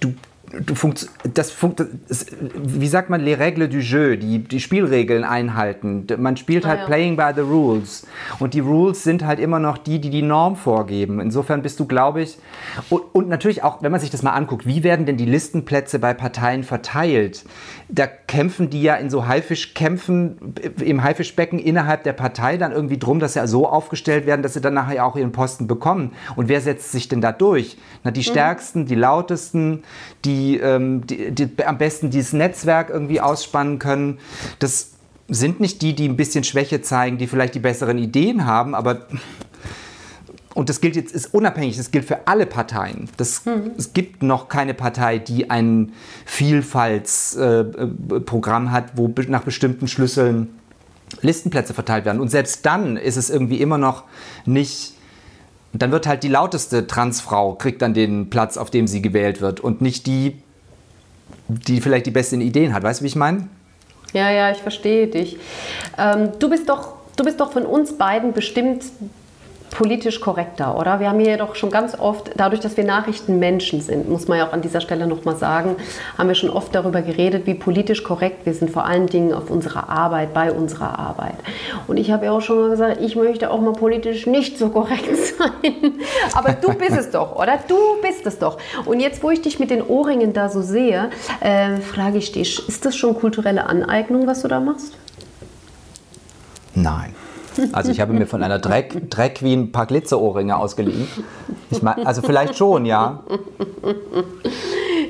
du, 0.00 0.14
du 0.52 0.74
funkt, 0.74 1.08
das 1.34 1.50
funkt, 1.50 1.82
das, 2.08 2.26
wie 2.54 2.86
sagt 2.86 3.10
man, 3.10 3.20
les 3.20 3.38
règles 3.38 3.68
du 3.68 3.78
jeu, 3.78 4.16
die, 4.16 4.38
die 4.38 4.60
Spielregeln 4.60 5.24
einhalten. 5.24 6.06
Man 6.18 6.36
spielt 6.36 6.64
ah, 6.64 6.70
halt 6.70 6.80
ja. 6.80 6.86
playing 6.86 7.16
by 7.16 7.30
the 7.34 7.40
rules. 7.40 8.06
Und 8.38 8.54
die 8.54 8.60
Rules 8.60 9.02
sind 9.02 9.24
halt 9.24 9.40
immer 9.40 9.58
noch 9.58 9.78
die, 9.78 10.00
die 10.00 10.10
die 10.10 10.22
Norm 10.22 10.56
vorgeben. 10.56 11.20
Insofern 11.20 11.62
bist 11.62 11.80
du, 11.80 11.86
glaube 11.86 12.22
ich, 12.22 12.38
und, 12.90 13.02
und 13.12 13.28
natürlich 13.28 13.62
auch, 13.62 13.82
wenn 13.82 13.90
man 13.90 14.00
sich 14.00 14.10
das 14.10 14.22
mal 14.22 14.32
anguckt, 14.32 14.66
wie 14.66 14.82
werden 14.84 15.06
denn 15.06 15.16
die 15.16 15.26
Listenplätze 15.26 15.98
bei 15.98 16.14
Parteien 16.14 16.62
verteilt? 16.62 17.44
Da 17.88 18.06
kämpfen 18.06 18.70
die 18.70 18.82
ja 18.82 18.94
in 18.94 19.10
so 19.10 19.26
Haifischkämpfen 19.26 20.54
im 20.80 21.02
Haifischbecken 21.02 21.58
innerhalb 21.58 22.04
der 22.04 22.12
Partei 22.12 22.56
dann 22.56 22.72
irgendwie 22.72 22.98
drum, 22.98 23.20
dass 23.20 23.34
sie 23.34 23.46
so 23.46 23.68
aufgestellt 23.68 24.26
werden, 24.26 24.42
dass 24.42 24.54
sie 24.54 24.60
dann 24.60 24.74
nachher 24.74 25.04
auch 25.04 25.16
ihren 25.16 25.32
Posten 25.32 25.66
bekommen. 25.66 26.12
Und 26.34 26.48
wer 26.48 26.60
setzt 26.60 26.92
sich 26.92 27.08
denn 27.08 27.20
da 27.20 27.32
durch? 27.32 27.76
Na, 28.04 28.10
die 28.10 28.20
mhm. 28.20 28.24
stärksten, 28.24 28.86
die 28.86 28.94
lautesten, 28.94 29.82
die 30.24 30.35
die, 30.36 30.58
ähm, 30.58 31.06
die, 31.06 31.32
die 31.32 31.48
am 31.64 31.78
besten 31.78 32.10
dieses 32.10 32.34
Netzwerk 32.34 32.90
irgendwie 32.90 33.20
ausspannen 33.20 33.78
können. 33.78 34.18
Das 34.58 34.90
sind 35.28 35.60
nicht 35.60 35.82
die, 35.82 35.94
die 35.94 36.08
ein 36.08 36.16
bisschen 36.16 36.42
Schwäche 36.44 36.80
zeigen, 36.82 37.18
die 37.18 37.26
vielleicht 37.26 37.54
die 37.54 37.60
besseren 37.60 37.98
Ideen 37.98 38.46
haben, 38.46 38.74
aber 38.74 39.02
und 40.54 40.70
das 40.70 40.80
gilt 40.80 40.96
jetzt, 40.96 41.14
ist 41.14 41.34
unabhängig, 41.34 41.76
das 41.76 41.90
gilt 41.90 42.06
für 42.06 42.26
alle 42.26 42.46
Parteien. 42.46 43.10
Das, 43.18 43.44
mhm. 43.44 43.72
Es 43.76 43.92
gibt 43.92 44.22
noch 44.22 44.48
keine 44.48 44.72
Partei, 44.72 45.18
die 45.18 45.50
ein 45.50 45.92
Vielfaltsprogramm 46.24 48.66
äh, 48.66 48.70
hat, 48.70 48.96
wo 48.96 49.12
nach 49.28 49.42
bestimmten 49.42 49.86
Schlüsseln 49.86 50.48
Listenplätze 51.20 51.74
verteilt 51.74 52.06
werden. 52.06 52.20
Und 52.20 52.30
selbst 52.30 52.64
dann 52.64 52.96
ist 52.96 53.16
es 53.16 53.28
irgendwie 53.28 53.60
immer 53.60 53.76
noch 53.76 54.04
nicht 54.46 54.95
und 55.76 55.82
dann 55.82 55.92
wird 55.92 56.06
halt 56.06 56.22
die 56.22 56.28
lauteste 56.28 56.86
Transfrau, 56.86 57.52
kriegt 57.52 57.82
dann 57.82 57.92
den 57.92 58.30
Platz, 58.30 58.56
auf 58.56 58.70
dem 58.70 58.86
sie 58.86 59.02
gewählt 59.02 59.42
wird 59.42 59.60
und 59.60 59.82
nicht 59.82 60.06
die, 60.06 60.38
die 61.48 61.82
vielleicht 61.82 62.06
die 62.06 62.10
besten 62.10 62.40
Ideen 62.40 62.72
hat. 62.72 62.82
Weißt 62.82 63.00
du, 63.00 63.02
wie 63.02 63.08
ich 63.08 63.14
meine? 63.14 63.46
Ja, 64.14 64.30
ja, 64.30 64.50
ich 64.50 64.56
verstehe 64.56 65.06
dich. 65.06 65.36
Ähm, 65.98 66.30
du, 66.38 66.48
bist 66.48 66.70
doch, 66.70 66.94
du 67.16 67.24
bist 67.24 67.40
doch 67.40 67.52
von 67.52 67.66
uns 67.66 67.98
beiden 67.98 68.32
bestimmt 68.32 68.84
politisch 69.70 70.20
korrekter, 70.20 70.78
oder? 70.78 71.00
Wir 71.00 71.08
haben 71.08 71.20
hier 71.20 71.36
doch 71.36 71.54
schon 71.54 71.70
ganz 71.70 71.98
oft, 71.98 72.30
dadurch, 72.36 72.60
dass 72.60 72.76
wir 72.76 72.84
Nachrichtenmenschen 72.84 73.80
sind, 73.80 74.08
muss 74.08 74.28
man 74.28 74.38
ja 74.38 74.48
auch 74.48 74.52
an 74.52 74.62
dieser 74.62 74.80
Stelle 74.80 75.06
nochmal 75.06 75.36
sagen, 75.36 75.76
haben 76.16 76.28
wir 76.28 76.34
schon 76.34 76.50
oft 76.50 76.74
darüber 76.74 77.02
geredet, 77.02 77.46
wie 77.46 77.54
politisch 77.54 78.02
korrekt 78.02 78.46
wir 78.46 78.54
sind, 78.54 78.70
vor 78.70 78.86
allen 78.86 79.06
Dingen 79.06 79.32
auf 79.32 79.50
unserer 79.50 79.88
Arbeit, 79.88 80.32
bei 80.32 80.52
unserer 80.52 80.98
Arbeit. 80.98 81.34
Und 81.86 81.96
ich 81.96 82.10
habe 82.10 82.26
ja 82.26 82.32
auch 82.32 82.40
schon 82.40 82.60
mal 82.60 82.70
gesagt, 82.70 83.00
ich 83.00 83.16
möchte 83.16 83.50
auch 83.50 83.60
mal 83.60 83.72
politisch 83.72 84.26
nicht 84.26 84.58
so 84.58 84.70
korrekt 84.70 85.16
sein. 85.38 85.94
Aber 86.34 86.52
du 86.52 86.72
bist 86.74 86.96
es 86.96 87.10
doch, 87.10 87.36
oder? 87.36 87.58
Du 87.68 87.76
bist 88.02 88.26
es 88.26 88.38
doch. 88.38 88.58
Und 88.84 89.00
jetzt, 89.00 89.22
wo 89.22 89.30
ich 89.30 89.42
dich 89.42 89.58
mit 89.58 89.70
den 89.70 89.82
Ohrringen 89.82 90.32
da 90.32 90.48
so 90.48 90.62
sehe, 90.62 91.10
äh, 91.40 91.76
frage 91.76 92.18
ich 92.18 92.32
dich, 92.32 92.66
ist 92.68 92.84
das 92.86 92.96
schon 92.96 93.14
kulturelle 93.14 93.66
Aneignung, 93.66 94.26
was 94.26 94.42
du 94.42 94.48
da 94.48 94.60
machst? 94.60 94.96
Nein. 96.74 97.14
Also 97.72 97.90
ich 97.90 98.00
habe 98.00 98.12
mir 98.12 98.26
von 98.26 98.42
einer 98.42 98.58
Drag, 98.58 98.84
Drag 99.10 99.34
Queen 99.34 99.60
ein 99.60 99.72
paar 99.72 99.86
Glitzerohrringe 99.86 100.56
ausgeliehen. 100.56 101.06
Ich 101.70 101.82
mein, 101.82 102.06
also 102.06 102.22
vielleicht 102.22 102.56
schon, 102.56 102.84
ja. 102.86 103.22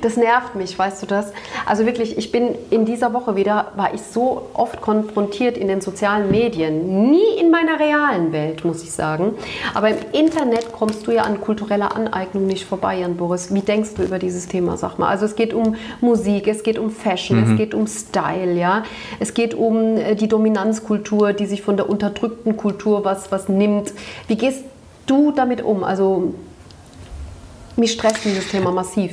Das 0.03 0.17
nervt 0.17 0.55
mich, 0.55 0.79
weißt 0.79 1.03
du 1.03 1.07
das? 1.07 1.33
Also 1.65 1.87
wirklich, 1.87 2.17
ich 2.19 2.33
bin 2.33 2.55
in 2.71 2.85
dieser 2.85 3.13
Woche 3.13 3.37
wieder, 3.37 3.73
war 3.77 3.95
ich 3.95 4.03
so 4.03 4.49
oft 4.55 4.81
konfrontiert 4.81 5.57
in 5.57 5.69
den 5.69 5.81
sozialen 5.81 6.31
Medien. 6.31 7.11
Nie 7.11 7.39
in 7.41 7.51
meiner 7.51 7.79
realen 7.79 8.33
Welt, 8.33 8.65
muss 8.65 8.83
ich 8.83 8.93
sagen. 8.93 9.35
Aber 9.75 9.91
im 9.91 9.99
Internet 10.13 10.73
kommst 10.73 11.07
du 11.07 11.13
ja 11.13 11.23
an 11.23 11.41
kultureller 11.41 11.95
Aneignung 11.95 12.47
nicht 12.47 12.65
vorbei, 12.65 12.99
Jan 13.01 13.17
Boris. 13.17 13.53
Wie 13.53 13.61
denkst 13.61 13.91
du 13.97 14.03
über 14.03 14.19
dieses 14.19 14.49
Thema, 14.49 14.77
sag 14.77 14.99
mal? 14.99 15.09
Also 15.09 15.25
es 15.25 15.37
geht 15.37 15.55
um 15.55 15.77
Musik, 16.01 16.49
es 16.49 16.63
geht 16.63 16.79
um 16.79 16.91
Fashion, 16.91 17.39
mhm. 17.39 17.53
es 17.53 17.59
geht 17.59 17.75
um 17.75 17.87
Style, 17.87 18.55
ja. 18.55 18.85
Es 19.21 19.35
geht 19.35 19.55
um 19.55 19.97
äh, 19.97 20.15
die 20.15 20.29
Dominanzkultur, 20.29 21.33
die 21.33 21.47
sich 21.47 21.63
von 21.63 21.77
der 21.77 21.89
unterdrückten 21.89 22.57
Kultur 22.57 23.05
was, 23.05 23.33
was 23.33 23.49
nimmt. 23.49 23.93
Wie 24.29 24.37
gehst 24.37 24.65
du 25.07 25.33
damit 25.33 25.63
um? 25.63 25.85
Also 25.85 26.35
mich 27.77 27.93
stresst 27.93 28.25
dieses 28.25 28.49
Thema 28.49 28.73
massiv. 28.73 29.13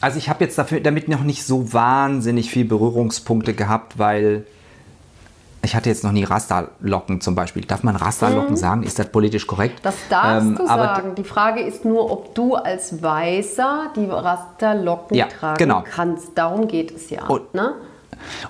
Also 0.00 0.18
ich 0.18 0.28
habe 0.28 0.44
jetzt 0.44 0.58
dafür, 0.58 0.80
damit 0.80 1.08
noch 1.08 1.22
nicht 1.22 1.44
so 1.44 1.72
wahnsinnig 1.72 2.50
viel 2.50 2.64
Berührungspunkte 2.64 3.54
gehabt, 3.54 3.98
weil 3.98 4.46
ich 5.62 5.74
hatte 5.74 5.88
jetzt 5.88 6.04
noch 6.04 6.12
nie 6.12 6.24
Rasta-Locken 6.24 7.20
zum 7.20 7.34
Beispiel. 7.34 7.64
Darf 7.64 7.82
man 7.82 7.96
Rasta-Locken 7.96 8.52
mhm. 8.52 8.56
sagen? 8.56 8.82
Ist 8.84 8.98
das 8.98 9.10
politisch 9.10 9.46
korrekt? 9.46 9.80
Das 9.82 9.94
darfst 10.08 10.46
ähm, 10.46 10.54
du 10.56 10.66
sagen. 10.66 11.14
Die 11.16 11.24
Frage 11.24 11.60
ist 11.60 11.84
nur, 11.84 12.10
ob 12.10 12.34
du 12.34 12.54
als 12.54 13.02
Weißer 13.02 13.92
die 13.96 14.06
Rasta-Locken 14.06 15.16
ja, 15.16 15.26
tragen 15.26 15.58
genau. 15.58 15.82
kannst. 15.82 16.28
Darum 16.36 16.68
geht 16.68 16.94
es 16.94 17.10
ja. 17.10 17.26
Und, 17.26 17.52
ne? 17.52 17.74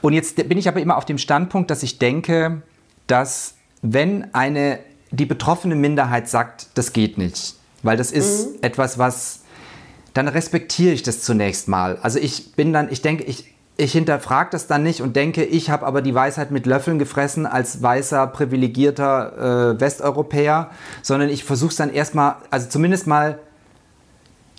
und 0.02 0.12
jetzt 0.12 0.36
bin 0.48 0.58
ich 0.58 0.68
aber 0.68 0.80
immer 0.80 0.96
auf 0.96 1.04
dem 1.04 1.18
Standpunkt, 1.18 1.70
dass 1.70 1.82
ich 1.82 1.98
denke, 1.98 2.62
dass 3.06 3.54
wenn 3.82 4.34
eine 4.34 4.80
die 5.10 5.26
betroffene 5.26 5.74
Minderheit 5.74 6.28
sagt, 6.28 6.66
das 6.74 6.92
geht 6.92 7.16
nicht, 7.16 7.54
weil 7.82 7.96
das 7.96 8.12
ist 8.12 8.50
mhm. 8.50 8.58
etwas, 8.62 8.98
was 8.98 9.40
dann 10.16 10.28
respektiere 10.28 10.94
ich 10.94 11.02
das 11.02 11.22
zunächst 11.22 11.68
mal. 11.68 11.98
Also 12.00 12.18
ich 12.18 12.52
bin 12.52 12.72
dann, 12.72 12.90
ich 12.90 13.02
denke, 13.02 13.24
ich, 13.24 13.52
ich 13.76 13.92
hinterfrage 13.92 14.48
das 14.50 14.66
dann 14.66 14.82
nicht 14.82 15.02
und 15.02 15.14
denke, 15.14 15.44
ich 15.44 15.68
habe 15.68 15.84
aber 15.84 16.00
die 16.00 16.14
Weisheit 16.14 16.50
mit 16.50 16.64
Löffeln 16.64 16.98
gefressen 16.98 17.44
als 17.44 17.82
weißer, 17.82 18.26
privilegierter 18.28 19.74
äh, 19.74 19.80
Westeuropäer, 19.80 20.70
sondern 21.02 21.28
ich 21.28 21.44
versuche 21.44 21.70
es 21.70 21.76
dann 21.76 21.92
erstmal, 21.92 22.36
also 22.50 22.68
zumindest 22.68 23.06
mal, 23.06 23.38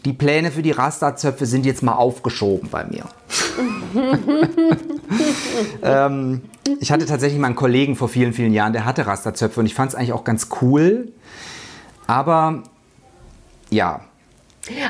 die 0.06 0.14
Pläne 0.14 0.52
für 0.52 0.62
die 0.62 0.72
Rasta-Zöpfe 0.72 1.48
sind 1.48 1.66
jetzt 1.66 1.82
mal 1.82 1.94
aufgeschoben 1.94 2.70
bei 2.70 2.86
mir. 2.86 3.06
ähm, 5.82 6.44
ich 6.80 6.92
hatte 6.92 7.08
tatsächlich 7.08 7.40
mal 7.40 7.48
einen 7.48 7.56
Kollegen 7.56 7.96
vor 7.96 8.08
vielen, 8.08 8.32
vielen 8.32 8.54
Jahren, 8.54 8.74
der 8.74 8.86
hatte 8.86 9.08
Rasta-Zöpfe 9.08 9.60
und 9.60 9.66
ich 9.66 9.74
fand 9.74 9.90
es 9.90 9.96
eigentlich 9.96 10.14
auch 10.14 10.24
ganz 10.24 10.50
cool. 10.62 11.12
Aber 12.06 12.64
ja, 13.70 14.02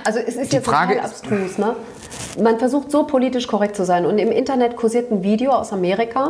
also 0.04 0.20
es 0.20 0.36
ist 0.36 0.52
die 0.52 0.58
jetzt 0.58 0.66
Frage 0.66 0.96
total 0.96 1.10
abstrus. 1.10 1.58
Ne? 1.58 1.76
Man 2.42 2.60
versucht 2.60 2.92
so 2.92 3.06
politisch 3.06 3.48
korrekt 3.48 3.76
zu 3.76 3.86
sein. 3.86 4.06
Und 4.06 4.18
im 4.18 4.32
Internet 4.32 4.76
kursiert 4.76 5.12
ein 5.12 5.24
Video 5.24 5.52
aus 5.52 5.74
Amerika, 5.74 6.30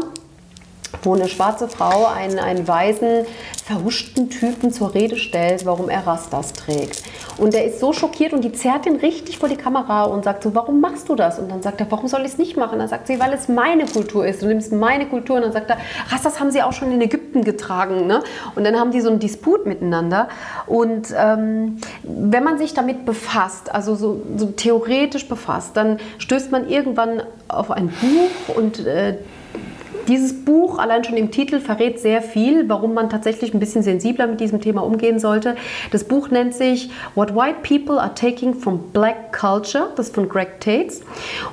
wo 1.03 1.15
eine 1.15 1.27
schwarze 1.27 1.67
Frau 1.67 2.05
einen, 2.05 2.39
einen 2.39 2.67
weißen, 2.67 3.25
verhuschten 3.65 4.29
Typen 4.29 4.71
zur 4.71 4.93
Rede 4.93 5.17
stellt, 5.17 5.65
warum 5.65 5.89
er 5.89 6.07
Rastas 6.07 6.53
trägt. 6.53 7.03
Und 7.37 7.53
der 7.53 7.65
ist 7.65 7.79
so 7.79 7.93
schockiert 7.93 8.33
und 8.33 8.43
die 8.43 8.51
zerrt 8.51 8.85
ihn 8.85 8.95
richtig 8.95 9.37
vor 9.37 9.49
die 9.49 9.55
Kamera 9.55 10.03
und 10.03 10.23
sagt 10.23 10.43
so, 10.43 10.55
warum 10.55 10.81
machst 10.81 11.07
du 11.09 11.15
das? 11.15 11.37
Und 11.37 11.51
dann 11.51 11.61
sagt 11.61 11.79
er, 11.79 11.91
warum 11.91 12.07
soll 12.07 12.21
ich 12.21 12.27
es 12.27 12.37
nicht 12.37 12.57
machen? 12.57 12.79
Dann 12.79 12.87
sagt 12.87 13.07
sie, 13.07 13.19
weil 13.19 13.33
es 13.33 13.47
meine 13.47 13.85
Kultur 13.85 14.25
ist. 14.25 14.41
Du 14.41 14.47
nimmst 14.47 14.71
meine 14.71 15.07
Kultur. 15.07 15.35
Und 15.35 15.43
dann 15.43 15.51
sagt 15.51 15.69
er, 15.69 15.77
Rastas 16.09 16.39
haben 16.39 16.51
sie 16.51 16.63
auch 16.63 16.73
schon 16.73 16.91
in 16.91 17.01
Ägypten 17.01 17.43
getragen. 17.43 18.07
Ne? 18.07 18.23
Und 18.55 18.63
dann 18.63 18.79
haben 18.79 18.91
die 18.91 19.01
so 19.01 19.09
einen 19.09 19.19
Disput 19.19 19.65
miteinander. 19.65 20.29
Und 20.65 21.13
ähm, 21.15 21.77
wenn 22.03 22.43
man 22.43 22.57
sich 22.57 22.73
damit 22.73 23.05
befasst, 23.05 23.73
also 23.73 23.95
so, 23.95 24.21
so 24.35 24.47
theoretisch 24.47 25.27
befasst, 25.27 25.77
dann 25.77 25.99
stößt 26.17 26.51
man 26.51 26.69
irgendwann 26.69 27.21
auf 27.47 27.69
ein 27.69 27.89
Buch 27.89 28.55
und 28.55 28.85
äh, 28.85 29.17
dieses 30.07 30.45
Buch, 30.45 30.79
allein 30.79 31.03
schon 31.03 31.17
im 31.17 31.31
Titel, 31.31 31.59
verrät 31.59 31.99
sehr 31.99 32.21
viel, 32.21 32.67
warum 32.69 32.93
man 32.93 33.09
tatsächlich 33.09 33.53
ein 33.53 33.59
bisschen 33.59 33.83
sensibler 33.83 34.27
mit 34.27 34.39
diesem 34.39 34.61
Thema 34.61 34.83
umgehen 34.83 35.19
sollte. 35.19 35.55
Das 35.91 36.03
Buch 36.03 36.29
nennt 36.29 36.53
sich 36.53 36.89
What 37.15 37.35
White 37.35 37.57
People 37.63 38.01
Are 38.01 38.13
Taking 38.13 38.55
from 38.55 38.91
Black 38.91 39.37
Culture, 39.37 39.89
das 39.95 40.07
ist 40.07 40.15
von 40.15 40.29
Greg 40.29 40.59
Tates. 40.59 41.01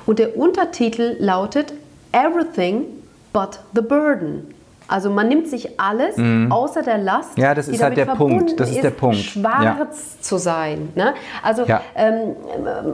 Und 0.05 0.19
der 0.19 0.37
Untertitel 0.37 1.15
lautet 1.19 1.73
Everything 2.11 2.85
but 3.33 3.59
the 3.73 3.81
Burden. 3.81 4.53
Also 4.87 5.09
man 5.09 5.27
nimmt 5.27 5.47
sich 5.47 5.79
alles 5.79 6.17
mhm. 6.17 6.51
außer 6.51 6.83
der 6.83 6.99
Last. 6.99 7.37
Ja, 7.37 7.55
das 7.55 7.67
ist 7.67 7.81
halt 7.81 7.97
der 7.97 8.05
Punkt. 8.05 8.59
Das 8.59 8.69
ist, 8.69 8.75
ist 8.75 8.83
der 8.83 8.91
Punkt. 8.91 9.17
Schwarz 9.17 9.63
ja. 9.63 10.21
zu 10.21 10.37
sein. 10.37 10.89
Ne? 10.95 11.15
Also 11.41 11.63
ja. 11.65 11.81
ähm, 11.95 12.35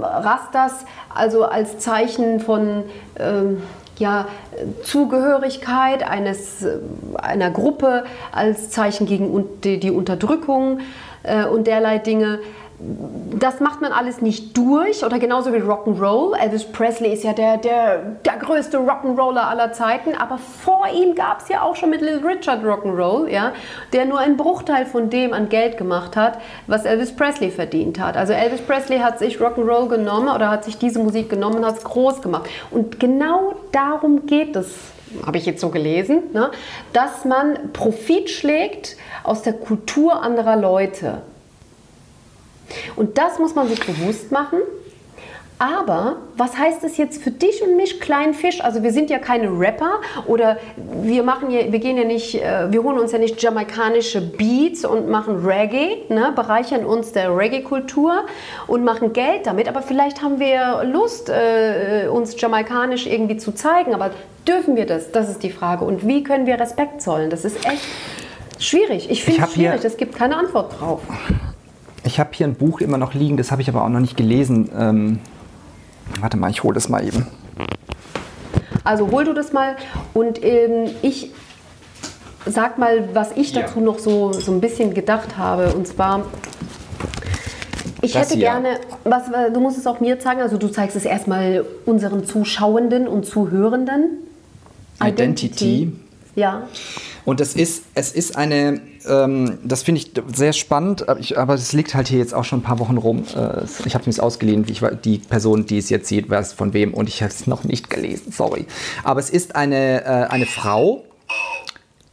Rastas 0.01 0.85
also 1.13 1.43
als 1.43 1.79
Zeichen 1.79 2.39
von 2.39 2.83
ähm, 3.19 3.61
ja, 4.01 4.27
Zugehörigkeit 4.83 6.03
eines, 6.03 6.63
äh, 6.63 6.79
einer 7.15 7.51
Gruppe 7.51 8.03
als 8.31 8.69
Zeichen 8.69 9.05
gegen 9.05 9.45
die 9.63 9.91
Unterdrückung 9.91 10.79
äh, 11.23 11.45
und 11.45 11.67
derlei 11.67 11.99
Dinge 11.99 12.39
das 13.39 13.59
macht 13.59 13.81
man 13.81 13.91
alles 13.91 14.21
nicht 14.21 14.57
durch 14.57 15.03
oder 15.03 15.19
genauso 15.19 15.53
wie 15.53 15.57
Rock'n'Roll. 15.57 16.35
Elvis 16.37 16.65
Presley 16.65 17.13
ist 17.13 17.23
ja 17.23 17.33
der, 17.33 17.57
der, 17.57 17.99
der 18.25 18.37
größte 18.37 18.77
Rock'n'Roller 18.77 19.47
aller 19.47 19.71
Zeiten, 19.71 20.15
aber 20.15 20.37
vor 20.37 20.85
ihm 20.93 21.15
gab 21.15 21.41
es 21.41 21.49
ja 21.49 21.61
auch 21.61 21.75
schon 21.75 21.89
mit 21.89 22.01
Little 22.01 22.27
Richard 22.27 22.63
Rock'n'Roll, 22.63 23.27
ja, 23.27 23.53
der 23.93 24.05
nur 24.05 24.19
einen 24.19 24.37
Bruchteil 24.37 24.85
von 24.85 25.09
dem 25.09 25.33
an 25.33 25.49
Geld 25.49 25.77
gemacht 25.77 26.15
hat, 26.15 26.39
was 26.67 26.85
Elvis 26.85 27.15
Presley 27.15 27.51
verdient 27.51 27.99
hat. 27.99 28.17
Also 28.17 28.33
Elvis 28.33 28.61
Presley 28.61 28.99
hat 28.99 29.19
sich 29.19 29.37
Rock'n'Roll 29.37 29.87
genommen 29.87 30.33
oder 30.33 30.49
hat 30.49 30.63
sich 30.63 30.77
diese 30.77 30.99
Musik 30.99 31.29
genommen 31.29 31.57
und 31.57 31.65
hat 31.65 31.77
es 31.77 31.83
groß 31.83 32.21
gemacht. 32.21 32.49
Und 32.71 32.99
genau 32.99 33.55
darum 33.71 34.25
geht 34.25 34.55
es 34.55 34.75
habe 35.25 35.37
ich 35.37 35.45
jetzt 35.45 35.59
so 35.59 35.69
gelesen, 35.69 36.23
ne? 36.31 36.51
dass 36.93 37.25
man 37.25 37.73
Profit 37.73 38.29
schlägt 38.29 38.95
aus 39.23 39.41
der 39.41 39.51
Kultur 39.51 40.21
anderer 40.21 40.55
Leute. 40.55 41.21
Und 42.95 43.17
das 43.17 43.39
muss 43.39 43.55
man 43.55 43.67
sich 43.67 43.79
bewusst 43.85 44.31
machen. 44.31 44.59
Aber 45.61 46.15
was 46.37 46.57
heißt 46.57 46.83
es 46.83 46.97
jetzt 46.97 47.21
für 47.21 47.29
dich 47.29 47.61
und 47.61 47.77
mich, 47.77 48.01
kleinen 48.01 48.33
Fisch? 48.33 48.63
Also 48.63 48.81
wir 48.81 48.91
sind 48.91 49.11
ja 49.11 49.19
keine 49.19 49.47
Rapper 49.47 50.01
oder 50.25 50.57
wir 51.03 51.21
machen 51.21 51.51
ja, 51.51 51.71
wir 51.71 51.77
gehen 51.77 51.97
ja 51.97 52.03
nicht, 52.03 52.33
äh, 52.33 52.71
wir 52.71 52.81
holen 52.81 52.97
uns 52.97 53.11
ja 53.11 53.19
nicht 53.19 53.39
jamaikanische 53.43 54.21
Beats 54.21 54.83
und 54.85 55.07
machen 55.07 55.45
Reggae, 55.45 55.97
ne, 56.09 56.33
bereichern 56.35 56.83
uns 56.83 57.11
der 57.11 57.37
Reggae-Kultur 57.37 58.25
und 58.65 58.83
machen 58.83 59.13
Geld 59.13 59.45
damit. 59.45 59.67
Aber 59.67 59.83
vielleicht 59.83 60.23
haben 60.23 60.39
wir 60.39 60.83
Lust, 60.83 61.29
äh, 61.29 62.07
uns 62.07 62.41
jamaikanisch 62.41 63.05
irgendwie 63.05 63.37
zu 63.37 63.51
zeigen. 63.51 63.93
Aber 63.93 64.09
dürfen 64.47 64.75
wir 64.75 64.87
das? 64.87 65.11
Das 65.11 65.29
ist 65.29 65.43
die 65.43 65.51
Frage. 65.51 65.85
Und 65.85 66.07
wie 66.07 66.23
können 66.23 66.47
wir 66.47 66.59
Respekt 66.59 67.03
zollen? 67.03 67.29
Das 67.29 67.45
ist 67.45 67.63
echt 67.67 67.85
schwierig. 68.57 69.11
Ich 69.11 69.23
finde 69.23 69.43
es 69.43 69.53
schwierig. 69.53 69.85
Es 69.85 69.95
gibt 69.95 70.15
keine 70.15 70.37
Antwort 70.37 70.79
drauf. 70.79 71.01
Ich 72.03 72.19
habe 72.19 72.29
hier 72.33 72.47
ein 72.47 72.55
Buch 72.55 72.81
immer 72.81 72.97
noch 72.97 73.13
liegen, 73.13 73.37
das 73.37 73.51
habe 73.51 73.61
ich 73.61 73.69
aber 73.69 73.83
auch 73.83 73.89
noch 73.89 73.99
nicht 73.99 74.17
gelesen. 74.17 74.69
Ähm, 74.77 75.19
warte 76.19 76.37
mal, 76.37 76.49
ich 76.49 76.63
hole 76.63 76.73
das 76.73 76.89
mal 76.89 77.05
eben. 77.05 77.27
Also 78.83 79.11
hol 79.11 79.23
du 79.23 79.33
das 79.33 79.53
mal 79.53 79.75
und 80.13 80.43
ähm, 80.43 80.89
ich 81.01 81.31
sag 82.45 82.77
mal, 82.77 83.09
was 83.13 83.31
ich 83.33 83.53
dazu 83.53 83.79
ja. 83.79 83.85
noch 83.85 83.99
so, 83.99 84.33
so 84.33 84.51
ein 84.51 84.61
bisschen 84.61 84.93
gedacht 84.93 85.37
habe. 85.37 85.73
Und 85.73 85.87
zwar, 85.87 86.25
ich 88.01 88.13
das 88.13 88.23
hätte 88.23 88.35
hier. 88.35 88.49
gerne, 88.49 88.79
was, 89.03 89.23
du 89.53 89.59
musst 89.59 89.77
es 89.77 89.85
auch 89.85 89.99
mir 89.99 90.19
zeigen, 90.19 90.41
also 90.41 90.57
du 90.57 90.67
zeigst 90.67 90.95
es 90.95 91.05
erstmal 91.05 91.65
unseren 91.85 92.25
Zuschauenden 92.25 93.07
und 93.07 93.25
Zuhörenden. 93.25 94.17
Identity. 94.99 95.83
Identity. 95.83 95.99
Ja. 96.35 96.63
Und 97.25 97.39
das 97.39 97.53
ist, 97.53 97.83
es 97.93 98.11
ist 98.11 98.35
eine, 98.35 98.81
ähm, 99.07 99.59
das 99.63 99.83
finde 99.83 100.01
ich 100.01 100.11
sehr 100.33 100.53
spannend, 100.53 101.07
aber 101.07 101.53
es 101.53 101.73
liegt 101.73 101.93
halt 101.93 102.07
hier 102.07 102.19
jetzt 102.19 102.33
auch 102.33 102.43
schon 102.43 102.59
ein 102.59 102.63
paar 102.63 102.79
Wochen 102.79 102.97
rum. 102.97 103.25
Äh, 103.35 103.63
ich 103.85 103.93
habe 103.93 104.09
es 104.09 104.17
mir 104.17 104.23
ausgeliehen, 104.23 104.65
ich, 104.67 104.81
die 105.03 105.19
Person, 105.19 105.65
die 105.65 105.77
es 105.77 105.89
jetzt 105.89 106.07
sieht, 106.07 106.29
weiß 106.29 106.53
von 106.53 106.73
wem 106.73 106.93
und 106.93 107.09
ich 107.09 107.21
habe 107.21 107.31
es 107.31 107.47
noch 107.47 107.63
nicht 107.63 107.89
gelesen, 107.89 108.31
sorry. 108.31 108.65
Aber 109.03 109.19
es 109.19 109.29
ist 109.29 109.55
eine, 109.55 110.03
äh, 110.03 110.07
eine 110.29 110.45
Frau, 110.45 111.03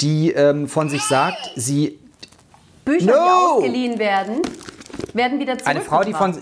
die 0.01 0.31
ähm, 0.33 0.69
von 0.69 0.89
sich 0.89 1.03
sagt, 1.03 1.53
sie... 1.57 1.99
Bücher, 2.85 3.07
no! 3.07 3.13
die 3.13 3.65
ausgeliehen 3.65 3.99
werden, 3.99 4.43
werden 5.13 5.41
wieder 5.41 5.57
Eine 5.65 5.81
Frau, 5.81 6.03
die 6.03 6.13
von... 6.13 6.37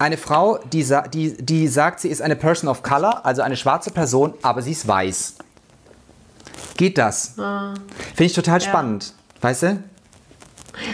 Eine 0.00 0.16
Frau, 0.16 0.60
die, 0.72 0.86
die, 1.12 1.36
die 1.44 1.66
sagt, 1.66 1.98
sie 2.00 2.08
ist 2.08 2.22
eine 2.22 2.36
Person 2.36 2.68
of 2.68 2.84
Color, 2.84 3.26
also 3.26 3.42
eine 3.42 3.56
schwarze 3.56 3.90
Person, 3.90 4.34
aber 4.42 4.62
sie 4.62 4.70
ist 4.70 4.86
weiß. 4.86 5.34
Geht 6.78 6.96
das? 6.96 7.36
Ah. 7.38 7.74
Finde 8.14 8.24
ich 8.24 8.32
total 8.34 8.60
ja. 8.60 8.68
spannend. 8.68 9.12
Weißt 9.40 9.64
du? 9.64 9.82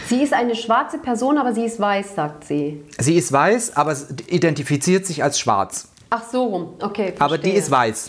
Sie 0.08 0.22
ist 0.22 0.32
eine 0.32 0.54
schwarze 0.54 0.96
Person, 0.96 1.36
aber 1.36 1.52
sie 1.52 1.64
ist 1.64 1.78
weiß, 1.78 2.14
sagt 2.14 2.44
sie. 2.44 2.82
Sie 2.98 3.16
ist 3.16 3.30
weiß, 3.30 3.76
aber 3.76 3.94
identifiziert 4.28 5.04
sich 5.04 5.22
als 5.22 5.38
schwarz. 5.38 5.88
Ach 6.08 6.22
so 6.30 6.44
rum, 6.44 6.74
okay. 6.80 7.08
Verstehe. 7.08 7.20
Aber 7.20 7.36
die 7.36 7.50
ist 7.50 7.70
weiß. 7.70 8.08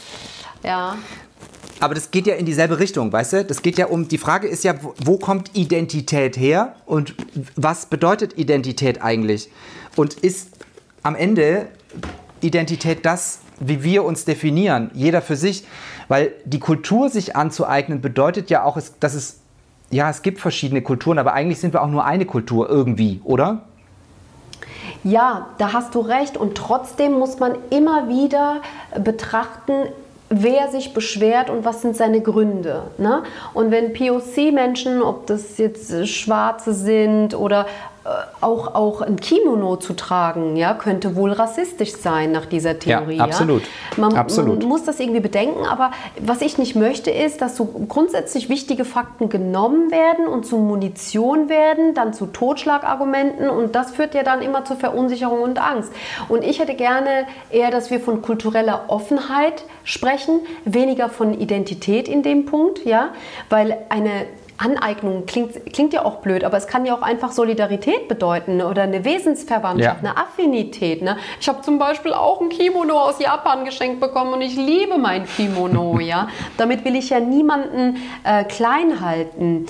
Ja. 0.64 0.98
Aber 1.82 1.94
das 1.96 2.12
geht 2.12 2.28
ja 2.28 2.36
in 2.36 2.46
dieselbe 2.46 2.80
Richtung, 2.80 3.12
weißt 3.12 3.34
du? 3.34 3.44
Das 3.44 3.62
geht 3.62 3.78
ja 3.78 3.88
um, 3.88 4.08
die 4.08 4.20
Frage 4.20 4.48
ist 4.48 4.64
ja, 4.64 4.76
wo 5.04 5.18
kommt 5.18 5.52
Identität 5.54 6.38
her 6.38 6.78
und 6.86 7.14
was 7.58 7.88
bedeutet 7.88 8.38
Identität 8.38 9.02
eigentlich? 9.02 9.50
Und 9.98 10.14
ist 10.14 10.48
am 11.04 11.14
Ende 11.16 11.68
Identität 12.46 13.06
das, 13.06 13.40
wie 13.60 13.84
wir 13.84 14.04
uns 14.04 14.26
definieren, 14.26 14.92
jeder 14.94 15.22
für 15.22 15.36
sich. 15.36 15.66
Weil 16.08 16.34
die 16.46 16.60
Kultur 16.60 17.10
sich 17.10 17.36
anzueignen 17.36 18.02
bedeutet 18.02 18.50
ja 18.50 18.64
auch, 18.64 18.78
dass 19.00 19.14
es, 19.14 19.40
ja, 19.90 20.10
es 20.10 20.22
gibt 20.22 20.40
verschiedene 20.40 20.82
Kulturen, 20.82 21.18
aber 21.18 21.34
eigentlich 21.34 21.60
sind 21.60 21.74
wir 21.74 21.82
auch 21.82 21.90
nur 21.90 22.06
eine 22.06 22.26
Kultur 22.26 22.70
irgendwie, 22.70 23.22
oder? 23.24 23.64
Ja, 25.04 25.48
da 25.60 25.74
hast 25.74 25.94
du 25.96 26.00
recht. 26.00 26.38
Und 26.38 26.56
trotzdem 26.56 27.14
muss 27.14 27.40
man 27.40 27.56
immer 27.70 28.08
wieder 28.08 28.62
betrachten, 29.04 29.74
wer 30.30 30.70
sich 30.72 30.94
beschwert 30.94 31.50
und 31.50 31.66
was 31.66 31.82
sind 31.82 31.96
seine 31.96 32.22
Gründe. 32.22 32.84
Ne? 32.98 33.24
Und 33.54 33.72
wenn 33.72 33.94
POC-Menschen, 33.94 35.02
ob 35.02 35.28
das 35.28 35.58
jetzt 35.58 36.08
Schwarze 36.08 36.74
sind 36.74 37.36
oder 37.36 37.68
auch, 38.40 38.76
auch 38.76 39.02
ein 39.02 39.16
Kimono 39.16 39.78
zu 39.78 39.94
tragen, 39.94 40.56
ja, 40.56 40.76
könnte 40.76 41.16
wohl 41.16 41.32
rassistisch 41.32 41.94
sein 41.94 42.32
nach 42.32 42.46
dieser 42.46 42.78
Theorie. 42.78 43.18
Ja, 43.18 43.24
absolut. 43.24 43.64
Ja? 43.64 44.02
Man, 44.02 44.14
absolut. 44.14 44.60
man 44.60 44.68
muss 44.68 44.84
das 44.84 45.00
irgendwie 45.00 45.22
bedenken, 45.22 45.66
aber 45.66 45.90
was 46.22 46.42
ich 46.42 46.60
nicht 46.60 46.76
möchte, 46.76 47.10
ist, 47.10 47.42
dass 47.42 47.56
so 47.56 47.66
grundsätzlich 47.66 48.48
wichtige 48.48 48.86
Fakten 48.86 49.30
genommen 49.30 49.90
werden 49.90 50.28
und 50.28 50.46
zu 50.46 50.58
Munition 50.58 51.50
werden, 51.50 51.96
dann 51.96 52.14
zu 52.14 52.28
Totschlagargumenten 52.28 53.50
und 53.50 53.74
das 53.74 53.92
führt 53.92 54.14
ja 54.14 54.22
dann 54.22 54.44
immer 54.44 54.66
zu 54.66 54.76
Verunsicherung 54.76 55.42
und 55.42 55.60
Angst. 55.60 55.92
Und 56.30 56.44
ich 56.44 56.60
hätte 56.60 56.76
gerne 56.76 57.26
eher, 57.50 57.72
dass 57.72 57.90
wir 57.90 58.00
von 58.00 58.22
kultureller 58.22 58.84
Offenheit 58.88 59.64
sprechen, 59.84 60.42
weniger 60.64 61.10
von 61.10 61.34
Identität 61.34 62.08
in 62.08 62.22
dem 62.22 62.46
Punkt, 62.46 62.86
ja, 62.86 63.10
weil 63.50 63.78
eine 63.90 64.28
Aneignung 64.58 65.26
klingt, 65.26 65.74
klingt 65.74 65.94
ja 65.94 66.06
auch 66.06 66.18
blöd, 66.18 66.44
aber 66.44 66.58
es 66.58 66.68
kann 66.68 66.86
ja 66.86 66.96
auch 66.96 67.02
einfach 67.02 67.32
Solidarität 67.32 68.08
bedeuten 68.08 68.62
oder 68.62 68.84
eine 68.84 69.04
Wesensverwandtschaft, 69.04 70.04
ja. 70.04 70.10
eine 70.10 70.18
Affinität. 70.18 71.02
Ne? 71.02 71.18
Ich 71.40 71.50
habe 71.50 71.62
zum 71.62 71.78
Beispiel 71.78 72.14
auch 72.14 72.40
ein 72.40 72.50
Kimono 72.50 72.98
aus 72.98 73.20
Japan 73.20 73.66
geschenkt 73.66 74.00
bekommen 74.00 74.34
und 74.34 74.42
ich 74.42 74.56
liebe 74.56 74.98
mein 74.98 75.26
Kimono. 75.26 76.00
ja? 76.00 76.30
Damit 76.58 76.86
will 76.86 76.96
ich 76.96 77.10
ja 77.10 77.20
niemanden 77.20 77.98
äh, 78.24 78.46
klein 78.46 79.02
halten. 79.02 79.66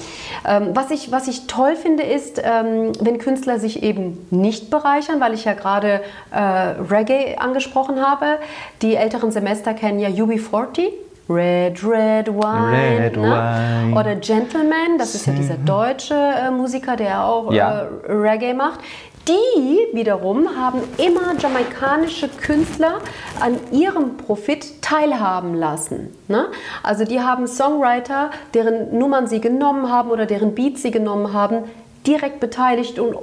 Ähm, 0.48 0.70
was, 0.74 0.92
ich, 0.92 1.12
was 1.12 1.28
ich 1.28 1.48
toll 1.48 1.76
finde, 1.76 2.04
ist, 2.04 2.42
ähm, 2.44 2.92
wenn 3.00 3.18
Künstler 3.18 3.60
sich 3.60 3.82
eben 3.82 4.28
nicht 4.30 4.70
bereichern, 4.70 5.20
weil 5.20 5.34
ich 5.34 5.46
ja 5.46 5.54
gerade 5.54 6.02
äh, 6.32 6.40
Reggae 6.40 7.38
angesprochen 7.38 8.06
habe. 8.06 8.38
Die 8.82 8.96
älteren 8.96 9.32
Semester 9.32 9.74
kennen 9.74 10.00
ja 10.00 10.10
UB40. 10.10 11.05
Red, 11.28 11.84
Red 11.84 12.28
Wine. 12.28 12.72
Red 12.72 13.18
ne? 13.18 13.24
Wine. 13.24 14.00
Oder 14.00 14.16
Gentleman, 14.16 14.98
das 15.00 15.16
ist 15.16 15.26
ja 15.26 15.34
dieser 15.34 15.58
deutsche 15.58 16.14
äh, 16.14 16.52
Musiker, 16.52 16.96
der 16.96 17.26
auch 17.26 17.52
ja. 17.52 17.82
äh, 17.82 18.12
Reggae 18.12 18.54
macht. 18.54 18.80
Die 19.28 19.96
wiederum 19.98 20.56
haben 20.56 20.82
immer 20.98 21.36
jamaikanische 21.40 22.30
Künstler 22.30 23.00
an 23.40 23.58
ihrem 23.72 24.18
Profit 24.18 24.84
teilhaben 24.84 25.56
lassen. 25.56 26.16
Ne? 26.28 26.50
Also 26.84 27.06
die 27.06 27.20
haben 27.20 27.48
Songwriter, 27.48 28.30
deren 28.54 28.96
Nummern 28.96 29.26
sie 29.26 29.42
genommen 29.42 29.92
haben 29.92 30.12
oder 30.12 30.28
deren 30.28 30.54
Beats 30.54 30.84
sie 30.84 30.92
genommen 30.92 31.34
haben, 31.34 31.64
direkt 32.08 32.40
beteiligt 32.40 33.00
und 33.00 33.16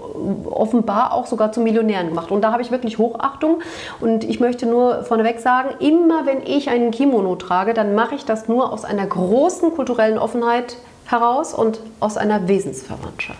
offenbar 0.47 1.12
auch 1.12 1.26
sogar 1.26 1.53
zu 1.53 1.61
Millionären 1.61 2.09
gemacht. 2.09 2.30
Und 2.30 2.43
da 2.43 2.53
habe 2.53 2.62
ich 2.62 2.70
wirklich 2.70 2.99
Hochachtung. 2.99 3.61
Und 4.01 4.24
ich 4.24 4.41
möchte 4.41 4.66
nur 4.66 5.05
vorneweg 5.05 5.41
sagen, 5.41 5.70
immer 5.80 6.26
wenn 6.26 6.43
ich 6.45 6.70
einen 6.70 6.91
Kimono 6.91 7.37
trage, 7.37 7.74
dann 7.74 7.95
mache 7.95 8.14
ich 8.14 8.24
das 8.24 8.49
nur 8.49 8.72
aus 8.72 8.85
einer 8.85 9.07
großen 9.07 9.74
kulturellen 9.74 10.18
Offenheit 10.18 10.76
heraus 11.07 11.55
und 11.55 11.80
aus 12.01 12.16
einer 12.16 12.49
Wesensverwandtschaft. 12.49 13.39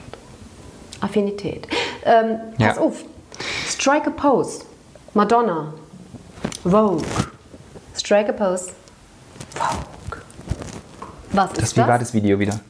Affinität. 1.01 1.67
Ähm, 2.05 2.39
ja. 2.59 2.69
Pass 2.69 2.79
auf. 2.79 3.05
Strike 3.67 4.09
a 4.09 4.11
Pose. 4.11 4.65
Madonna. 5.15 5.75
Vogue. 6.63 7.05
Strike 7.97 8.31
a 8.31 8.33
Pose. 8.33 8.73
Vogue. 9.51 10.23
Was 11.33 11.53
das, 11.53 11.65
ist 11.65 11.77
das? 11.77 11.85
Wie 11.85 11.89
war 11.89 11.99
das 11.99 12.15
Video 12.15 12.39
wieder? 12.39 12.61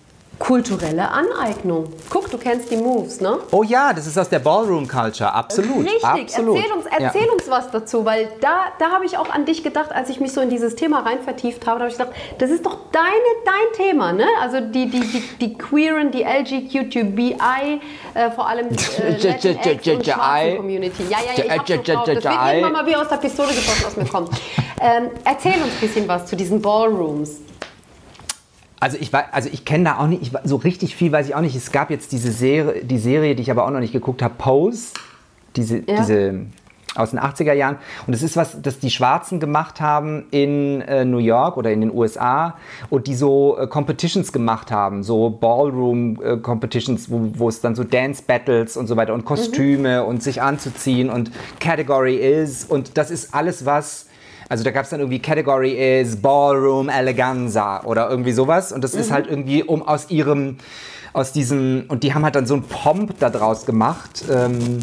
Kulturelle 0.43 1.09
Aneignung. 1.09 1.85
Guck, 2.11 2.29
du 2.29 2.37
kennst 2.37 2.69
die 2.73 2.77
Moves, 2.77 3.21
ne? 3.21 3.39
Oh 3.53 3.63
ja, 3.63 3.93
das 3.93 4.09
ist 4.09 4.19
aus 4.19 4.29
der 4.29 4.41
Ballroom 4.41 4.89
Culture, 4.89 5.33
absolut. 5.33 5.85
Richtig, 5.85 6.05
absolut. 6.05 6.57
erzähl 6.57 6.73
uns, 6.73 6.87
erzähl 6.87 7.27
ja. 7.27 7.33
uns 7.33 7.49
was 7.49 7.71
dazu, 7.71 8.05
weil 8.05 8.29
da, 8.41 8.65
da 8.81 8.91
habe 8.91 9.07
ich 9.07 9.17
auch 9.17 9.31
an 9.31 9.45
dich 9.45 9.63
gedacht, 9.63 9.93
als 9.93 10.11
ich 10.11 10.19
mich 10.19 10.33
so 10.33 10.41
in 10.41 10.51
dieses 10.51 10.75
Thema 10.75 11.07
rein 11.07 11.21
vertieft 11.23 11.65
habe, 11.69 11.79
da 11.79 11.85
habe 11.85 11.93
ich 11.93 11.97
gedacht, 11.97 12.17
das 12.39 12.51
ist 12.51 12.67
doch 12.67 12.77
deine, 12.91 13.07
dein 13.45 13.87
Thema, 13.87 14.13
ne? 14.13 14.27
Also 14.41 14.59
die, 14.59 14.91
die, 14.91 15.01
die, 15.01 15.23
die 15.41 15.57
Queeren, 15.57 16.11
die 16.11 16.25
LGQTBI, 16.25 17.81
äh, 18.15 18.31
vor 18.33 18.49
allem 18.49 18.67
äh, 18.67 19.13
und 19.93 20.05
schwarzen 20.05 20.57
Community. 20.57 21.05
Ja, 21.09 21.19
ja, 21.19 21.45
ja, 21.45 21.45
ich 21.45 21.51
hab's 21.53 21.69
schon 21.69 21.85
drauf. 21.85 22.05
Das 22.05 22.15
wird 22.17 22.25
irgendwann 22.25 22.73
mal 22.73 22.87
wie 22.87 22.97
aus 22.97 23.09
der 23.09 23.17
Pistole 23.19 23.51
geschossen, 23.51 23.85
was 23.85 23.97
mir 23.97 24.07
kommt. 24.07 24.31
Ähm, 24.81 25.11
erzähl 25.25 25.63
uns 25.63 25.73
ein 25.75 25.81
bisschen 25.81 26.09
was 26.09 26.27
zu 26.27 26.35
diesen 26.35 26.61
Ballrooms. 26.61 27.43
Also 28.83 28.99
ich, 29.01 29.15
also 29.15 29.49
ich 29.53 29.65
kenne 29.65 29.85
da 29.85 29.99
auch 29.99 30.09
nicht, 30.09 30.23
ich, 30.23 30.33
so 30.43 30.57
richtig 30.57 30.97
viel 30.97 31.13
weiß 31.13 31.29
ich 31.29 31.37
auch 31.37 31.41
nicht. 31.41 31.55
Es 31.55 31.71
gab 31.71 31.89
jetzt 31.89 32.11
diese 32.11 32.33
Serie, 32.33 32.85
die 32.85 32.99
Serie, 32.99 33.37
die 33.37 33.43
ich 33.43 33.51
aber 33.53 33.65
auch 33.65 33.71
noch 33.71 33.79
nicht 33.79 33.93
geguckt 33.93 34.23
habe, 34.23 34.35
Pose, 34.37 34.93
diese, 35.55 35.85
ja. 35.87 36.01
diese 36.01 36.47
aus 36.97 37.11
den 37.11 37.21
80er 37.21 37.53
Jahren. 37.53 37.77
Und 38.09 38.13
es 38.13 38.25
ist 38.25 38.37
was, 38.37 38.61
das 38.61 38.81
die 38.81 38.91
Schwarzen 38.91 39.39
gemacht 39.39 39.81
haben 39.81 40.25
in 40.33 40.81
äh, 40.81 41.05
New 41.05 41.19
York 41.19 41.59
oder 41.59 41.71
in 41.71 41.81
den 41.81 41.95
USA 41.95 42.57
und 42.91 43.07
die 43.07 43.15
so 43.15 43.57
äh, 43.57 43.69
Competitions 43.69 44.33
gemacht 44.33 44.73
haben, 44.73 45.05
so 45.05 45.31
Ballroom-Competitions, 45.31 47.07
äh, 47.07 47.11
wo, 47.13 47.31
wo 47.35 47.49
es 47.49 47.61
dann 47.61 47.77
so 47.77 47.85
Dance-Battles 47.85 48.77
und 48.77 48.89
so 48.89 48.97
weiter 48.97 49.15
und 49.15 49.25
Kostüme 49.25 50.03
mhm. 50.03 50.09
und 50.09 50.25
sich 50.25 50.43
anzuziehen 50.43 51.09
und 51.09 51.31
Category 51.61 52.17
is. 52.17 52.65
Und 52.65 52.99
das 52.99 53.13
ist 53.13 53.33
alles, 53.33 53.65
was 53.65 54.09
also 54.49 54.65
da 54.65 54.71
gab 54.71 54.85
es 54.85 54.91
dann 54.91 55.01
irgendwie 55.01 55.21
Category 55.21 56.01
is 56.01 56.17
Ballroom 56.17 56.89
Eleganza 56.89 57.83
oder 57.85 58.09
irgendwie 58.11 58.33
sowas. 58.33 58.73
Und 58.73 58.85
das 58.85 58.95
mhm. 58.95 59.01
ist 59.01 59.11
halt 59.11 59.27
irgendwie 59.29 59.63
um 59.63 59.83
aus 59.83 60.11
ihrem 60.11 60.59
aus 61.13 61.33
diesem, 61.33 61.85
und 61.89 62.05
die 62.05 62.15
haben 62.15 62.25
halt 62.25 62.35
dann 62.35 62.47
so 62.47 62.55
ein 62.55 62.63
Pomp 62.63 63.19
da 63.19 63.29
draus 63.29 63.67
gemacht, 63.67 64.25
ähm, 64.31 64.81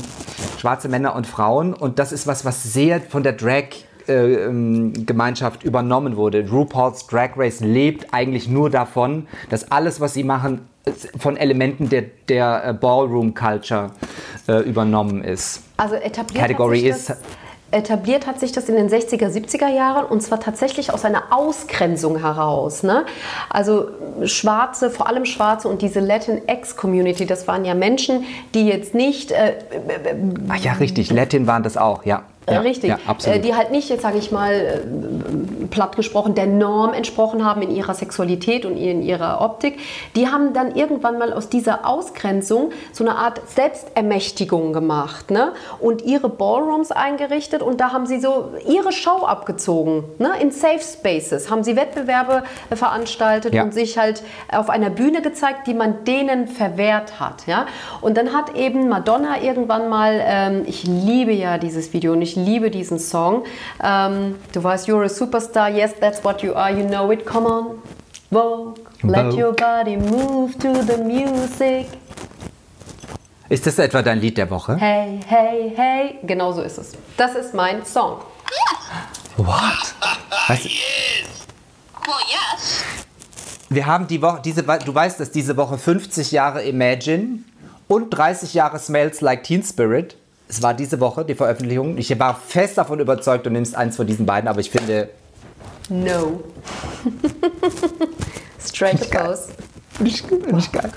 schwarze 0.59 0.87
Männer 0.87 1.15
und 1.15 1.25
Frauen. 1.25 1.73
Und 1.73 1.97
das 1.97 2.11
ist 2.11 2.27
was, 2.27 2.45
was 2.45 2.61
sehr 2.63 3.01
von 3.01 3.23
der 3.23 3.33
Drag 3.33 3.65
äh, 4.07 4.45
ähm, 4.45 4.93
Gemeinschaft 5.05 5.63
übernommen 5.63 6.15
wurde. 6.15 6.47
RuPaul's 6.49 7.07
Drag 7.07 7.31
Race 7.35 7.61
lebt 7.61 8.13
eigentlich 8.13 8.47
nur 8.47 8.69
davon, 8.69 9.27
dass 9.49 9.71
alles, 9.71 9.99
was 10.01 10.13
sie 10.13 10.23
machen, 10.23 10.67
von 11.17 11.37
Elementen 11.37 11.89
der, 11.89 12.03
der 12.27 12.65
äh, 12.65 12.73
Ballroom 12.73 13.33
Culture 13.33 13.91
äh, 14.47 14.61
übernommen 14.61 15.23
ist. 15.23 15.61
Also 15.77 15.95
etabliert 15.95 16.41
Category 16.41 16.81
hat 16.81 16.97
sich 16.97 17.07
das 17.07 17.17
etabliert 17.71 18.27
hat 18.27 18.39
sich 18.39 18.51
das 18.51 18.67
in 18.69 18.75
den 18.75 18.89
60er, 18.89 19.27
70er 19.27 19.67
Jahren 19.67 20.05
und 20.05 20.21
zwar 20.21 20.39
tatsächlich 20.39 20.91
aus 20.93 21.05
einer 21.05 21.23
Ausgrenzung 21.31 22.19
heraus. 22.19 22.83
Ne? 22.83 23.05
Also 23.49 23.89
Schwarze, 24.25 24.89
vor 24.89 25.07
allem 25.07 25.25
Schwarze 25.25 25.67
und 25.67 25.81
diese 25.81 25.99
Latin-X-Community, 25.99 27.25
das 27.25 27.47
waren 27.47 27.65
ja 27.65 27.75
Menschen, 27.75 28.25
die 28.53 28.67
jetzt 28.67 28.95
nicht... 28.95 29.31
Äh, 29.31 29.55
Ach 30.49 30.57
ja, 30.57 30.73
richtig, 30.73 31.11
Latin 31.11 31.47
waren 31.47 31.63
das 31.63 31.77
auch, 31.77 32.05
ja. 32.05 32.23
Äh, 32.49 32.53
ja, 32.55 32.61
Richtig. 32.61 32.89
Ja, 32.89 33.31
äh, 33.31 33.39
die 33.39 33.55
halt 33.55 33.71
nicht, 33.71 33.89
jetzt 33.89 34.01
sage 34.01 34.17
ich 34.17 34.31
mal, 34.31 34.53
äh, 34.53 35.67
platt 35.69 35.95
gesprochen, 35.95 36.35
der 36.35 36.47
Norm 36.47 36.93
entsprochen 36.93 37.45
haben 37.45 37.61
in 37.61 37.71
ihrer 37.71 37.93
Sexualität 37.93 38.65
und 38.65 38.77
in 38.77 39.01
ihrer 39.01 39.41
Optik. 39.41 39.79
Die 40.15 40.27
haben 40.27 40.53
dann 40.53 40.75
irgendwann 40.75 41.17
mal 41.17 41.33
aus 41.33 41.49
dieser 41.49 41.87
Ausgrenzung 41.87 42.71
so 42.91 43.03
eine 43.03 43.15
Art 43.15 43.41
Selbstermächtigung 43.47 44.73
gemacht 44.73 45.31
ne? 45.31 45.53
und 45.79 46.03
ihre 46.03 46.29
Ballrooms 46.29 46.91
eingerichtet 46.91 47.61
und 47.61 47.79
da 47.79 47.93
haben 47.93 48.05
sie 48.05 48.19
so 48.19 48.51
ihre 48.67 48.91
Show 48.91 49.25
abgezogen. 49.25 50.03
Ne? 50.17 50.31
In 50.41 50.51
Safe 50.51 50.79
Spaces 50.79 51.49
haben 51.49 51.63
sie 51.63 51.75
Wettbewerbe 51.75 52.43
veranstaltet 52.71 53.53
ja. 53.53 53.63
und 53.63 53.73
sich 53.73 53.97
halt 53.97 54.23
auf 54.51 54.69
einer 54.69 54.89
Bühne 54.89 55.21
gezeigt, 55.21 55.67
die 55.67 55.73
man 55.73 56.03
denen 56.05 56.47
verwehrt 56.47 57.19
hat. 57.19 57.47
Ja? 57.47 57.65
Und 58.01 58.17
dann 58.17 58.33
hat 58.33 58.55
eben 58.55 58.89
Madonna 58.89 59.41
irgendwann 59.41 59.89
mal, 59.89 60.19
ähm, 60.23 60.63
ich 60.65 60.83
liebe 60.83 61.31
ja 61.31 61.57
dieses 61.57 61.93
Video 61.93 62.13
und 62.13 62.21
ich 62.21 62.35
liebe 62.43 62.71
diesen 62.71 62.99
Song. 62.99 63.43
Ähm, 63.83 64.35
du 64.51 64.63
weißt, 64.63 64.87
you're 64.87 65.03
a 65.03 65.09
superstar, 65.09 65.69
yes, 65.69 65.91
that's 65.99 66.23
what 66.23 66.41
you 66.41 66.53
are, 66.53 66.71
you 66.71 66.87
know 66.87 67.11
it, 67.11 67.25
come 67.25 67.45
on. 67.47 67.81
Vogue, 68.31 68.79
let 69.03 69.33
your 69.33 69.53
body 69.53 69.97
move 69.97 70.57
to 70.59 70.73
the 70.83 70.97
music. 70.97 71.87
Ist 73.49 73.65
das 73.65 73.79
etwa 73.79 74.03
dein 74.03 74.21
Lied 74.21 74.37
der 74.37 74.49
Woche? 74.51 74.75
Hey, 74.75 75.19
hey, 75.25 75.73
hey. 75.75 76.19
Genau 76.21 76.51
so 76.51 76.61
ist 76.61 76.77
es. 76.77 76.91
Das 77.17 77.33
ist 77.33 77.55
mein 77.55 77.83
Song. 77.83 78.21
What? 79.37 79.95
Was? 80.47 80.63
Well, 80.65 82.13
yes. 82.29 82.83
Wir 83.69 83.87
haben 83.87 84.05
die 84.05 84.21
Woche, 84.21 84.41
diese, 84.43 84.61
du 84.61 84.93
weißt, 84.93 85.19
dass 85.19 85.31
diese 85.31 85.57
Woche 85.57 85.79
50 85.79 86.31
Jahre 86.31 86.63
Imagine 86.63 87.39
und 87.87 88.11
30 88.11 88.53
Jahre 88.53 88.77
Smells 88.77 89.21
Like 89.21 89.43
Teen 89.43 89.63
Spirit 89.63 90.15
es 90.49 90.61
war 90.63 90.73
diese 90.73 90.99
Woche 90.99 91.23
die 91.23 91.35
Veröffentlichung. 91.35 91.97
Ich 91.97 92.19
war 92.19 92.35
fest 92.35 92.77
davon 92.77 92.99
überzeugt, 92.99 93.45
du 93.45 93.49
nimmst 93.51 93.75
eins 93.75 93.95
von 93.95 94.05
diesen 94.07 94.25
beiden, 94.25 94.47
aber 94.49 94.59
ich 94.59 94.71
finde. 94.71 95.09
No. 95.89 96.41
Straight 98.59 99.09
Pose. 99.11 99.49
Nicht, 99.99 100.29
nicht 100.51 100.73
geil. 100.73 100.91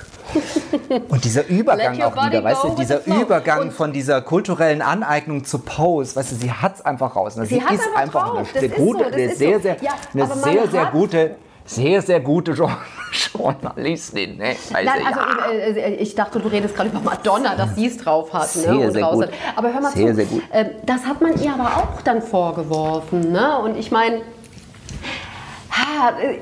Und 1.08 1.24
dieser 1.24 1.46
Übergang 1.48 2.00
auch 2.02 2.26
wieder, 2.26 2.42
weißt 2.42 2.64
du, 2.64 2.74
dieser. 2.76 3.06
Übergang 3.06 3.60
Und- 3.62 3.72
von 3.72 3.92
dieser 3.92 4.22
kulturellen 4.22 4.80
Aneignung 4.80 5.44
zu 5.44 5.58
Pose, 5.58 6.16
weißt 6.16 6.32
du, 6.32 6.36
sie 6.36 6.50
hat 6.52 6.76
es 6.76 6.84
einfach 6.84 7.14
raus. 7.16 7.34
Sie, 7.34 7.44
Sie 7.46 7.62
hat's 7.62 7.74
ist 7.74 7.80
einfach 7.96 8.24
einfach 8.24 8.28
drauf. 8.28 8.48
eine, 8.54 8.68
Das 8.68 8.76
eine 8.78 8.84
gute, 8.86 8.98
so, 9.04 9.10
eine 9.10 9.34
sehr, 9.36 9.56
so. 9.56 9.62
sehr, 9.62 9.76
Ja, 9.82 9.90
eine 10.14 10.26
sehr, 10.34 10.68
sehr 10.68 10.84
hat- 10.86 10.92
gute, 10.92 11.36
sehr, 11.64 12.02
sehr 12.02 12.20
gute 12.20 12.52
Jo- 12.52 12.68
Journalistin. 13.34 14.36
Ne? 14.36 14.50
Weißt 14.50 14.70
Nein, 14.72 15.06
also 15.06 15.20
ja. 15.20 15.52
äh, 15.52 15.94
ich 15.96 16.14
dachte, 16.14 16.40
du 16.40 16.48
redest 16.48 16.74
gerade 16.74 16.88
über 16.90 17.00
Madonna, 17.00 17.54
dass 17.56 17.74
sie 17.76 17.86
es 17.86 17.96
drauf 17.98 18.32
hat. 18.32 18.48
Sehr, 18.48 18.72
ne, 18.72 18.90
sehr 18.90 19.02
gut. 19.10 19.24
Hat. 19.24 19.32
Aber 19.56 19.72
hör 19.72 19.80
mal 19.80 19.92
Sehr, 19.92 20.08
zu, 20.08 20.14
sehr 20.16 20.24
gut. 20.26 20.42
äh, 20.50 20.66
das 20.86 21.04
hat 21.06 21.20
man 21.20 21.40
ihr 21.42 21.52
aber 21.52 21.76
auch 21.76 22.02
dann 22.02 22.22
vorgeworfen. 22.22 23.32
Ne? 23.32 23.58
Und 23.58 23.76
ich 23.76 23.90
meine, 23.90 24.20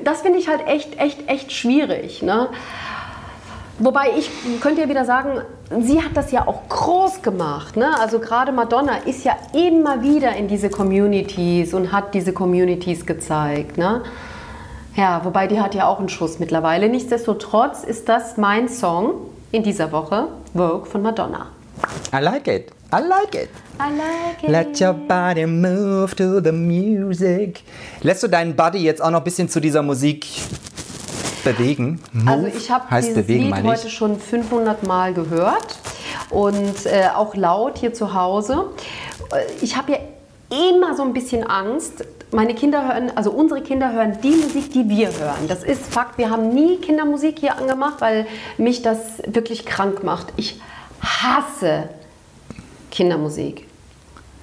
das 0.03 0.21
finde 0.21 0.39
ich 0.39 0.47
halt 0.47 0.67
echt, 0.67 0.99
echt, 0.99 1.29
echt 1.29 1.51
schwierig. 1.51 2.21
Ne? 2.21 2.49
Wobei 3.79 4.11
ich 4.17 4.29
könnte 4.59 4.81
ja 4.81 4.89
wieder 4.89 5.05
sagen, 5.05 5.41
sie 5.79 6.01
hat 6.01 6.11
das 6.15 6.31
ja 6.31 6.47
auch 6.47 6.67
groß 6.69 7.21
gemacht. 7.21 7.77
Ne? 7.77 7.97
Also 7.99 8.19
gerade 8.19 8.51
Madonna 8.51 8.97
ist 9.05 9.23
ja 9.23 9.35
immer 9.53 10.01
wieder 10.01 10.35
in 10.35 10.47
diese 10.47 10.69
Communities 10.69 11.73
und 11.73 11.91
hat 11.91 12.13
diese 12.13 12.33
Communities 12.33 13.05
gezeigt. 13.05 13.77
Ne? 13.77 14.01
Ja, 14.95 15.21
wobei 15.23 15.47
die 15.47 15.59
hat 15.59 15.73
ja 15.73 15.87
auch 15.87 15.99
einen 15.99 16.09
Schuss 16.09 16.39
mittlerweile. 16.39 16.89
Nichtsdestotrotz 16.89 17.83
ist 17.83 18.09
das 18.09 18.37
mein 18.37 18.67
Song 18.67 19.13
in 19.51 19.63
dieser 19.63 19.91
Woche, 19.91 20.27
Vogue 20.53 20.85
von 20.85 21.01
Madonna. 21.01 21.47
I 22.13 22.17
like 22.21 22.47
it. 22.47 22.71
I 22.93 22.99
like 23.01 23.33
it. 23.35 23.49
I 23.79 23.95
like 23.97 24.43
it. 24.43 24.49
Let 24.49 24.81
your 24.81 24.93
body 24.93 25.45
move 25.45 26.13
to 26.17 26.41
the 26.41 26.51
music. 26.51 27.63
Lässt 28.01 28.21
du 28.23 28.27
deinen 28.27 28.55
Body 28.55 28.79
jetzt 28.79 29.01
auch 29.01 29.09
noch 29.11 29.19
ein 29.19 29.23
bisschen 29.23 29.47
zu 29.47 29.61
dieser 29.61 29.81
Musik 29.81 30.27
bewegen? 31.45 32.01
Move 32.11 32.29
Also 32.31 32.47
ich 32.47 32.69
habe 32.69 32.85
dieses 32.91 33.15
bewegen, 33.15 33.45
Lied 33.45 33.63
heute 33.63 33.89
schon 33.89 34.19
500 34.19 34.85
Mal 34.85 35.13
gehört 35.13 35.79
und 36.29 36.85
äh, 36.85 37.07
auch 37.15 37.33
laut 37.35 37.77
hier 37.77 37.93
zu 37.93 38.13
Hause. 38.13 38.65
Äh, 39.33 39.45
Ich 39.63 39.77
habe 39.77 39.93
ja 39.93 39.97
immer 40.69 40.95
so 40.95 41.03
ein 41.03 41.13
bisschen 41.13 41.45
Angst. 41.47 42.03
Meine 42.33 42.55
Kinder 42.55 42.87
hören, 42.87 43.11
also 43.15 43.31
unsere 43.31 43.61
Kinder 43.61 43.91
hören 43.91 44.17
die 44.23 44.31
Musik, 44.31 44.71
die 44.71 44.87
wir 44.87 45.07
hören. 45.07 45.47
Das 45.49 45.63
ist 45.63 45.85
Fakt. 45.93 46.17
Wir 46.17 46.29
haben 46.29 46.49
nie 46.53 46.77
Kindermusik 46.77 47.39
hier 47.39 47.57
angemacht, 47.57 47.95
weil 47.99 48.25
mich 48.57 48.81
das 48.81 49.21
wirklich 49.27 49.65
krank 49.65 50.03
macht. 50.03 50.27
Ich 50.37 50.59
hasse 51.01 51.89
Kindermusik. 52.89 53.67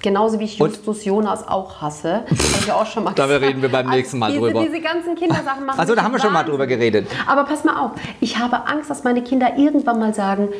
Genauso 0.02 0.38
wie 0.38 0.44
ich 0.44 0.58
Justus 0.58 1.04
Jonas 1.06 1.48
auch 1.48 1.80
hasse. 1.80 2.24
Hab 2.28 2.60
ich 2.62 2.70
auch 2.72 2.86
schon 2.86 3.04
mal 3.04 3.12
Darüber 3.16 3.34
gesagt. 3.36 3.50
reden 3.50 3.62
wir 3.62 3.70
beim 3.70 3.88
nächsten 3.88 4.18
Mal 4.18 4.32
diese, 4.32 4.44
drüber. 4.44 4.64
Diese 4.64 4.80
ganzen 4.80 5.14
Kindersachen 5.16 5.64
machen 5.64 5.80
Also 5.80 5.94
da 5.94 6.02
haben 6.02 6.12
wir 6.12 6.20
schon 6.20 6.32
mal 6.32 6.44
drüber 6.44 6.66
geredet. 6.66 7.08
Aber 7.26 7.44
pass 7.44 7.64
mal 7.64 7.80
auf, 7.80 7.92
ich 8.20 8.38
habe 8.38 8.66
Angst, 8.66 8.90
dass 8.90 9.02
meine 9.02 9.22
Kinder 9.22 9.56
irgendwann 9.56 9.98
mal 9.98 10.12
sagen, 10.14 10.50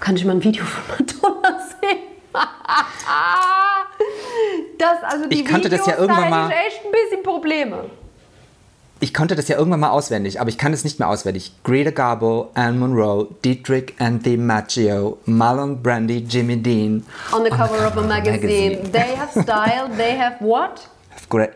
kann 0.00 0.16
ich 0.16 0.24
mal 0.24 0.32
ein 0.32 0.42
Video 0.42 0.64
von 0.64 0.82
Madonna 0.88 1.58
sehen? 1.80 1.98
Das, 4.78 5.02
also 5.02 5.28
die 5.28 5.40
Ich 5.40 5.44
kannte 5.44 5.68
das 5.68 5.80
ja 5.80 5.86
Videos, 5.94 6.00
irgendwann 6.00 6.30
mal- 6.30 6.50
echt 6.50 6.84
ein 6.84 6.90
bisschen 6.92 7.22
Probleme. 7.22 7.84
Ich 9.00 9.14
konnte 9.14 9.36
das 9.36 9.46
ja 9.46 9.56
irgendwann 9.56 9.78
mal 9.80 9.90
auswendig, 9.90 10.40
aber 10.40 10.48
ich 10.50 10.58
kann 10.58 10.72
es 10.72 10.82
nicht 10.82 10.98
mehr 10.98 11.08
auswendig. 11.08 11.52
Greta 11.62 11.90
Garbo, 11.92 12.50
Anne 12.54 12.78
Monroe, 12.78 13.28
Dietrich 13.44 13.94
and 14.00 14.24
the 14.24 14.36
Maggio, 14.36 15.18
Marlon 15.24 15.80
Brandy, 15.80 16.18
Jimmy 16.28 16.56
Dean. 16.56 17.06
On 17.32 17.44
the 17.44 17.50
cover 17.50 17.86
of 17.86 17.96
a 17.96 18.02
magazine. 18.02 18.78
magazine. 18.78 18.90
They 18.92 19.14
have 19.16 19.30
style, 19.30 19.88
they 19.96 20.18
have 20.18 20.36
what? 20.40 20.88
Gra 21.28 21.46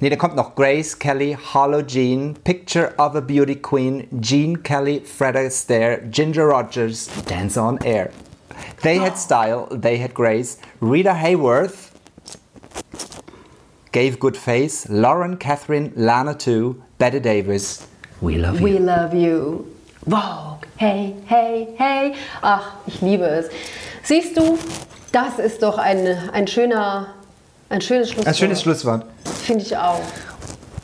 nee, 0.00 0.08
da 0.10 0.16
kommt 0.16 0.34
noch 0.34 0.56
Grace 0.56 0.98
Kelly, 0.98 1.36
Hollow 1.54 1.82
Jean, 1.82 2.34
Picture 2.42 2.92
of 2.98 3.14
a 3.14 3.20
Beauty 3.20 3.54
Queen, 3.54 4.08
Jean 4.20 4.60
Kelly, 4.62 5.00
Fred 5.04 5.36
Astaire, 5.36 6.00
Ginger 6.10 6.48
Rogers, 6.48 7.08
Dance 7.28 7.56
on 7.56 7.78
Air. 7.84 8.10
They 8.82 8.98
had 8.98 9.16
style, 9.16 9.68
they 9.70 9.96
had 10.02 10.12
grace. 10.14 10.58
Rita 10.80 11.10
Hayworth 11.12 11.87
gave 13.92 14.18
good 14.20 14.36
face. 14.36 14.88
Lauren 14.88 15.36
Catherine, 15.36 15.92
Lana 15.96 16.34
too, 16.34 16.82
Betty 16.98 17.20
Davis. 17.20 17.86
We 18.20 18.36
love 18.36 18.60
you. 18.60 18.64
We 18.64 18.78
love 18.78 19.14
you. 19.14 19.66
Vogue. 20.06 20.64
Hey, 20.76 21.14
hey, 21.26 21.68
hey. 21.76 22.14
Ach, 22.42 22.76
ich 22.86 23.00
liebe 23.02 23.24
es. 23.24 23.48
Siehst 24.02 24.36
du, 24.36 24.58
das 25.12 25.38
ist 25.38 25.62
doch 25.62 25.78
ein, 25.78 26.06
ein 26.32 26.46
schöner, 26.46 27.08
ein 27.68 27.80
schönes 27.80 28.10
Schlusswort. 28.10 28.28
Ein 28.28 28.34
schönes 28.34 28.62
Schlusswort. 28.62 29.04
Finde 29.44 29.64
ich 29.64 29.76
auch. 29.76 30.00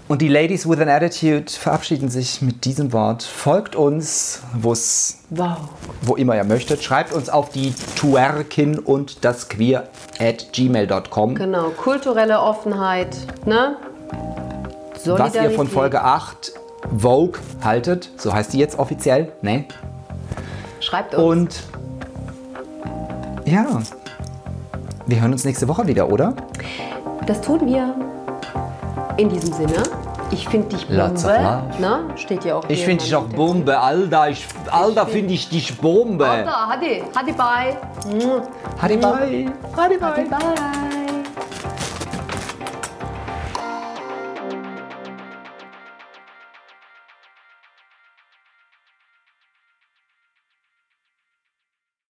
Und 0.07 0.21
die 0.21 0.29
Ladies 0.29 0.69
with 0.69 0.81
an 0.81 0.89
Attitude 0.91 1.47
verabschieden 1.51 2.11
sich 2.11 2.43
mit 2.43 2.67
diesem 2.67 2.93
Wort. 2.93 3.23
Folgt 3.23 3.75
uns, 3.75 4.43
wo's, 4.53 5.21
Wow. 5.31 5.57
wo 6.03 6.15
immer 6.17 6.37
ihr 6.37 6.45
möchtet. 6.45 6.83
Schreibt 6.83 7.15
uns 7.15 7.31
auf 7.31 7.49
die 7.49 7.73
Tuerkin 7.97 8.79
und 8.79 9.25
das 9.25 9.49
Queer 9.49 9.89
at 10.21 10.53
gmail.com. 10.53 11.35
Genau, 11.37 11.71
kulturelle 11.71 12.39
Offenheit, 12.39 13.17
ne? 13.47 13.77
Was 15.07 15.35
ihr 15.35 15.51
von. 15.51 15.69
Folge 15.69 16.03
8 16.03 16.53
Vogue 16.99 17.41
haltet, 17.63 18.11
so 18.19 18.33
heißt 18.33 18.53
die 18.53 18.59
jetzt 18.59 18.79
offiziell, 18.79 19.33
ne? 19.41 19.65
Schreibt 20.81 21.15
uns. 21.15 21.25
Und 21.25 21.63
ja, 23.47 23.67
wir 25.07 25.21
hören 25.21 25.33
uns 25.33 25.45
nächste 25.45 25.67
Woche 25.67 25.87
wieder, 25.87 26.11
oder? 26.11 26.35
Das 27.27 27.41
tun 27.41 27.67
wir. 27.67 27.95
In 29.17 29.29
diesem 29.29 29.53
Sinne, 29.53 29.83
ich 30.33 30.49
finde 30.49 30.69
dich 30.69 30.89
Lots 30.89 31.25
of 31.25 31.31
Bombe. 31.31 31.43
love. 31.43 31.81
Ne? 31.81 32.01
Steht 32.17 32.45
ja 32.45 32.57
auch 32.57 32.65
Ich 32.69 32.79
hier 32.79 32.87
finde 32.87 33.05
in 33.05 33.09
dich 33.11 33.15
auch 33.15 33.21
meinem 33.23 33.31
Text. 33.31 33.37
Bombe, 33.47 33.79
Alter. 33.81 34.29
Ich, 34.31 34.47
Alter, 34.71 35.07
finde 35.07 35.35
ich 35.35 35.49
dich 35.49 35.79
Bombe. 35.79 36.27
Alter, 36.27 36.69
Hadi, 36.69 37.05
Hadi, 37.15 37.33
bye. 37.33 37.77
Hadi 38.83 38.97
bye. 38.97 39.53
Hadi 39.77 39.97
bye. 39.99 40.11
Hadi, 40.11 40.25
bye. 40.29 41.04